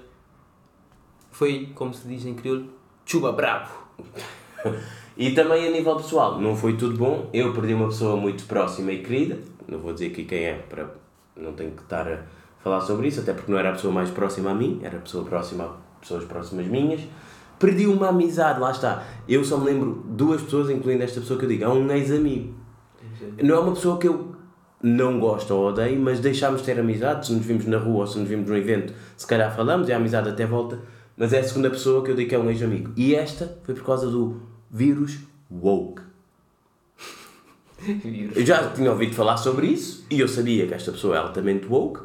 foi, 1.32 1.72
como 1.76 1.94
se 1.94 2.08
diz 2.08 2.26
em 2.26 2.34
crioulo, 2.34 2.70
chuba 3.06 3.32
bravo. 3.32 3.72
E 5.18 5.32
também 5.32 5.68
a 5.68 5.72
nível 5.72 5.96
pessoal, 5.98 6.40
não 6.40 6.56
foi 6.56 6.78
tudo 6.78 6.98
bom. 6.98 7.30
Eu 7.34 7.54
perdi 7.54 7.74
uma 7.74 7.88
pessoa 7.88 8.16
muito 8.16 8.46
próxima 8.46 8.92
e 8.92 9.04
querida. 9.04 9.38
Não 9.68 9.80
vou 9.80 9.94
dizer 9.94 10.08
aqui 10.08 10.24
quem 10.24 10.46
é, 10.46 10.54
para 10.54 10.90
não 11.36 11.54
tenho 11.54 11.72
que 11.72 11.82
estar 11.82 12.08
a 12.08 12.20
falar 12.64 12.82
sobre 12.82 13.08
isso, 13.08 13.22
até 13.22 13.34
porque 13.34 13.52
não 13.52 13.58
era 13.58 13.70
a 13.70 13.74
pessoa 13.74 13.94
mais 13.94 14.10
próxima 14.10 14.52
a 14.52 14.54
mim, 14.54 14.80
era 14.84 14.98
a 14.98 15.02
pessoa 15.02 15.24
próxima 15.24 15.66
a 15.66 16.00
pessoas 16.00 16.24
próximas 16.24 16.68
minhas. 16.68 17.02
Perdi 17.60 17.86
uma 17.86 18.10
amizade, 18.10 18.60
lá 18.60 18.72
está. 18.72 19.04
Eu 19.28 19.44
só 19.44 19.58
me 19.58 19.66
lembro 19.66 20.04
duas 20.08 20.42
pessoas, 20.42 20.70
incluindo 20.70 21.04
esta 21.04 21.20
pessoa 21.20 21.38
que 21.38 21.46
eu 21.46 21.50
digo, 21.50 21.64
é 21.64 21.70
um 21.70 21.92
ex-amigo. 21.92 22.56
Não 23.42 23.56
é 23.56 23.60
uma 23.60 23.74
pessoa 23.74 23.98
que 24.00 24.08
eu 24.08 24.36
não 24.82 25.20
gosto 25.20 25.54
ou 25.54 25.68
odeio, 25.68 26.00
mas 26.00 26.20
deixámos 26.20 26.62
de 26.62 26.66
ter 26.66 26.80
amizade. 26.80 27.28
Se 27.28 27.34
nos 27.34 27.46
vimos 27.46 27.66
na 27.68 27.78
rua 27.78 28.00
ou 28.00 28.08
se 28.08 28.18
nos 28.18 28.28
vimos 28.28 28.50
num 28.50 28.56
evento, 28.56 28.94
se 29.16 29.28
calhar 29.28 29.56
falamos 29.56 29.88
e 29.90 29.94
a 29.94 29.98
amizade 29.98 30.30
até 30.30 30.46
volta. 30.46 30.80
Mas 31.16 31.34
é 31.34 31.40
a 31.40 31.44
segunda 31.44 31.70
pessoa 31.70 32.04
que 32.04 32.10
eu 32.10 32.16
digo 32.16 32.30
que 32.30 32.36
é 32.36 32.40
um 32.40 32.50
ex-amigo. 32.50 32.92
E 32.96 33.14
esta 33.14 33.60
foi 33.64 33.76
por 33.76 33.84
causa 33.84 34.10
do 34.10 34.42
vírus 34.72 35.20
woke. 35.52 36.02
Eu 38.36 38.46
já 38.46 38.70
tinha 38.72 38.92
ouvido 38.92 39.14
falar 39.14 39.38
sobre 39.38 39.68
isso 39.68 40.06
e 40.10 40.20
eu 40.20 40.28
sabia 40.28 40.68
que 40.68 40.74
esta 40.74 40.92
pessoa 40.92 41.16
é 41.16 41.20
altamente 41.20 41.68
woke. 41.68 42.02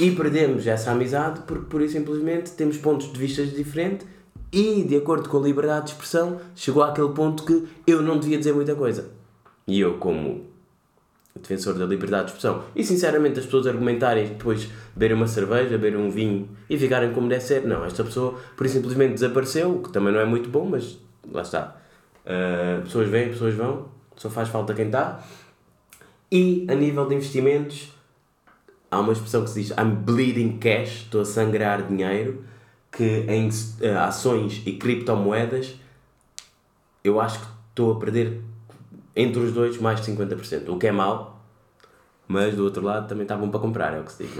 E 0.00 0.12
perdemos 0.12 0.66
essa 0.66 0.92
amizade 0.92 1.40
porque, 1.40 1.64
por 1.64 1.82
isso, 1.82 1.94
simplesmente, 1.94 2.52
temos 2.52 2.78
pontos 2.78 3.12
de 3.12 3.18
vista 3.18 3.44
diferentes 3.44 4.06
e, 4.52 4.84
de 4.84 4.96
acordo 4.96 5.28
com 5.28 5.38
a 5.38 5.40
liberdade 5.40 5.86
de 5.86 5.92
expressão, 5.92 6.40
chegou 6.54 6.82
àquele 6.82 7.08
ponto 7.08 7.44
que 7.44 7.66
eu 7.84 8.00
não 8.00 8.18
devia 8.18 8.38
dizer 8.38 8.54
muita 8.54 8.76
coisa. 8.76 9.10
E 9.66 9.80
eu, 9.80 9.98
como 9.98 10.46
defensor 11.34 11.74
da 11.74 11.84
liberdade 11.84 12.26
de 12.26 12.30
expressão, 12.32 12.64
e 12.74 12.84
sinceramente 12.84 13.38
as 13.38 13.44
pessoas 13.44 13.66
argumentarem 13.66 14.28
depois 14.28 14.68
beberem 14.94 15.16
uma 15.16 15.26
cerveja, 15.26 15.70
beberem 15.70 15.98
um 15.98 16.10
vinho 16.10 16.48
e 16.68 16.78
ficarem 16.78 17.12
como 17.12 17.28
deve 17.28 17.42
ser, 17.42 17.64
não, 17.64 17.84
esta 17.84 18.02
pessoa 18.02 18.38
por 18.56 18.66
isso 18.66 18.76
simplesmente 18.76 19.14
desapareceu, 19.14 19.76
o 19.76 19.82
que 19.82 19.90
também 19.90 20.12
não 20.12 20.20
é 20.20 20.24
muito 20.24 20.48
bom, 20.48 20.64
mas 20.64 20.98
lá 21.32 21.42
está. 21.42 21.76
Uh, 22.24 22.82
pessoas 22.82 23.08
vêm, 23.08 23.28
pessoas 23.28 23.54
vão, 23.54 23.88
só 24.16 24.28
faz 24.28 24.48
falta 24.48 24.74
quem 24.74 24.86
está. 24.86 25.20
E 26.30 26.66
a 26.68 26.74
nível 26.74 27.06
de 27.08 27.14
investimentos, 27.14 27.92
há 28.90 29.00
uma 29.00 29.12
expressão 29.12 29.44
que 29.44 29.50
se 29.50 29.62
diz 29.62 29.70
I'm 29.70 29.94
bleeding 30.04 30.58
cash, 30.58 31.04
estou 31.04 31.22
a 31.22 31.24
sangrar 31.24 31.86
dinheiro, 31.86 32.44
que 32.90 33.24
em 33.28 33.48
uh, 33.48 33.98
ações 34.00 34.62
e 34.66 34.72
criptomoedas 34.72 35.74
eu 37.04 37.20
acho 37.20 37.40
que 37.40 37.46
estou 37.70 37.92
a 37.92 37.98
perder 37.98 38.40
entre 39.14 39.40
os 39.40 39.52
dois 39.52 39.78
mais 39.78 40.00
de 40.00 40.12
50%, 40.12 40.68
o 40.68 40.78
que 40.78 40.86
é 40.86 40.92
mau, 40.92 41.40
mas 42.26 42.54
do 42.54 42.64
outro 42.64 42.82
lado 42.82 43.08
também 43.08 43.22
está 43.22 43.36
bom 43.36 43.48
para 43.48 43.60
comprar, 43.60 43.94
é 43.94 44.00
o 44.00 44.04
que 44.04 44.12
se 44.12 44.24
diz. 44.24 44.32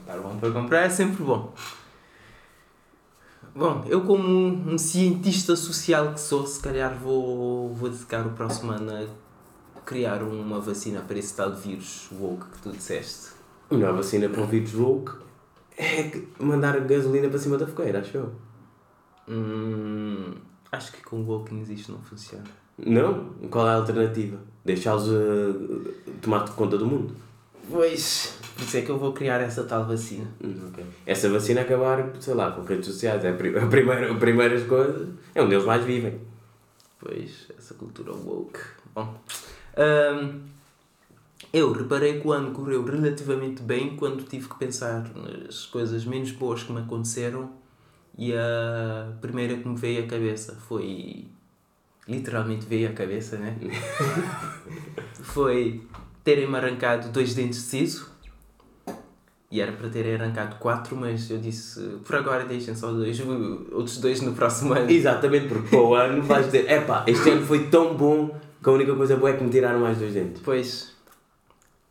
Estar 0.00 0.18
bom 0.18 0.36
para 0.36 0.50
comprar 0.50 0.82
é 0.82 0.90
sempre 0.90 1.24
bom. 1.24 1.52
Bom, 3.54 3.84
eu 3.88 4.00
como 4.00 4.26
um, 4.26 4.74
um 4.74 4.78
cientista 4.78 5.54
social 5.54 6.12
que 6.12 6.20
sou, 6.20 6.44
se 6.44 6.60
calhar 6.60 6.98
vou, 6.98 7.72
vou 7.72 7.88
dedicar 7.88 8.26
o 8.26 8.30
próximo 8.30 8.72
ano 8.72 8.90
a 9.76 9.80
criar 9.82 10.24
uma 10.24 10.58
vacina 10.58 11.00
para 11.00 11.16
esse 11.18 11.36
tal 11.36 11.54
vírus 11.54 12.08
woke 12.10 12.46
que 12.46 12.62
tu 12.62 12.72
disseste. 12.72 13.28
A 13.70 13.74
melhor 13.74 13.94
vacina 13.94 14.28
para 14.28 14.42
o 14.42 14.46
vírus 14.46 14.74
woke 14.74 15.12
é 15.78 16.20
mandar 16.40 16.80
gasolina 16.80 17.28
para 17.28 17.38
cima 17.38 17.56
da 17.56 17.64
fogueira, 17.64 18.00
acho 18.00 18.16
eu. 18.16 18.32
Hum, 19.28 20.34
acho 20.72 20.92
que 20.92 21.02
com 21.04 21.22
woke 21.22 21.54
isto 21.72 21.92
não 21.92 22.00
funciona. 22.00 22.44
Não? 22.76 23.34
Qual 23.50 23.68
é 23.68 23.70
a 23.70 23.76
alternativa? 23.76 24.36
Deixá-los 24.64 25.08
uh, 25.08 25.94
tomar 26.20 26.48
conta 26.50 26.76
do 26.76 26.86
mundo? 26.86 27.14
Pois, 27.70 28.36
por 28.56 28.62
isso 28.62 28.76
é 28.76 28.82
que 28.82 28.90
eu 28.90 28.98
vou 28.98 29.12
criar 29.12 29.40
essa 29.40 29.64
tal 29.64 29.84
vacina. 29.86 30.26
Hum, 30.42 30.68
ok. 30.68 30.84
Essa 31.06 31.28
vacina 31.30 31.62
acabar, 31.62 32.12
sei 32.20 32.34
lá, 32.34 32.50
com 32.52 32.62
redes 32.62 32.86
sociais, 32.86 33.24
é 33.24 33.30
a 33.30 33.34
pri- 33.34 33.56
a 33.58 33.66
primeira, 33.66 34.12
a 34.12 34.14
primeiras 34.16 34.66
coisas, 34.66 35.08
é 35.34 35.42
onde 35.42 35.54
eles 35.54 35.64
mais 35.66 35.84
vivem. 35.84 36.20
Pois, 36.98 37.48
essa 37.58 37.74
cultura 37.74 38.12
woke. 38.12 38.58
Bom, 38.94 39.14
hum, 39.76 40.40
eu 41.52 41.72
reparei 41.72 42.20
que 42.20 42.26
o 42.26 42.32
ano 42.32 42.52
correu 42.52 42.84
relativamente 42.84 43.62
bem 43.62 43.96
quando 43.96 44.24
tive 44.24 44.48
que 44.48 44.56
pensar 44.58 45.04
nas 45.14 45.66
coisas 45.66 46.04
menos 46.04 46.30
boas 46.30 46.62
que 46.62 46.72
me 46.72 46.80
aconteceram 46.80 47.50
e 48.16 48.32
a 48.32 49.12
primeira 49.20 49.56
que 49.56 49.68
me 49.68 49.76
veio 49.76 50.04
à 50.04 50.06
cabeça 50.06 50.54
foi. 50.68 51.26
Literalmente 52.06 52.66
veio 52.66 52.88
à 52.90 52.92
cabeça, 52.92 53.36
né? 53.38 53.56
foi 55.22 55.82
terem-me 56.22 56.56
arrancado 56.56 57.08
dois 57.08 57.34
dentes 57.34 57.58
de 57.58 57.64
siso 57.64 58.10
E 59.50 59.60
era 59.60 59.72
para 59.72 59.88
ter 59.88 60.20
arrancado 60.20 60.56
4, 60.56 60.96
mas 60.96 61.30
eu 61.30 61.38
disse, 61.38 61.80
por 62.04 62.16
agora 62.16 62.44
deixem 62.44 62.74
só 62.74 62.90
dois, 62.90 63.20
outros 63.70 63.98
dois 63.98 64.20
no 64.20 64.32
próximo 64.32 64.72
ano. 64.72 64.90
Exatamente, 64.90 65.48
porque 65.48 65.68
para 65.68 65.80
o 65.80 65.94
ano 65.94 66.22
vais 66.22 66.46
dizer, 66.46 66.70
epá, 66.70 67.04
este 67.06 67.30
ano 67.30 67.46
foi 67.46 67.68
tão 67.68 67.94
bom 67.94 68.36
que 68.62 68.68
a 68.68 68.72
única 68.72 68.94
coisa 68.94 69.16
boa 69.16 69.30
é 69.30 69.36
que 69.36 69.44
me 69.44 69.50
tiraram 69.50 69.80
mais 69.80 69.98
dois 69.98 70.12
dentes. 70.12 70.42
Pois. 70.44 70.92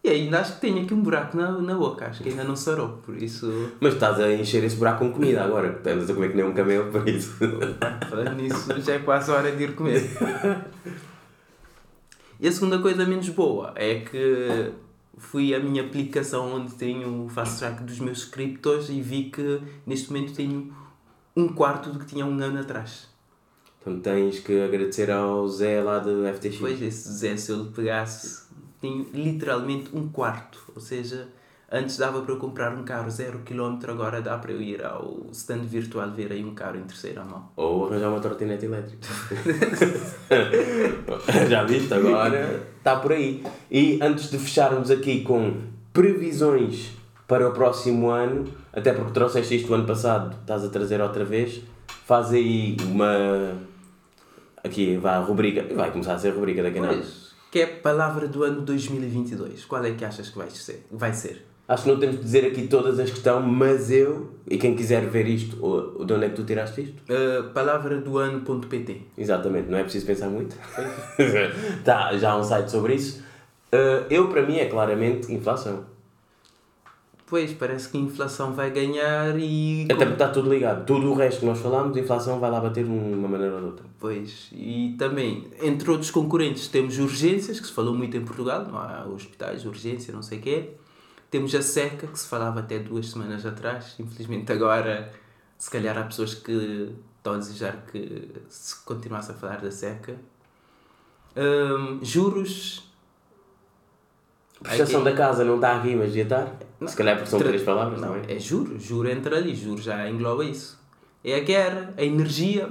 E 0.04 0.10
ainda 0.10 0.41
acho 0.41 0.56
que 0.56 0.62
tenho 0.62 0.84
aqui 0.84 0.93
um 0.93 1.01
buraco 1.01 1.38
na, 1.38 1.51
na 1.51 1.76
boca, 1.76 2.08
acho 2.08 2.22
que 2.22 2.30
ainda 2.30 2.43
não 2.43 2.58
sarou, 2.58 2.99
por 3.06 3.16
isso. 3.16 3.72
Mas 3.80 3.93
estás 3.93 4.20
a 4.20 4.34
encher 4.34 4.62
esse 4.66 4.76
buraco 4.76 5.06
com 5.06 5.14
comida 5.14 5.41
agora, 5.41 5.80
andas 5.86 6.10
a 6.10 6.14
comer 6.14 6.32
que 6.32 6.36
nem 6.36 6.45
um 6.45 6.54
camelo, 6.54 6.91
por 6.91 7.08
isso. 7.08 7.38
Falando 8.10 8.36
nisso, 8.36 8.82
já 8.82 8.95
é 8.95 8.99
quase 8.99 9.32
a 9.32 9.36
hora 9.36 9.51
de 9.51 9.64
ir 9.64 9.76
comer. 9.76 10.04
E 12.43 12.47
a 12.49 12.51
segunda 12.51 12.80
coisa 12.80 13.06
menos 13.06 13.30
boa 13.30 13.72
é 13.74 14.01
que 14.01 14.74
fui 15.18 15.53
à 15.53 15.59
minha 15.59 15.84
aplicação 15.84 16.55
onde 16.55 16.74
tenho 16.76 17.26
o 17.26 17.30
fast 17.30 17.59
track 17.59 17.84
dos 17.84 17.99
meus 17.99 18.26
criptos 18.26 18.89
e 18.89 19.01
vi 19.01 19.30
que 19.30 19.61
neste 19.86 20.11
momento 20.11 20.34
tenho 20.34 20.74
um 21.36 21.47
quarto 21.47 21.89
do 21.89 21.99
que 21.99 22.05
tinha 22.05 22.26
um 22.26 22.39
ano 22.39 22.59
atrás. 22.59 23.07
Então 23.82 23.99
tens 23.99 24.39
que 24.39 24.61
agradecer 24.61 25.11
ao 25.11 25.47
Zé 25.47 25.82
lá 25.82 25.99
do 25.99 26.24
FTX. 26.34 26.57
Pois, 26.57 26.82
esse 26.82 27.11
Zé, 27.11 27.36
se 27.36 27.51
eu 27.51 27.64
lhe 27.64 27.70
pegasse, 27.72 28.43
tenho 28.80 29.05
literalmente 29.14 29.89
um 29.93 30.07
quarto. 30.07 30.72
Ou 30.74 30.82
seja, 30.82 31.28
antes 31.74 31.97
dava 31.97 32.21
para 32.21 32.34
eu 32.34 32.38
comprar 32.38 32.71
um 32.74 32.84
carro 32.84 33.09
zero 33.09 33.39
quilómetro, 33.39 33.91
agora 33.91 34.21
dá 34.21 34.38
para 34.38 34.51
eu 34.51 34.61
ir 34.61 34.86
ao 34.86 35.26
stand 35.32 35.63
virtual 35.63 36.11
ver 36.11 36.32
aí 36.32 36.45
um 36.45 36.53
carro 36.53 36.78
em 36.78 36.84
terceira 36.84 37.26
mão. 37.26 37.49
Ou 37.55 37.88
arranjar 37.88 38.09
uma 38.09 38.19
trotinete 38.19 38.65
elétrica. 38.65 39.07
Já 41.49 41.63
viste? 41.63 41.91
Agora 41.91 42.63
está 42.78 42.97
por 42.97 43.11
aí. 43.11 43.43
E 43.71 43.97
antes 44.01 44.30
de 44.30 44.38
fecharmos 44.38 44.91
aqui 44.91 45.21
com 45.21 45.61
previsões 45.91 46.91
para 47.28 47.49
o 47.49 47.51
próximo 47.51 48.11
ano, 48.11 48.47
até 48.71 48.93
porque 48.93 49.11
trouxeste 49.11 49.55
isto 49.55 49.71
o 49.71 49.76
ano 49.76 49.88
passado, 49.88 50.38
estás 50.41 50.63
a 50.63 50.69
trazer 50.69 51.01
outra 51.01 51.26
vez, 51.26 51.61
faz 52.05 52.32
aí 52.32 52.78
uma. 52.86 53.57
Aqui, 54.63 54.95
vai 54.97 55.15
a 55.15 55.19
rubrica. 55.19 55.65
Vai 55.74 55.91
começar 55.91 56.13
a 56.13 56.19
ser 56.19 56.30
a 56.30 56.36
rubrica 56.36 56.61
daqui 56.61 56.78
a 56.78 56.82
nada. 56.84 56.93
Pois, 56.93 57.34
que 57.51 57.59
é 57.59 57.63
a 57.63 57.82
palavra 57.82 58.28
do 58.28 58.43
ano 58.43 58.61
2022. 58.61 59.65
Qual 59.65 59.84
é 59.84 59.91
que 59.91 60.05
achas 60.05 60.30
que 60.30 60.38
vai 60.38 60.49
ser? 60.51 60.86
Vai 60.91 61.13
ser? 61.13 61.53
Acho 61.66 61.84
que 61.84 61.89
não 61.89 61.97
temos 61.97 62.18
de 62.18 62.24
dizer 62.24 62.45
aqui 62.45 62.68
todas 62.68 62.99
as 62.99 63.09
que 63.09 63.18
estão, 63.18 63.41
mas 63.41 63.89
eu, 63.89 64.32
e 64.49 64.57
quem 64.57 64.76
quiser 64.76 65.07
ver 65.07 65.26
isto, 65.28 65.57
ou, 65.64 66.03
de 66.03 66.14
onde 66.14 66.26
é 66.26 66.30
que 66.30 66.36
tu 66.36 66.43
tiraste 66.43 66.82
isto? 66.82 67.01
Uh, 67.03 67.51
palavra 67.53 67.97
do 67.99 68.18
ano.pt 68.18 69.01
Exatamente, 69.18 69.70
não 69.70 69.78
é 69.78 69.84
preciso 69.84 70.05
pensar 70.05 70.28
muito. 70.28 70.57
tá, 71.86 72.18
já 72.18 72.32
há 72.32 72.38
um 72.38 72.43
site 72.43 72.70
sobre 72.70 72.95
isso. 72.95 73.24
Uh, 73.74 74.05
eu, 74.09 74.28
para 74.28 74.41
mim, 74.41 74.57
é 74.57 74.66
claramente 74.66 75.32
inflação. 75.32 75.86
Pois, 77.26 77.53
parece 77.53 77.89
que 77.89 77.97
a 77.97 78.01
inflação 78.01 78.53
vai 78.53 78.70
ganhar 78.70 79.36
e. 79.39 79.86
Até 79.86 79.95
porque 79.95 80.14
está 80.14 80.28
tudo 80.28 80.53
ligado. 80.53 80.86
Tudo 80.86 81.09
o 81.09 81.16
resto 81.16 81.39
que 81.39 81.45
nós 81.45 81.59
falamos, 81.59 81.95
a 81.95 81.99
inflação 81.99 82.39
vai 82.39 82.51
lá 82.51 82.59
bater 82.59 82.84
de 82.84 82.91
uma 82.91 83.28
maneira 83.28 83.55
ou 83.55 83.59
de 83.59 83.66
outra. 83.68 83.86
Pois, 83.97 84.49
e 84.51 84.95
também, 84.99 85.47
entre 85.61 85.89
outros 85.89 86.11
concorrentes, 86.11 86.68
temos 86.68 86.99
urgências, 86.99 87.59
que 87.59 87.66
se 87.66 87.74
falou 87.74 87.95
muito 87.95 88.16
em 88.18 88.24
Portugal, 88.24 88.68
não 88.70 88.78
há 88.78 89.05
hospitais, 89.07 89.66
urgência, 89.66 90.14
não 90.14 90.22
sei 90.22 90.38
o 90.38 90.41
quê. 90.41 90.70
Temos 91.34 91.56
a 91.56 91.64
seca, 91.64 92.06
que 92.06 92.20
se 92.20 92.28
falava 92.28 92.60
até 92.60 92.78
duas 92.78 93.10
semanas 93.10 93.44
atrás. 93.44 93.96
Infelizmente, 93.98 94.52
agora, 94.52 95.12
se 95.58 95.68
calhar, 95.68 95.98
há 95.98 96.04
pessoas 96.04 96.36
que 96.36 96.96
estão 97.18 97.34
a 97.34 97.38
desejar 97.38 97.88
que 97.92 98.32
se 98.48 98.76
continuasse 98.84 99.32
a 99.32 99.34
falar 99.34 99.60
da 99.60 99.72
seca. 99.72 100.16
Um, 101.36 102.06
juros. 102.06 102.88
Prestação 104.62 105.04
da 105.04 105.14
casa 105.14 105.44
não 105.44 105.56
está 105.56 105.76
aqui, 105.76 105.96
mas 105.96 106.10
devia 106.10 106.22
estar. 106.22 106.56
Não. 106.80 106.88
Se 106.88 106.96
calhar 106.96 107.16
porque 107.16 107.32
são 107.32 107.40
três 107.40 107.64
palavras, 107.64 108.00
Não, 108.00 108.10
não, 108.10 108.16
é? 108.16 108.36
é 108.36 108.38
juro. 108.38 108.80
Juro 108.80 109.10
entra 109.10 109.36
ali. 109.36 109.56
Juro 109.56 109.82
já 109.82 110.08
engloba 110.08 110.46
isso. 110.46 110.80
É 111.24 111.38
a 111.38 111.40
guerra, 111.40 111.96
a 111.98 112.04
energia. 112.04 112.70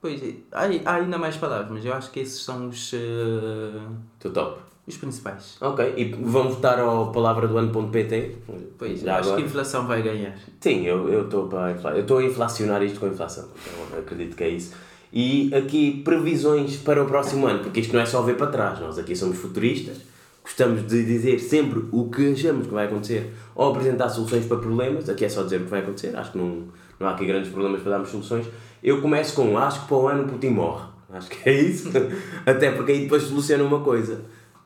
Pois, 0.00 0.20
é, 0.20 0.34
há, 0.50 0.62
há 0.90 0.94
ainda 0.96 1.16
mais 1.16 1.36
palavras, 1.36 1.70
mas 1.70 1.84
eu 1.84 1.94
acho 1.94 2.10
que 2.10 2.18
esses 2.18 2.42
são 2.42 2.70
os, 2.70 2.92
Estou 2.92 4.32
top. 4.32 4.71
Os 4.86 4.96
principais. 4.96 5.56
Ok, 5.60 5.94
e 5.96 6.04
vamos 6.22 6.54
votar 6.56 6.78
ao 6.80 7.12
palavra 7.12 7.46
do 7.46 7.56
ano.pt. 7.56 8.36
Pois, 8.78 9.00
Já 9.00 9.18
acho 9.18 9.28
agora. 9.28 9.36
que 9.36 9.42
a 9.42 9.46
inflação 9.46 9.86
vai 9.86 10.02
ganhar. 10.02 10.34
Sim, 10.60 10.84
eu 10.86 11.22
estou 11.24 11.46
para 11.48 11.72
infla- 11.72 11.92
eu 11.92 12.00
estou 12.02 12.18
a 12.18 12.24
inflacionar 12.24 12.82
isto 12.82 12.98
com 12.98 13.06
a 13.06 13.08
inflação. 13.10 13.48
Então, 13.88 13.98
acredito 13.98 14.34
que 14.36 14.42
é 14.44 14.48
isso. 14.48 14.72
E 15.12 15.54
aqui 15.54 16.00
previsões 16.04 16.76
para 16.76 17.02
o 17.02 17.06
próximo 17.06 17.46
ano, 17.46 17.60
porque 17.60 17.80
isto 17.80 17.92
não 17.94 18.00
é 18.00 18.06
só 18.06 18.22
ver 18.22 18.36
para 18.36 18.46
trás, 18.48 18.80
nós 18.80 18.98
aqui 18.98 19.14
somos 19.14 19.36
futuristas, 19.38 19.98
gostamos 20.42 20.86
de 20.86 21.04
dizer 21.04 21.38
sempre 21.38 21.84
o 21.92 22.08
que 22.10 22.32
achamos 22.32 22.66
que 22.66 22.72
vai 22.72 22.86
acontecer 22.86 23.30
ou 23.54 23.70
apresentar 23.70 24.08
soluções 24.08 24.46
para 24.46 24.56
problemas, 24.56 25.08
aqui 25.10 25.24
é 25.26 25.28
só 25.28 25.42
dizer 25.42 25.60
o 25.60 25.64
que 25.64 25.70
vai 25.70 25.80
acontecer, 25.80 26.16
acho 26.16 26.32
que 26.32 26.38
não, 26.38 26.62
não 26.98 27.06
há 27.06 27.10
aqui 27.12 27.26
grandes 27.26 27.50
problemas 27.50 27.82
para 27.82 27.90
darmos 27.92 28.08
soluções. 28.08 28.46
Eu 28.82 29.00
começo 29.02 29.34
com 29.36 29.56
acho 29.58 29.82
que 29.82 29.86
para 29.88 29.96
o 29.98 30.08
ano 30.08 30.24
Putin 30.26 30.48
morre, 30.48 30.86
acho 31.12 31.28
que 31.28 31.46
é 31.48 31.60
isso, 31.60 31.90
até 32.46 32.70
porque 32.72 32.92
aí 32.92 33.00
depois 33.02 33.22
soluciona 33.24 33.62
uma 33.64 33.80
coisa, 33.80 34.22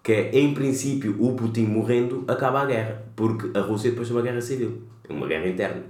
que 0.07 0.13
é 0.13 0.31
em 0.39 0.55
princípio 0.55 1.17
o 1.19 1.35
Putin 1.35 1.65
morrendo 1.65 2.25
acaba 2.29 2.63
a 2.63 2.65
guerra, 2.65 3.03
porque 3.17 3.51
a 3.59 3.61
Rússia 3.61 3.91
depois 3.91 4.07
tem 4.07 4.17
uma 4.17 4.23
guerra 4.23 4.41
civil, 4.41 4.83
uma 5.11 5.27
guerra 5.27 5.49
interna. 5.49 5.83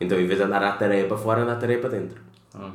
Então, 0.00 0.18
em 0.18 0.26
vez 0.26 0.40
de 0.40 0.44
andar 0.44 0.64
à 0.64 0.72
tarefa 0.72 1.06
para 1.06 1.16
fora, 1.16 1.42
anda 1.42 1.52
à 1.52 1.54
tarefa 1.56 1.82
para 1.82 1.90
dentro. 1.90 2.20
Hum. 2.56 2.72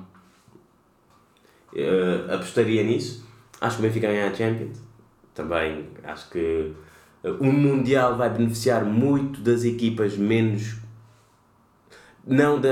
Eh, 1.75 2.25
apostaria 2.33 2.83
nisso. 2.83 3.27
Acho 3.59 3.79
que 3.79 3.83
o 3.83 3.85
Benfica 3.85 4.07
ganha 4.07 4.29
a 4.29 4.33
Champions. 4.33 4.81
Também 5.33 5.89
acho 6.05 6.29
que 6.29 6.71
eh, 7.21 7.31
o 7.31 7.51
Mundial 7.51 8.15
vai 8.15 8.29
beneficiar 8.29 8.85
muito 8.85 9.41
das 9.41 9.65
equipas 9.65 10.15
menos. 10.15 10.77
Não 12.25 12.61
da 12.61 12.69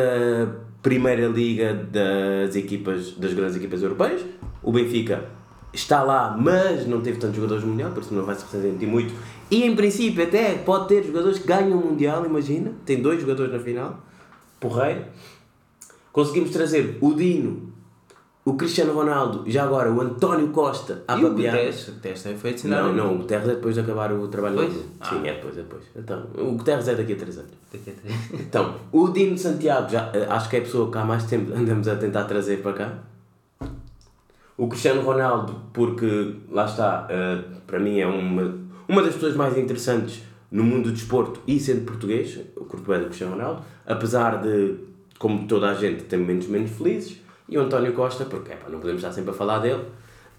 Primeira 0.81 1.27
Liga 1.27 1.73
das 1.73 2.55
equipas 2.55 3.11
das 3.17 3.33
grandes 3.33 3.57
equipas 3.57 3.83
europeias. 3.83 4.25
O 4.63 4.71
Benfica 4.71 5.37
está 5.73 6.03
lá, 6.03 6.35
mas 6.39 6.87
não 6.87 7.01
teve 7.01 7.19
tantos 7.19 7.35
jogadores 7.35 7.63
no 7.63 7.69
Mundial, 7.71 7.91
por 7.91 8.01
isso 8.01 8.13
não 8.13 8.23
vai 8.25 8.35
se 8.35 8.43
ressentir 8.43 8.87
muito. 8.87 9.13
E 9.51 9.63
em 9.63 9.75
princípio 9.75 10.23
até 10.23 10.55
pode 10.55 10.87
ter 10.87 11.03
jogadores 11.03 11.39
que 11.39 11.47
ganham 11.47 11.77
o 11.79 11.85
Mundial, 11.85 12.25
imagina. 12.25 12.71
Tem 12.85 13.01
dois 13.01 13.21
jogadores 13.21 13.51
na 13.51 13.59
final. 13.59 13.99
Porreiro. 14.59 15.05
Conseguimos 16.11 16.51
trazer 16.51 16.97
o 17.01 17.13
Dino, 17.13 17.71
o 18.43 18.55
Cristiano 18.55 18.93
Ronaldo, 18.93 19.43
já 19.47 19.63
agora 19.63 19.91
o 19.91 20.01
António 20.01 20.49
Costa 20.49 21.03
à 21.07 21.15
e 21.15 21.23
o 21.23 21.29
papeada. 21.29 21.57
Guterres? 21.57 21.87
O 21.87 21.91
Guterres 21.93 22.23
também 22.23 22.37
foi 22.37 22.49
adicionado. 22.49 22.87
Não, 22.87 22.93
não, 22.93 23.15
o 23.15 23.17
Guterres 23.19 23.47
é 23.47 23.55
depois 23.55 23.75
de 23.75 23.81
acabar 23.81 24.11
o 24.11 24.27
trabalho 24.27 24.57
Depois? 24.57 24.85
Ah. 24.99 25.05
Sim, 25.05 25.27
é 25.27 25.33
depois, 25.33 25.57
é 25.57 25.61
depois. 25.61 25.83
Então, 25.95 26.27
o 26.35 26.51
Guterres 26.53 26.87
é 26.87 26.95
daqui 26.95 27.13
a 27.13 27.15
3 27.15 27.37
anos. 27.37 27.51
Daqui 27.71 27.91
a 27.91 27.93
três. 27.93 28.41
Então, 28.41 28.75
o 28.91 29.07
Dino 29.09 29.37
Santiago, 29.37 29.89
já, 29.89 30.11
eh, 30.13 30.25
acho 30.29 30.49
que 30.49 30.55
é 30.55 30.59
a 30.59 30.61
pessoa 30.63 30.91
que 30.91 30.97
há 30.97 31.05
mais 31.05 31.25
tempo 31.25 31.53
andamos 31.53 31.87
a 31.87 31.95
tentar 31.95 32.23
trazer 32.23 32.61
para 32.61 32.73
cá. 32.73 32.99
O 34.59 34.67
Cristiano 34.67 35.01
Ronaldo, 35.03 35.55
porque 35.71 36.35
lá 36.51 36.65
está, 36.65 37.07
eh, 37.09 37.39
para 37.65 37.79
mim 37.79 37.97
é 37.97 38.05
uma, 38.05 38.59
uma 38.89 39.01
das 39.01 39.13
pessoas 39.13 39.33
mais 39.33 39.57
interessantes 39.57 40.21
no 40.51 40.65
mundo 40.65 40.89
do 40.89 40.91
desporto 40.91 41.39
e 41.47 41.57
sendo 41.61 41.85
português, 41.85 42.37
o 42.57 42.65
curto 42.65 42.91
bem 42.91 42.99
do 42.99 43.05
Cristiano 43.05 43.37
Ronaldo, 43.37 43.61
apesar 43.87 44.41
de, 44.41 44.75
como 45.17 45.47
toda 45.47 45.69
a 45.69 45.73
gente, 45.73 46.03
ter 46.03 46.17
momentos 46.17 46.49
menos 46.49 46.71
felizes. 46.71 47.21
E 47.47 47.57
o 47.57 47.61
António 47.61 47.93
Costa, 47.93 48.25
porque 48.25 48.51
epá, 48.51 48.69
não 48.69 48.79
podemos 48.79 49.01
estar 49.01 49.13
sempre 49.13 49.31
a 49.31 49.33
falar 49.33 49.59
dele, 49.59 49.85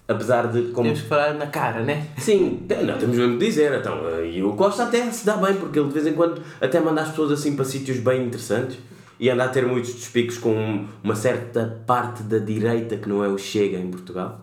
apesar 0.06 0.48
de. 0.48 0.64
Como, 0.64 0.88
Temos 0.88 1.00
que 1.00 1.08
falar 1.08 1.32
na 1.32 1.46
cara, 1.46 1.80
né? 1.80 2.08
Sim, 2.18 2.66
não, 2.86 2.98
temos 2.98 3.16
mesmo 3.16 3.38
de 3.38 3.46
dizer. 3.46 3.72
Então, 3.72 4.06
eh, 4.06 4.32
e 4.34 4.42
o 4.42 4.52
Costa 4.52 4.82
até 4.82 5.10
se 5.10 5.24
dá 5.24 5.38
bem, 5.38 5.54
porque 5.54 5.78
ele 5.78 5.88
de 5.88 5.94
vez 5.94 6.06
em 6.06 6.12
quando 6.12 6.42
até 6.60 6.78
manda 6.78 7.00
as 7.00 7.08
pessoas 7.08 7.32
assim 7.32 7.56
para 7.56 7.64
sítios 7.64 7.96
bem 7.96 8.26
interessantes 8.26 8.78
e 9.20 9.28
anda 9.28 9.44
a 9.44 9.48
ter 9.48 9.66
muitos 9.66 9.92
despicos 9.92 10.38
com 10.38 10.86
uma 11.04 11.14
certa 11.14 11.82
parte 11.86 12.22
da 12.22 12.38
direita 12.38 12.96
que 12.96 13.06
não 13.06 13.22
é 13.22 13.28
o 13.28 13.36
Chega 13.36 13.76
em 13.76 13.90
Portugal. 13.90 14.40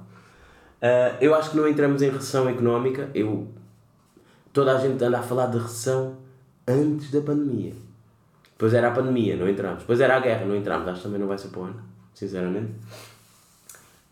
Eh, 0.80 1.16
eu 1.22 1.34
acho 1.34 1.50
que 1.50 1.58
não 1.58 1.68
entramos 1.68 2.04
em 2.04 2.12
recessão 2.12 2.48
económica. 2.48 3.10
Eu, 3.16 3.48
toda 4.54 4.78
a 4.78 4.80
gente 4.80 5.04
anda 5.04 5.18
a 5.18 5.24
falar 5.24 5.48
de 5.48 5.58
recessão 5.58 6.18
antes 6.68 7.10
da 7.10 7.22
pandemia. 7.22 7.74
Depois 8.52 8.72
era 8.72 8.90
a 8.90 8.92
pandemia, 8.92 9.36
não 9.36 9.50
entramos. 9.50 9.80
Depois 9.80 10.00
era 10.00 10.16
a 10.16 10.20
guerra, 10.20 10.46
não 10.46 10.56
entramos. 10.56 10.88
Acho 10.88 10.98
que 10.98 11.04
também 11.04 11.20
não 11.20 11.28
vai 11.28 11.40
ser 11.40 11.48
para 11.48 11.60
o 11.60 11.64
ano, 11.64 11.82
sinceramente. 12.14 12.72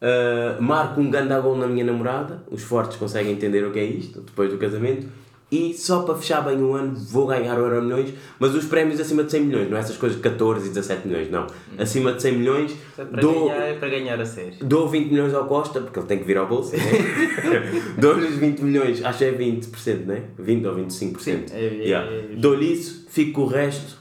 Uh, 0.01 0.61
marco 0.61 0.99
um 0.99 1.11
ganda 1.11 1.39
gol 1.41 1.57
na 1.57 1.67
minha 1.67 1.85
namorada. 1.85 2.43
Os 2.49 2.63
fortes 2.63 2.97
conseguem 2.97 3.33
entender 3.33 3.63
o 3.63 3.71
que 3.71 3.79
é 3.79 3.85
isto 3.85 4.21
depois 4.21 4.51
do 4.51 4.57
casamento. 4.57 5.07
E 5.51 5.73
só 5.75 6.01
para 6.01 6.15
fechar 6.15 6.41
bem 6.41 6.57
o 6.61 6.73
ano 6.73 6.95
vou 6.95 7.27
ganhar 7.27 7.55
o 7.57 7.61
Euro 7.61 7.81
Milhões, 7.83 8.13
mas 8.39 8.55
os 8.55 8.65
prémios 8.65 8.99
acima 8.99 9.23
de 9.23 9.31
100 9.31 9.41
milhões, 9.45 9.69
não 9.69 9.77
é 9.77 9.79
essas 9.79 9.95
coisas 9.95 10.17
de 10.17 10.23
14 10.23 10.65
e 10.65 10.69
17 10.69 11.07
milhões, 11.07 11.29
não. 11.29 11.45
Acima 11.77 12.13
de 12.13 12.21
100 12.23 12.31
milhões, 12.39 12.75
É 12.97 13.05
para, 13.05 13.21
dou, 13.21 13.47
ganhar, 13.47 13.61
é 13.61 13.73
para 13.75 13.89
ganhar 13.89 14.19
a 14.19 14.25
sério. 14.25 14.53
dou 14.65 14.89
20 14.89 15.11
milhões 15.11 15.33
ao 15.35 15.45
Costa, 15.45 15.81
porque 15.81 15.99
ele 15.99 16.07
tem 16.07 16.17
que 16.17 16.23
vir 16.25 16.37
ao 16.37 16.47
bolso, 16.47 16.75
né? 16.75 16.81
dou-lhe 17.99 18.25
os 18.27 18.35
20 18.35 18.59
milhões, 18.61 19.03
acho 19.05 19.19
que 19.19 19.25
é 19.25 19.31
20%, 19.33 20.05
né? 20.05 20.23
20 20.39 20.65
ou 20.65 20.75
25%. 20.75 21.19
Sim, 21.19 21.45
é- 21.51 21.59
é- 21.59 21.73
Yeah. 21.85 22.11
é- 22.11 22.35
Dou-lhe 22.35 22.73
isso, 22.73 23.05
fico 23.09 23.33
com 23.33 23.41
o 23.43 23.47
resto 23.47 23.97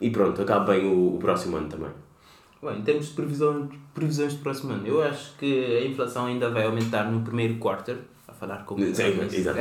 e 0.00 0.10
pronto, 0.10 0.42
acaba 0.42 0.72
bem 0.72 0.84
o, 0.84 1.14
o 1.14 1.18
próximo 1.18 1.56
ano 1.56 1.68
também. 1.68 1.90
Bom, 2.60 2.72
em 2.72 2.82
termos 2.82 3.06
de 3.06 3.12
previsão, 3.12 3.68
previsões 3.94 4.34
do 4.34 4.40
próximo 4.42 4.72
ano, 4.72 4.84
eu 4.86 5.00
acho 5.02 5.36
que 5.38 5.64
a 5.76 5.86
inflação 5.86 6.26
ainda 6.26 6.50
vai 6.50 6.64
aumentar 6.66 7.04
no 7.10 7.20
primeiro 7.20 7.54
quarter, 7.56 7.98
falar 8.38 8.64
com 8.64 8.76
Sim, 8.78 9.20
exato. 9.32 9.58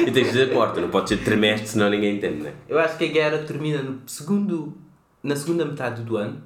e 0.00 0.10
tens 0.10 0.14
de 0.14 0.22
dizer 0.24 0.52
corta, 0.52 0.80
não 0.80 0.88
pode 0.88 1.08
ser 1.08 1.18
trimestre, 1.18 1.68
senão 1.68 1.90
ninguém 1.90 2.16
entende, 2.16 2.42
né? 2.42 2.54
Eu 2.68 2.78
acho 2.78 2.96
que 2.96 3.04
a 3.04 3.08
guerra 3.08 3.38
termina 3.38 3.82
no 3.82 4.00
segundo, 4.06 4.76
na 5.22 5.36
segunda 5.36 5.64
metade 5.64 6.02
do 6.02 6.16
ano. 6.16 6.42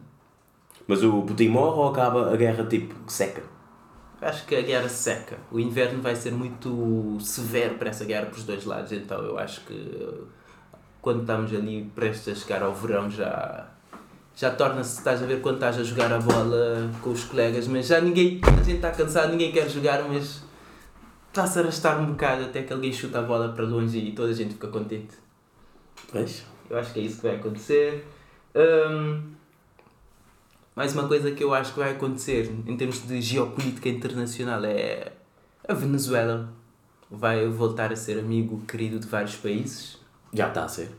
Mas 0.87 1.03
o 1.03 1.23
Putin 1.23 1.49
morre 1.49 1.79
ou 1.79 1.89
acaba 1.89 2.33
a 2.33 2.37
guerra 2.37 2.65
tipo 2.65 2.95
seca? 3.11 3.43
Eu 4.21 4.29
acho 4.29 4.47
que 4.47 4.55
a 4.55 4.63
guerra 4.63 4.89
seca. 4.89 5.37
O 5.51 5.59
inverno 5.59 6.01
vai 6.01 6.15
ser 6.15 6.33
muito 6.33 7.19
severo 7.21 7.75
para 7.75 7.91
essa 7.91 8.05
guerra 8.05 8.27
para 8.27 8.39
os 8.39 8.45
dois 8.45 8.65
lados, 8.65 8.93
então 8.93 9.21
eu 9.23 9.39
acho 9.39 9.63
que 9.63 9.75
uh, 9.75 10.27
quando 11.01 11.23
estamos 11.23 11.53
ali 11.53 11.91
prestes 11.95 12.37
a 12.37 12.41
chegar 12.41 12.63
ao 12.63 12.73
verão 12.73 13.11
já 13.11 13.69
já 14.35 14.51
torna-se, 14.51 14.99
estás 14.99 15.23
a 15.23 15.27
ver 15.27 15.41
quando 15.41 15.57
estás 15.57 15.79
a 15.79 15.85
jogar 15.85 16.11
a 16.13 16.19
bola 16.19 16.91
com 17.03 17.11
os 17.11 17.25
colegas, 17.25 17.69
mas 17.69 17.87
já 17.87 18.01
ninguém, 18.01 18.41
a 18.43 18.63
gente 18.63 18.77
está 18.77 18.91
cansado, 18.91 19.31
ninguém 19.31 19.53
quer 19.53 19.69
jogar, 19.69 20.03
mas 20.09 20.43
está-se 21.33 21.59
a 21.59 21.63
arrastar 21.63 21.99
um 21.99 22.07
bocado 22.07 22.45
até 22.45 22.63
que 22.63 22.73
alguém 22.73 22.93
chuta 22.93 23.19
a 23.19 23.23
bola 23.23 23.49
para 23.49 23.65
longe 23.65 23.99
e 23.99 24.13
toda 24.13 24.31
a 24.31 24.35
gente 24.35 24.53
fica 24.53 24.69
contente. 24.69 25.17
Pois. 26.11 26.45
Eu 26.69 26.79
acho 26.79 26.93
que 26.93 27.01
é 27.01 27.03
isso 27.03 27.17
que 27.17 27.23
vai 27.23 27.37
acontecer. 27.37 28.07
Hum, 28.55 29.33
mais 30.77 30.93
uma 30.95 31.09
coisa 31.09 31.31
que 31.33 31.43
eu 31.43 31.55
acho 31.55 31.73
que 31.73 31.81
vai 31.81 31.93
acontecer 31.93 32.51
em 32.67 32.77
termos 32.77 33.07
de 33.07 33.21
geopolítica 33.21 33.89
internacional 33.89 34.63
é 34.65 35.13
a 35.67 35.73
Venezuela 35.73 36.53
vai 37.11 37.47
voltar 37.49 37.93
a 37.93 37.97
ser 37.97 38.19
amigo 38.19 38.63
querido 38.67 38.99
de 38.99 39.07
vários 39.07 39.37
países. 39.37 39.99
Já 40.33 40.49
está 40.49 40.65
a 40.65 40.69
ser. 40.69 40.91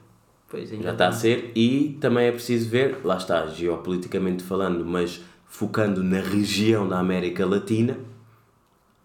Pois, 0.50 0.70
Já 0.70 0.92
está 0.92 1.08
a 1.08 1.12
ser 1.12 1.52
e 1.56 1.98
também 2.00 2.28
é 2.28 2.32
preciso 2.32 2.70
ver, 2.70 3.02
lá 3.04 3.18
está, 3.18 3.48
geopoliticamente 3.48 4.44
falando, 4.44 4.86
mas 4.86 5.22
focando 5.48 6.04
na 6.04 6.20
região 6.20 6.88
da 6.88 7.00
América 7.00 7.46
Latina, 7.46 7.98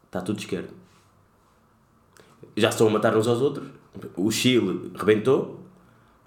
está 0.06 0.20
tudo 0.20 0.38
esquerdo. 0.38 0.77
Já 2.58 2.68
estão 2.70 2.86
a 2.88 2.90
matar 2.90 3.16
uns 3.16 3.26
aos 3.28 3.40
outros. 3.40 3.66
O 4.16 4.30
Chile 4.30 4.92
rebentou, 4.94 5.58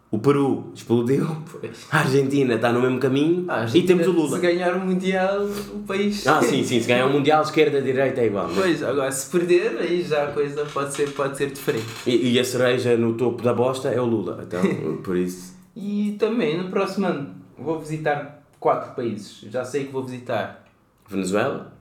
o 0.09 0.19
Peru 0.19 0.71
explodiu, 0.75 1.25
Pois. 1.49 1.87
a 1.89 1.99
Argentina 1.99 2.55
está 2.55 2.69
no 2.71 2.81
mesmo 2.81 2.99
caminho 2.99 3.45
Ah, 3.47 3.65
e 3.73 3.81
temos 3.83 4.05
o 4.07 4.11
Lula. 4.11 4.35
Se 4.37 4.41
ganhar 4.41 4.75
o 4.75 4.79
Mundial, 4.81 5.45
o 5.73 5.79
país. 5.87 6.27
Ah, 6.27 6.41
sim, 6.41 6.63
sim, 6.65 6.81
se 6.81 6.87
ganhar 6.87 7.05
o 7.05 7.13
Mundial, 7.13 7.41
esquerda, 7.43 7.81
direita 7.81 8.19
é 8.19 8.25
igual. 8.25 8.47
né? 8.49 8.53
Pois, 8.55 8.83
agora 8.83 9.09
se 9.11 9.29
perder, 9.31 9.77
aí 9.79 10.03
já 10.03 10.25
a 10.25 10.31
coisa 10.33 10.65
pode 10.65 10.93
ser, 10.93 11.11
pode 11.13 11.37
ser 11.37 11.51
diferente. 11.51 11.85
E, 12.05 12.33
e 12.33 12.39
a 12.39 12.43
cereja 12.43 12.97
no 12.97 13.13
topo 13.13 13.41
da 13.41 13.53
bosta 13.53 13.87
é 13.89 14.01
o 14.01 14.05
Lula, 14.05 14.43
então, 14.45 14.61
por 15.01 15.15
isso. 15.15 15.55
E 15.75 16.17
também 16.19 16.57
no 16.61 16.69
próximo 16.69 17.05
ano 17.07 17.29
vou 17.57 17.79
visitar 17.79 18.43
quatro 18.59 18.93
países. 18.93 19.45
Já 19.49 19.63
sei 19.63 19.85
que 19.85 19.93
vou 19.93 20.03
visitar 20.03 20.65
Venezuela? 21.07 21.71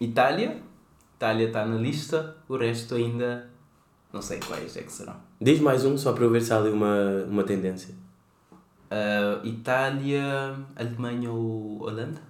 Itália. 0.00 0.58
Itália 1.16 1.46
está 1.46 1.64
na 1.64 1.76
lista, 1.76 2.36
o 2.48 2.56
resto 2.56 2.94
ainda 2.94 3.48
não 4.12 4.22
sei 4.22 4.38
quais 4.38 4.76
é 4.76 4.82
que 4.82 4.92
serão. 4.92 5.16
Diz 5.40 5.60
mais 5.60 5.84
um 5.84 5.96
só 5.98 6.12
para 6.12 6.24
eu 6.24 6.30
ver 6.30 6.40
se 6.42 6.52
há 6.52 6.58
ali 6.58 6.70
uma, 6.70 7.24
uma 7.28 7.42
tendência. 7.42 7.94
Ah, 8.90 9.40
Itália, 9.42 10.54
Alemanha 10.76 11.30
ou 11.32 11.82
Holanda? 11.82 12.20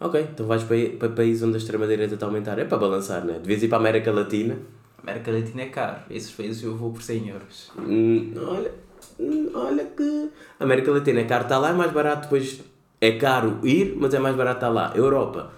Ok, 0.00 0.28
então 0.32 0.46
vais 0.46 0.62
para, 0.62 0.76
para 0.98 1.08
países 1.10 1.42
onde 1.42 1.54
a 1.54 1.58
extrema-direita 1.58 2.14
está 2.14 2.26
a 2.26 2.28
aumentar. 2.28 2.58
É 2.58 2.64
para 2.64 2.78
balançar, 2.78 3.24
né? 3.24 3.38
Devias 3.38 3.62
ir 3.62 3.68
para 3.68 3.78
a 3.78 3.80
América 3.80 4.10
Latina. 4.10 4.58
América 5.02 5.30
Latina 5.30 5.62
é 5.62 5.66
caro, 5.66 6.00
esses 6.10 6.32
países 6.32 6.62
eu 6.62 6.74
vou 6.74 6.92
por 6.92 7.02
100 7.02 7.28
euros. 7.28 7.70
Hum, 7.78 8.32
olha, 8.36 8.72
hum, 9.20 9.50
olha 9.54 9.84
que 9.84 10.30
América 10.58 10.90
Latina 10.90 11.20
é 11.20 11.24
caro 11.24 11.44
estar 11.44 11.58
lá, 11.58 11.70
é 11.70 11.72
mais 11.72 11.92
barato 11.92 12.22
depois. 12.22 12.60
É 13.00 13.12
caro 13.12 13.60
ir, 13.62 13.94
mas 13.96 14.14
é 14.14 14.18
mais 14.18 14.34
barato 14.34 14.56
estar 14.56 14.70
lá. 14.70 14.92
Europa 14.96 15.52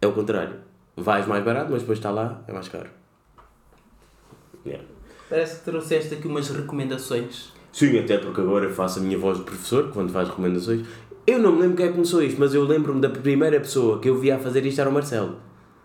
é 0.00 0.06
o 0.06 0.12
contrário. 0.12 0.69
Vais 1.00 1.26
mais 1.26 1.44
barato, 1.44 1.70
mas 1.70 1.80
depois 1.80 1.98
está 1.98 2.10
lá, 2.10 2.42
é 2.46 2.52
mais 2.52 2.68
caro. 2.68 2.88
Yeah. 4.64 4.84
Parece 5.28 5.58
que 5.58 5.64
trouxeste 5.64 6.14
aqui 6.14 6.26
umas 6.26 6.48
recomendações. 6.50 7.52
Sim, 7.72 7.98
até 7.98 8.18
porque 8.18 8.40
agora 8.40 8.66
eu 8.66 8.70
faço 8.70 8.98
a 8.98 9.02
minha 9.02 9.16
voz 9.16 9.38
de 9.38 9.44
professor, 9.44 9.90
quando 9.92 10.12
faz 10.12 10.28
recomendações. 10.28 10.86
Eu 11.26 11.38
não 11.38 11.52
me 11.52 11.62
lembro 11.62 11.76
quem 11.76 11.86
é 11.86 11.88
que 11.88 11.94
começou 11.94 12.22
isto, 12.22 12.38
mas 12.38 12.52
eu 12.52 12.64
lembro-me 12.64 13.00
da 13.00 13.08
primeira 13.08 13.60
pessoa 13.60 14.00
que 14.00 14.08
eu 14.08 14.18
via 14.18 14.36
a 14.36 14.38
fazer 14.38 14.66
isto 14.66 14.80
era 14.80 14.90
o 14.90 14.92
Marcelo. 14.92 15.36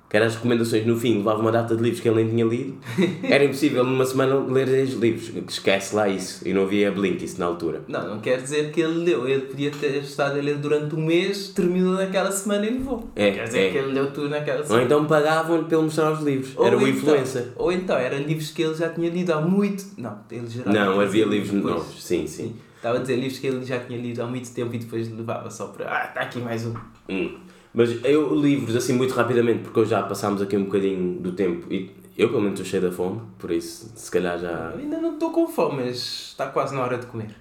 Que 0.08 0.18
era 0.18 0.28
as 0.28 0.36
recomendações 0.36 0.86
no 0.86 0.96
fim, 0.96 1.18
levava 1.18 1.42
uma 1.42 1.52
data 1.52 1.76
de 1.76 1.82
livros 1.82 2.00
que 2.00 2.08
ele 2.08 2.24
nem 2.24 2.30
tinha 2.30 2.46
lido. 2.46 2.76
Era 3.28 3.44
impossível 3.44 3.84
numa 3.84 4.06
semana 4.06 4.36
ler 4.36 4.68
10 4.68 4.94
livros. 4.94 5.32
Esquece 5.50 5.96
lá 5.96 6.08
isso. 6.08 6.48
E 6.48 6.54
não 6.54 6.62
havia 6.62 6.92
Blinkist 6.92 7.40
na 7.40 7.48
altura. 7.48 7.82
Não, 7.88 8.08
não 8.08 8.20
quer 8.20 8.40
dizer 8.40 8.72
que 8.72 8.82
ele 8.82 9.04
leu. 9.04 9.28
Ele 9.28 9.42
podia 9.42 9.72
ter 9.72 9.98
estado 10.04 10.38
a 10.38 10.42
ler 10.42 10.58
durante 10.58 10.94
um 10.96 11.04
mês, 11.04 11.50
terminou 11.50 11.94
naquela 11.96 12.32
semana 12.32 12.68
e 12.68 12.70
levou. 12.70 13.10
É, 13.16 13.32
quer 13.32 13.46
dizer 13.46 13.60
é. 13.60 13.72
que 13.72 13.78
ele 13.80 13.94
leu 13.94 14.12
tudo 14.14 14.30
naquela 14.30 14.60
Ou 14.60 14.66
semana. 14.66 14.84
então 14.86 15.06
pagavam-lhe 15.06 15.66
ele 15.66 15.82
mostrar 15.82 16.12
os 16.12 16.22
livros. 16.22 16.54
Ou 16.56 16.68
era 16.68 16.78
o 16.78 16.82
então- 16.82 16.90
influencer. 16.96 17.48
Ou 17.56 17.72
então, 17.72 17.98
eram 17.98 18.20
livros 18.20 18.52
que 18.52 18.62
ele 18.62 18.76
já 18.76 18.90
tinha 18.90 19.10
lido 19.10 19.34
há 19.34 19.42
muito. 19.42 19.86
Não, 19.98 20.20
ele 20.30 20.48
geralmente 20.48 20.80
Não, 20.86 21.00
havia 21.00 21.26
livros 21.26 21.52
depois. 21.52 21.76
novos. 21.76 22.04
Sim, 22.04 22.28
sim. 22.28 22.44
Sim. 22.44 22.56
Estava 22.78 23.00
a 23.00 23.02
dizer 23.02 23.16
livros 23.16 23.40
que 23.40 23.48
ele 23.48 23.66
já 23.66 23.80
tinha 23.80 24.00
lido 24.00 24.22
há 24.22 24.28
muito 24.28 24.54
tempo 24.54 24.76
e 24.76 24.78
depois 24.78 25.12
levava 25.12 25.50
só 25.50 25.66
para. 25.68 25.90
Ah, 25.90 26.06
está 26.10 26.22
aqui 26.22 26.40
mais 26.40 26.64
um. 26.68 26.74
Hum. 27.10 27.36
Mas 27.76 28.04
eu, 28.06 28.34
livros, 28.34 28.74
assim, 28.74 28.94
muito 28.94 29.14
rapidamente, 29.14 29.64
porque 29.64 29.84
já 29.84 30.02
passámos 30.02 30.42
aqui 30.42 30.56
um 30.56 30.64
bocadinho 30.64 31.20
do 31.20 31.34
tempo 31.34 31.68
e 31.70 31.92
eu, 32.18 32.30
pelo 32.30 32.42
menos, 32.42 32.62
estou 32.62 32.72
cheio 32.72 32.90
da 32.90 32.96
fome, 32.96 33.20
por 33.38 33.52
isso, 33.52 33.92
se 33.94 34.10
calhar 34.10 34.40
já. 34.40 34.72
Eu 34.74 34.80
ainda 34.80 34.98
não 35.00 35.16
estou 35.16 35.32
com 35.32 35.46
fome, 35.50 35.84
mas 35.84 36.30
está 36.30 36.48
quase 36.48 36.74
na 36.74 36.82
hora 36.82 36.98
de 36.98 37.06
comer. 37.08 37.36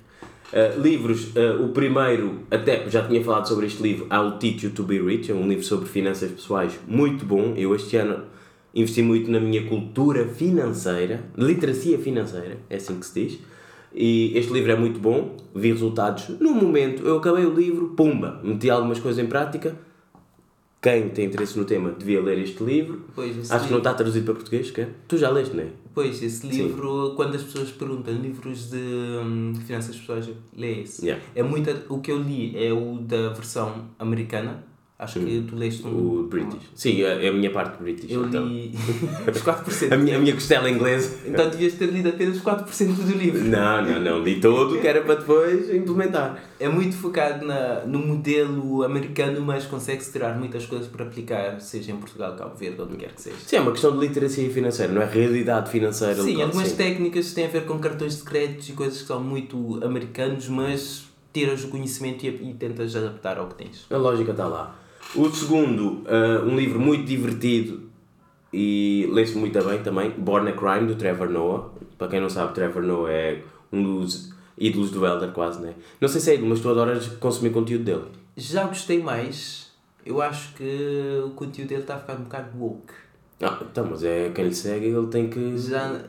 Uh, 0.53 0.80
livros, 0.80 1.28
uh, 1.37 1.64
o 1.64 1.68
primeiro, 1.68 2.41
até 2.51 2.89
já 2.91 3.07
tinha 3.07 3.22
falado 3.22 3.47
sobre 3.47 3.66
este 3.66 3.80
livro, 3.80 4.09
I'll 4.12 4.32
Teach 4.32 4.66
You 4.66 4.72
to 4.72 4.82
Be 4.82 5.01
Rich, 5.01 5.30
é 5.30 5.35
um 5.35 5.49
livro 5.49 5.64
sobre 5.64 5.89
finanças 5.89 6.32
pessoais 6.32 6.72
muito 6.89 7.24
bom. 7.24 7.55
Eu 7.57 7.72
este 7.72 7.97
ano 7.97 8.24
investi 8.74 9.03
muito 9.03 9.30
na 9.30 9.39
minha 9.39 9.64
cultura 9.68 10.26
financeira, 10.26 11.24
literacia 11.39 11.97
financeira, 11.97 12.59
é 12.68 12.76
assim 12.76 12.99
que 12.99 13.07
se 13.07 13.14
diz. 13.14 13.39
E 13.95 14.37
este 14.37 14.53
livro 14.53 14.72
é 14.72 14.76
muito 14.76 14.99
bom, 14.99 15.37
vi 15.55 15.70
resultados 15.70 16.28
no 16.41 16.53
momento. 16.53 17.07
Eu 17.07 17.18
acabei 17.18 17.47
o 17.47 17.55
livro, 17.55 17.91
pumba, 17.91 18.41
meti 18.43 18.68
algumas 18.68 18.99
coisas 18.99 19.24
em 19.24 19.28
prática. 19.28 19.76
Quem 20.85 21.09
tem 21.09 21.24
interesse 21.24 21.59
no 21.59 21.64
tema 21.64 21.93
devia 21.93 22.20
ler 22.22 22.39
este 22.41 22.62
livro. 22.62 23.01
Pois, 23.14 23.30
Acho 23.39 23.47
que 23.49 23.53
não 23.55 23.62
livro- 23.62 23.78
está 23.78 23.95
traduzido 23.95 24.24
para 24.26 24.35
português, 24.35 24.70
quer? 24.70 24.91
Tu 25.09 25.16
já 25.16 25.30
leste, 25.30 25.57
não 25.57 25.64
é? 25.64 25.68
Pois, 25.95 26.22
esse 26.22 26.47
livro, 26.47 27.14
quando 27.16 27.35
as 27.37 27.43
pessoas 27.43 27.70
perguntam 27.70 28.12
livros 28.14 28.68
de 28.68 28.76
hum, 28.76 29.55
finanças 29.66 29.97
pessoais, 29.97 30.28
lê 30.55 30.82
esse. 30.82 31.07
Yeah. 31.07 31.24
É 31.35 31.43
muito, 31.43 31.70
o 31.89 32.01
que 32.01 32.12
eu 32.12 32.18
li 32.20 32.53
é 32.62 32.70
o 32.72 32.99
da 32.99 33.30
versão 33.30 33.87
americana. 33.99 34.62
Acho 35.05 35.21
que 35.21 35.45
tu 35.49 35.57
leste 35.57 35.87
um. 35.87 36.21
O 36.21 36.23
British. 36.25 36.63
Sim, 36.75 37.03
é 37.03 37.25
é 37.25 37.29
a 37.29 37.33
minha 37.33 37.51
parte 37.51 37.83
British. 37.83 38.11
Eu 38.11 38.27
então. 38.27 38.47
li 38.47 38.75
os 39.31 39.43
4%. 39.43 39.93
A 39.93 39.97
minha, 39.97 40.17
a 40.17 40.19
minha 40.19 40.35
costela 40.35 40.69
inglesa. 40.69 41.19
Então 41.27 41.49
devias 41.49 41.75
ter 41.75 41.87
lido 41.87 42.09
apenas 42.09 42.41
4% 42.41 42.95
do 42.95 43.13
livro. 43.17 43.45
Não, 43.45 43.83
não, 43.83 44.01
não. 44.01 44.23
Li 44.23 44.41
todo 44.41 44.79
que 44.81 44.87
era 44.87 45.01
para 45.03 45.17
depois 45.17 45.73
implementar. 45.73 46.43
É 46.59 46.69
muito 46.69 46.97
focado 46.97 47.45
na, 47.45 47.81
no 47.85 47.99
modelo 47.99 48.83
americano, 48.83 49.41
mas 49.41 49.67
consegue-se 49.67 50.13
tirar 50.13 50.39
muitas 50.39 50.67
coisas 50.67 50.87
para 50.89 51.05
aplicar, 51.05 51.61
seja 51.61 51.93
em 51.93 51.97
Portugal, 51.97 52.35
Cabo 52.37 52.55
Verde, 52.57 52.81
onde 52.81 52.97
quer 52.97 53.13
que 53.13 53.23
seja. 53.23 53.37
Sim, 53.45 53.57
é 53.57 53.61
uma 53.61 53.73
questão 53.73 53.93
de 53.93 54.07
literacia 54.07 54.51
financeira, 54.51 54.93
não 54.93 55.03
é 55.03 55.07
realidade 55.07 55.71
financeira. 55.71 56.23
Sim, 56.23 56.33
local, 56.33 56.47
algumas 56.47 56.69
sim. 56.69 56.77
técnicas 56.77 57.33
têm 57.33 57.47
a 57.47 57.49
ver 57.49 57.65
com 57.65 57.79
cartões 57.79 58.17
de 58.17 58.23
créditos 58.23 58.69
e 58.69 58.73
coisas 58.73 59.01
que 59.03 59.07
são 59.07 59.23
muito 59.23 59.81
americanos, 59.85 60.49
mas 60.49 61.05
tiras 61.33 61.65
o 61.65 61.69
conhecimento 61.69 62.25
e, 62.25 62.29
e 62.29 62.55
tentas 62.55 62.95
adaptar 62.95 63.39
ao 63.39 63.49
que 63.49 63.57
tens. 63.57 63.87
A 63.91 63.97
lógica 63.97 64.31
está 64.31 64.47
lá. 64.47 64.84
O 65.17 65.31
segundo, 65.31 66.05
ah, 66.07 66.45
um 66.45 66.57
livro 66.57 66.81
muito 66.81 67.05
divertido 67.05 67.89
e 68.53 69.09
lê-se 69.12 69.37
muito 69.37 69.62
bem 69.65 69.83
também, 69.83 70.11
Born 70.11 70.49
a 70.49 70.53
Crime, 70.53 70.87
do 70.87 70.97
Trevor 70.97 71.29
Noah. 71.29 71.71
Para 71.97 72.09
quem 72.09 72.21
não 72.21 72.29
sabe, 72.29 72.55
Trevor 72.55 72.83
Noah 72.83 73.12
é 73.12 73.43
um 73.73 73.83
dos 73.83 74.33
ídolos 74.59 74.91
do 74.91 75.07
Elder, 75.07 75.31
quase, 75.33 75.61
né? 75.61 75.75
Não 76.01 76.09
sei 76.09 76.21
se 76.21 76.31
é 76.31 76.35
ídolo, 76.35 76.51
mas 76.51 76.61
tu 76.61 76.69
adoras 76.69 77.07
consumir 77.19 77.51
conteúdo 77.51 77.85
dele. 77.85 78.05
Já 78.37 78.65
gostei 78.67 79.03
mais, 79.03 79.73
eu 80.05 80.21
acho 80.21 80.55
que 80.55 81.23
o 81.25 81.31
conteúdo 81.31 81.69
dele 81.69 81.83
está 81.83 81.97
a 81.97 81.99
ficar 81.99 82.15
um 82.15 82.25
bocado 82.25 82.59
woke. 82.59 82.93
Ah, 83.41 83.59
então, 83.62 83.87
mas 83.91 84.05
é 84.05 84.31
quem 84.31 84.47
lhe 84.47 84.55
segue, 84.55 84.87
ele 84.87 85.07
tem 85.09 85.29
que. 85.29 85.59
Já 85.59 86.01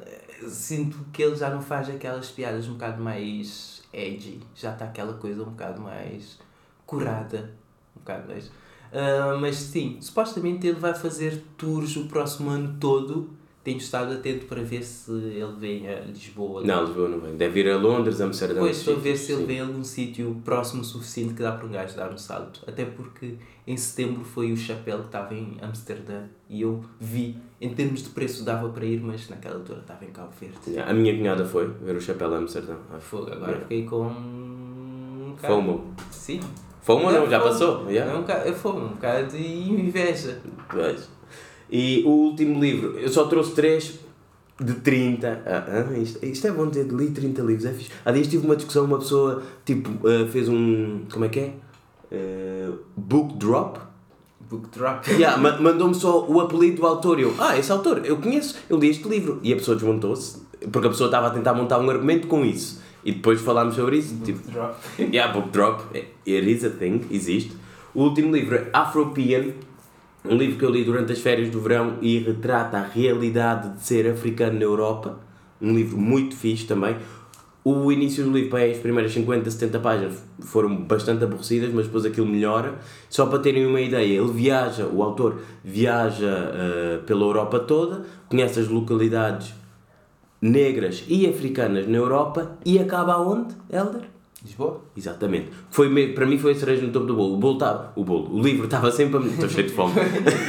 sinto 0.47 0.97
que 1.11 1.23
ele 1.23 1.35
já 1.35 1.49
não 1.49 1.61
faz 1.61 1.89
aquelas 1.89 2.29
piadas 2.29 2.67
um 2.67 2.73
bocado 2.73 3.01
mais 3.01 3.83
edgy, 3.93 4.39
já 4.55 4.71
está 4.73 4.85
aquela 4.85 5.13
coisa 5.13 5.41
um 5.41 5.45
bocado 5.45 5.81
mais 5.81 6.37
curada, 6.85 7.51
um 7.95 7.99
bocado 7.99 8.27
mais. 8.27 8.51
Ah, 8.95 9.37
mas 9.39 9.57
sim, 9.57 9.97
supostamente 9.99 10.65
ele 10.65 10.79
vai 10.79 10.93
fazer 10.93 11.43
tours 11.57 11.95
o 11.97 12.05
próximo 12.05 12.49
ano 12.49 12.77
todo. 12.79 13.29
Tenho 13.61 13.79
estado 13.79 14.13
atento 14.13 14.45
para 14.45 14.61
ver 14.61 14.83
se 14.83 15.09
ele 15.11 15.53
vem 15.59 15.89
a 15.89 16.01
Lisboa. 16.01 16.61
Não, 16.63 16.85
Lisboa 16.85 17.09
não 17.09 17.19
vem. 17.19 17.35
Deve 17.35 17.61
ir 17.61 17.71
a 17.71 17.77
Londres, 17.77 18.21
Amsterdão. 18.21 18.57
Depois 18.57 18.77
estou 18.77 18.95
a 18.95 18.99
ver 18.99 19.17
se 19.17 19.31
ele 19.31 19.43
vem 19.43 19.59
a 19.59 19.65
algum 19.65 19.83
sítio 19.83 20.39
próximo 20.45 20.81
o 20.83 20.85
suficiente 20.85 21.33
que 21.33 21.41
dá 21.41 21.51
para 21.51 21.65
um 21.65 21.71
gajo 21.71 21.95
dar 21.97 22.13
um 22.13 22.17
salto. 22.17 22.61
Até 22.67 22.85
porque 22.85 23.33
em 23.65 23.75
setembro 23.75 24.23
foi 24.23 24.51
o 24.51 24.55
chapéu 24.57 24.99
que 24.99 25.05
estava 25.07 25.33
em 25.33 25.57
Amsterdã 25.63 26.25
e 26.47 26.61
eu 26.61 26.83
vi, 27.01 27.37
em 27.59 27.73
termos 27.73 28.03
de 28.03 28.09
preço 28.09 28.43
dava 28.45 28.69
para 28.69 28.85
ir, 28.85 29.01
mas 29.01 29.27
naquela 29.29 29.55
altura 29.55 29.79
estava 29.79 30.05
em 30.05 30.09
Cabo 30.11 30.31
Verde. 30.39 30.57
Yeah, 30.67 30.91
A 30.91 30.93
minha 30.93 31.15
cunhada 31.17 31.43
foi 31.43 31.67
ver 31.67 31.95
o 31.95 32.01
chapéu 32.01 32.35
a 32.35 32.37
Amsterdão. 32.37 32.77
Ah, 32.93 32.99
Fogo, 32.99 33.31
agora 33.31 33.47
Yeah. 33.53 33.61
fiquei 33.63 33.85
com. 33.85 34.05
um 34.05 35.31
bocado- 35.35 35.53
Fomo. 35.55 35.95
Sim. 36.11 36.39
Fomo 36.85 37.07
ou 37.07 37.11
não? 37.11 37.27
Já 37.27 37.39
passou? 37.39 37.89
Yeah. 37.89 38.15
Um 38.15 38.21
bocado, 38.21 38.47
é 38.47 38.53
fomo, 38.53 38.85
um 38.85 38.89
bocado 38.89 39.31
de 39.35 39.43
inveja. 39.71 40.39
Pois. 40.69 41.09
E 41.69 42.03
o 42.05 42.09
último 42.09 42.59
livro, 42.59 42.99
eu 42.99 43.09
só 43.09 43.25
trouxe 43.25 43.53
três 43.55 43.99
de 44.61 44.73
30. 44.75 45.41
Ah, 45.47 45.65
ah, 45.89 45.97
isto, 45.97 46.23
isto 46.23 46.45
é 46.47 46.51
bom 46.51 46.67
ter 46.69 46.85
li 46.85 47.09
30 47.09 47.41
livros, 47.41 47.65
é 47.65 47.73
fixe. 47.73 47.89
Há 48.05 48.11
dias 48.11 48.27
tive 48.27 48.45
uma 48.45 48.55
discussão, 48.55 48.85
uma 48.85 48.99
pessoa 48.99 49.41
tipo, 49.65 49.89
ah, 50.07 50.27
fez 50.31 50.47
um. 50.47 51.05
Como 51.11 51.25
é 51.25 51.29
que 51.29 51.39
é? 51.39 51.53
Ah, 52.11 52.71
book 52.95 53.35
drop. 53.37 53.79
Book 54.47 54.69
drop. 54.69 55.09
Yeah, 55.09 55.37
ma- 55.41 55.57
Mandou-me 55.59 55.95
só 55.95 56.23
o 56.27 56.39
apelido 56.39 56.81
do 56.81 56.85
autor. 56.85 57.19
Eu, 57.19 57.33
ah, 57.39 57.57
esse 57.57 57.71
autor, 57.71 58.05
eu 58.05 58.17
conheço, 58.17 58.55
eu 58.69 58.77
li 58.77 58.89
este 58.91 59.09
livro. 59.09 59.39
E 59.41 59.51
a 59.51 59.55
pessoa 59.55 59.75
desmontou-se, 59.75 60.37
porque 60.71 60.85
a 60.87 60.91
pessoa 60.91 61.07
estava 61.07 61.27
a 61.27 61.29
tentar 61.31 61.55
montar 61.55 61.79
um 61.79 61.89
argumento 61.89 62.27
com 62.27 62.45
isso. 62.45 62.84
E 63.05 63.11
depois 63.11 63.39
falámos 63.39 63.75
sobre 63.75 63.97
isso. 63.97 64.17
Tipo, 64.23 64.51
Drop. 64.51 64.75
yeah, 64.99 65.31
book 65.31 65.51
drop, 65.51 65.83
it 65.93 66.09
is 66.25 66.65
a 66.65 66.71
thing, 66.71 67.01
existe. 67.11 67.55
O 67.93 68.01
último 68.01 68.35
livro 68.35 68.55
é 68.55 68.67
Afropean, 68.73 69.53
um 70.25 70.35
livro 70.35 70.57
que 70.57 70.65
eu 70.65 70.71
li 70.71 70.83
durante 70.83 71.13
as 71.13 71.19
férias 71.19 71.49
do 71.49 71.61
verão 71.61 71.97
e 72.01 72.17
retrata 72.17 72.77
a 72.77 72.83
realidade 72.83 73.77
de 73.77 73.85
ser 73.85 74.09
africano 74.09 74.57
na 74.57 74.65
Europa. 74.65 75.19
Um 75.61 75.73
livro 75.73 75.97
muito 75.97 76.35
fixe 76.35 76.65
também. 76.65 76.97
O 77.63 77.91
início 77.91 78.23
do 78.23 78.31
livro, 78.31 78.57
bem, 78.57 78.71
as 78.71 78.77
primeiras 78.77 79.11
50, 79.13 79.49
70 79.49 79.79
páginas 79.79 80.23
foram 80.39 80.75
bastante 80.83 81.23
aborrecidas, 81.23 81.71
mas 81.73 81.85
depois 81.85 82.05
aquilo 82.05 82.27
melhora. 82.27 82.75
Só 83.09 83.27
para 83.27 83.39
terem 83.39 83.65
uma 83.65 83.81
ideia, 83.81 84.19
ele 84.19 84.31
viaja, 84.31 84.85
o 84.85 85.01
autor 85.01 85.41
viaja 85.63 86.51
eh, 86.53 86.99
pela 87.05 87.23
Europa 87.23 87.59
toda, 87.59 88.05
conhece 88.29 88.59
as 88.59 88.67
localidades 88.67 89.53
negras 90.45 91.03
e 91.07 91.27
africanas 91.27 91.87
na 91.87 91.97
Europa 91.97 92.57
e 92.63 92.77
acaba 92.77 93.13
aonde, 93.13 93.55
Helder? 93.71 94.03
Lisboa? 94.43 94.81
Exatamente. 94.95 95.49
Foi, 95.71 96.13
para 96.13 96.25
mim 96.27 96.37
foi 96.37 96.51
a 96.51 96.55
cereja 96.55 96.85
no 96.85 96.91
topo 96.91 97.07
do 97.07 97.15
bolo. 97.15 97.33
O 97.33 97.37
bolo 97.37 97.53
estava. 97.55 97.91
O 97.95 98.03
bolo. 98.03 98.31
O 98.31 98.39
livro 98.39 98.65
estava 98.65 98.91
sempre 98.91 99.17
a. 99.17 99.25
Estou 99.25 99.49
cheio 99.49 99.67
de 99.67 99.73
fome. 99.73 99.95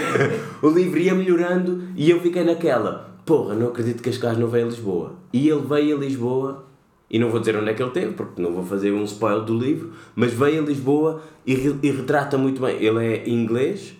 o 0.60 0.68
livro 0.68 0.98
ia 0.98 1.14
melhorando 1.14 1.82
e 1.96 2.10
eu 2.10 2.20
fiquei 2.20 2.44
naquela. 2.44 3.16
Porra, 3.24 3.54
não 3.54 3.68
acredito 3.68 4.02
que 4.02 4.10
gajo 4.10 4.38
não 4.38 4.48
veio 4.48 4.66
a 4.66 4.68
Lisboa. 4.68 5.14
E 5.32 5.48
ele 5.48 5.62
veio 5.62 5.96
a 5.96 6.00
Lisboa. 6.00 6.66
E 7.08 7.18
não 7.18 7.30
vou 7.30 7.40
dizer 7.40 7.56
onde 7.56 7.70
é 7.70 7.74
que 7.74 7.82
ele 7.82 7.92
teve, 7.92 8.12
porque 8.12 8.42
não 8.42 8.52
vou 8.52 8.64
fazer 8.64 8.90
um 8.92 9.04
spoiler 9.04 9.44
do 9.44 9.56
livro, 9.56 9.92
mas 10.16 10.32
veio 10.32 10.60
a 10.60 10.66
Lisboa 10.66 11.22
e, 11.46 11.52
e 11.80 11.90
retrata 11.92 12.36
muito 12.36 12.60
bem. 12.60 12.82
Ele 12.82 13.06
é 13.06 13.28
inglês, 13.28 13.94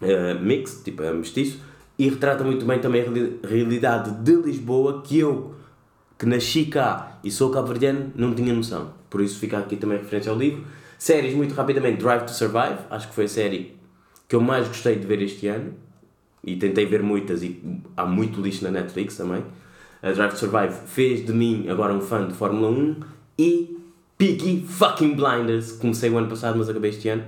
eh, 0.00 0.34
mixed, 0.34 0.84
tipo 0.84 1.02
é 1.02 1.12
mestiço, 1.12 1.60
e 2.00 2.08
retrata 2.08 2.42
muito 2.42 2.64
bem 2.64 2.78
também 2.78 3.02
a 3.02 3.04
reali- 3.04 3.38
realidade 3.44 4.10
de 4.22 4.34
Lisboa 4.36 5.02
que 5.02 5.18
eu, 5.18 5.54
que 6.18 6.24
nasci 6.24 6.64
cá 6.64 7.18
e 7.22 7.30
sou 7.30 7.50
cabo-verdiano, 7.50 8.10
não 8.14 8.34
tinha 8.34 8.54
noção. 8.54 8.94
Por 9.10 9.20
isso 9.20 9.38
fica 9.38 9.58
aqui 9.58 9.76
também 9.76 9.98
referência 9.98 10.32
ao 10.32 10.38
livro. 10.38 10.64
Séries, 10.98 11.34
muito 11.34 11.54
rapidamente, 11.54 11.98
Drive 12.02 12.22
to 12.24 12.30
Survive, 12.32 12.78
acho 12.90 13.08
que 13.08 13.14
foi 13.14 13.24
a 13.24 13.28
série 13.28 13.76
que 14.26 14.34
eu 14.34 14.40
mais 14.40 14.66
gostei 14.66 14.96
de 14.96 15.06
ver 15.06 15.20
este 15.20 15.46
ano. 15.46 15.74
E 16.42 16.56
tentei 16.56 16.86
ver 16.86 17.02
muitas 17.02 17.42
e 17.42 17.60
há 17.94 18.06
muito 18.06 18.40
lixo 18.40 18.64
na 18.64 18.70
Netflix 18.70 19.14
também. 19.14 19.44
A 20.02 20.10
Drive 20.12 20.30
to 20.32 20.38
Survive 20.38 20.72
fez 20.86 21.26
de 21.26 21.34
mim 21.34 21.66
agora 21.68 21.92
um 21.92 22.00
fã 22.00 22.26
de 22.26 22.32
Fórmula 22.32 22.70
1 22.70 22.96
e 23.38 23.76
Peaky 24.16 24.64
fucking 24.66 25.14
Blinders. 25.16 25.72
Comecei 25.72 26.08
o 26.08 26.16
ano 26.16 26.28
passado, 26.28 26.56
mas 26.56 26.70
acabei 26.70 26.92
este 26.92 27.10
ano. 27.10 27.24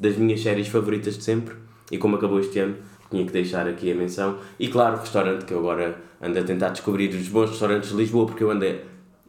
Das 0.00 0.16
minhas 0.16 0.40
séries 0.40 0.66
favoritas 0.66 1.16
de 1.16 1.22
sempre. 1.22 1.54
E 1.92 1.98
como 1.98 2.16
acabou 2.16 2.40
este 2.40 2.58
ano, 2.58 2.74
tinha 3.10 3.24
que 3.24 3.32
deixar 3.32 3.66
aqui 3.66 3.90
a 3.90 3.94
menção. 3.94 4.38
E 4.58 4.68
claro, 4.68 4.96
o 4.96 5.00
restaurante 5.00 5.44
que 5.44 5.52
eu 5.52 5.58
agora 5.58 5.98
ando 6.20 6.38
a 6.38 6.42
tentar 6.42 6.70
descobrir 6.70 7.08
os 7.14 7.28
bons 7.28 7.50
restaurantes 7.50 7.90
de 7.90 7.96
Lisboa, 7.96 8.26
porque 8.26 8.42
eu 8.42 8.50
ando 8.50 8.64
a 8.64 8.74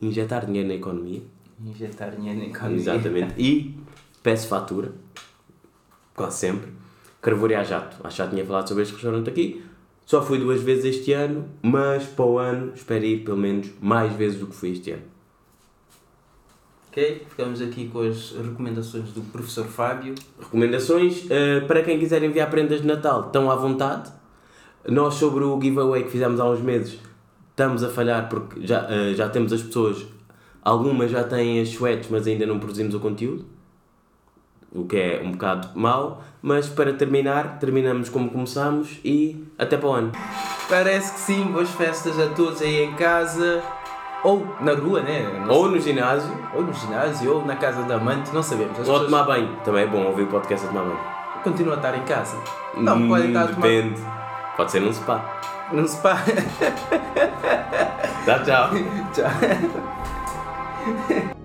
injetar 0.01 0.45
dinheiro 0.45 0.67
na 0.67 0.75
economia. 0.75 1.21
Injetar 1.63 2.15
dinheiro 2.15 2.39
na 2.39 2.45
economia. 2.45 2.77
Exatamente. 2.77 3.33
E 3.37 3.77
peço 4.23 4.47
fatura. 4.47 4.91
Quase 6.15 6.37
sempre. 6.37 6.71
Carvoreia 7.21 7.61
a 7.61 7.63
jato. 7.63 7.97
Acho 8.03 8.15
que 8.15 8.23
já 8.23 8.29
tinha 8.29 8.45
falado 8.45 8.67
sobre 8.67 8.83
este 8.83 8.93
restaurante 8.93 9.29
aqui. 9.29 9.63
Só 10.05 10.23
fui 10.23 10.39
duas 10.39 10.61
vezes 10.61 10.85
este 10.85 11.13
ano, 11.13 11.45
mas 11.61 12.03
para 12.03 12.25
o 12.25 12.39
ano 12.39 12.73
espero 12.73 13.05
ir 13.05 13.23
pelo 13.23 13.37
menos 13.37 13.69
mais 13.79 14.11
vezes 14.13 14.39
do 14.39 14.47
que 14.47 14.55
fui 14.55 14.71
este 14.71 14.91
ano. 14.91 15.03
Ok, 16.89 17.27
ficamos 17.29 17.61
aqui 17.61 17.87
com 17.87 18.01
as 18.01 18.31
recomendações 18.31 19.11
do 19.11 19.21
professor 19.21 19.67
Fábio. 19.67 20.15
Recomendações 20.39 21.23
eh, 21.29 21.59
para 21.61 21.83
quem 21.83 21.99
quiser 21.99 22.23
enviar 22.23 22.49
prendas 22.49 22.81
de 22.81 22.87
Natal, 22.87 23.27
estão 23.27 23.51
à 23.51 23.55
vontade. 23.55 24.11
Nós, 24.87 25.13
sobre 25.13 25.43
o 25.43 25.61
giveaway 25.61 26.03
que 26.03 26.09
fizemos 26.09 26.39
há 26.39 26.49
uns 26.49 26.61
meses, 26.61 26.99
estamos 27.51 27.83
a 27.83 27.89
falhar 27.89 28.27
porque 28.27 28.65
já, 28.65 28.87
eh, 28.89 29.13
já 29.13 29.29
temos 29.29 29.53
as 29.53 29.61
pessoas, 29.61 30.03
algumas 30.63 31.11
já 31.11 31.23
têm 31.23 31.61
as 31.61 31.69
sweats, 31.69 32.09
mas 32.09 32.25
ainda 32.25 32.47
não 32.47 32.57
produzimos 32.57 32.95
o 32.95 32.99
conteúdo, 32.99 33.45
o 34.71 34.85
que 34.85 34.97
é 34.97 35.21
um 35.23 35.33
bocado 35.33 35.69
mau. 35.79 36.23
Mas 36.41 36.67
para 36.67 36.91
terminar, 36.93 37.59
terminamos 37.59 38.09
como 38.09 38.31
começamos 38.31 38.97
e 39.05 39.45
até 39.59 39.77
para 39.77 39.89
o 39.89 39.93
ano. 39.93 40.11
Parece 40.67 41.13
que 41.13 41.19
sim, 41.19 41.43
boas 41.51 41.69
festas 41.69 42.17
a 42.19 42.29
todos 42.29 42.63
aí 42.63 42.81
em 42.81 42.93
casa 42.95 43.61
ou 44.23 44.47
na 44.59 44.73
rua, 44.73 45.01
né? 45.01 45.25
Ou 45.47 45.69
no 45.69 45.79
ginásio. 45.79 46.31
Ou 46.53 46.63
no 46.63 46.73
ginásio, 46.73 47.35
ou 47.35 47.45
na 47.45 47.55
casa 47.55 47.83
da 47.83 47.95
amante, 47.95 48.33
não 48.33 48.43
sabemos. 48.43 48.77
As 48.79 48.87
ou 48.87 48.99
pessoas... 48.99 49.11
tomar 49.11 49.23
banho. 49.23 49.55
Também 49.63 49.83
é 49.83 49.87
bom 49.87 50.05
ouvir 50.05 50.23
o 50.23 50.27
podcast 50.27 50.65
a 50.65 50.69
tomar 50.69 50.83
banho. 50.83 50.99
Continua 51.43 51.75
a 51.75 51.77
estar 51.77 51.97
em 51.97 52.03
casa. 52.03 52.37
Não, 52.75 52.97
hum, 52.97 53.07
pode 53.07 53.27
estar 53.27 53.43
a 53.43 53.47
tomar 53.47 53.61
Depende. 53.61 54.01
Pode 54.57 54.71
ser 54.71 54.81
num 54.81 54.93
spa. 54.93 55.23
Num 55.71 55.87
spa. 55.87 56.17
tchau, 58.25 58.43
tchau. 58.43 58.69
tchau. 59.13 59.29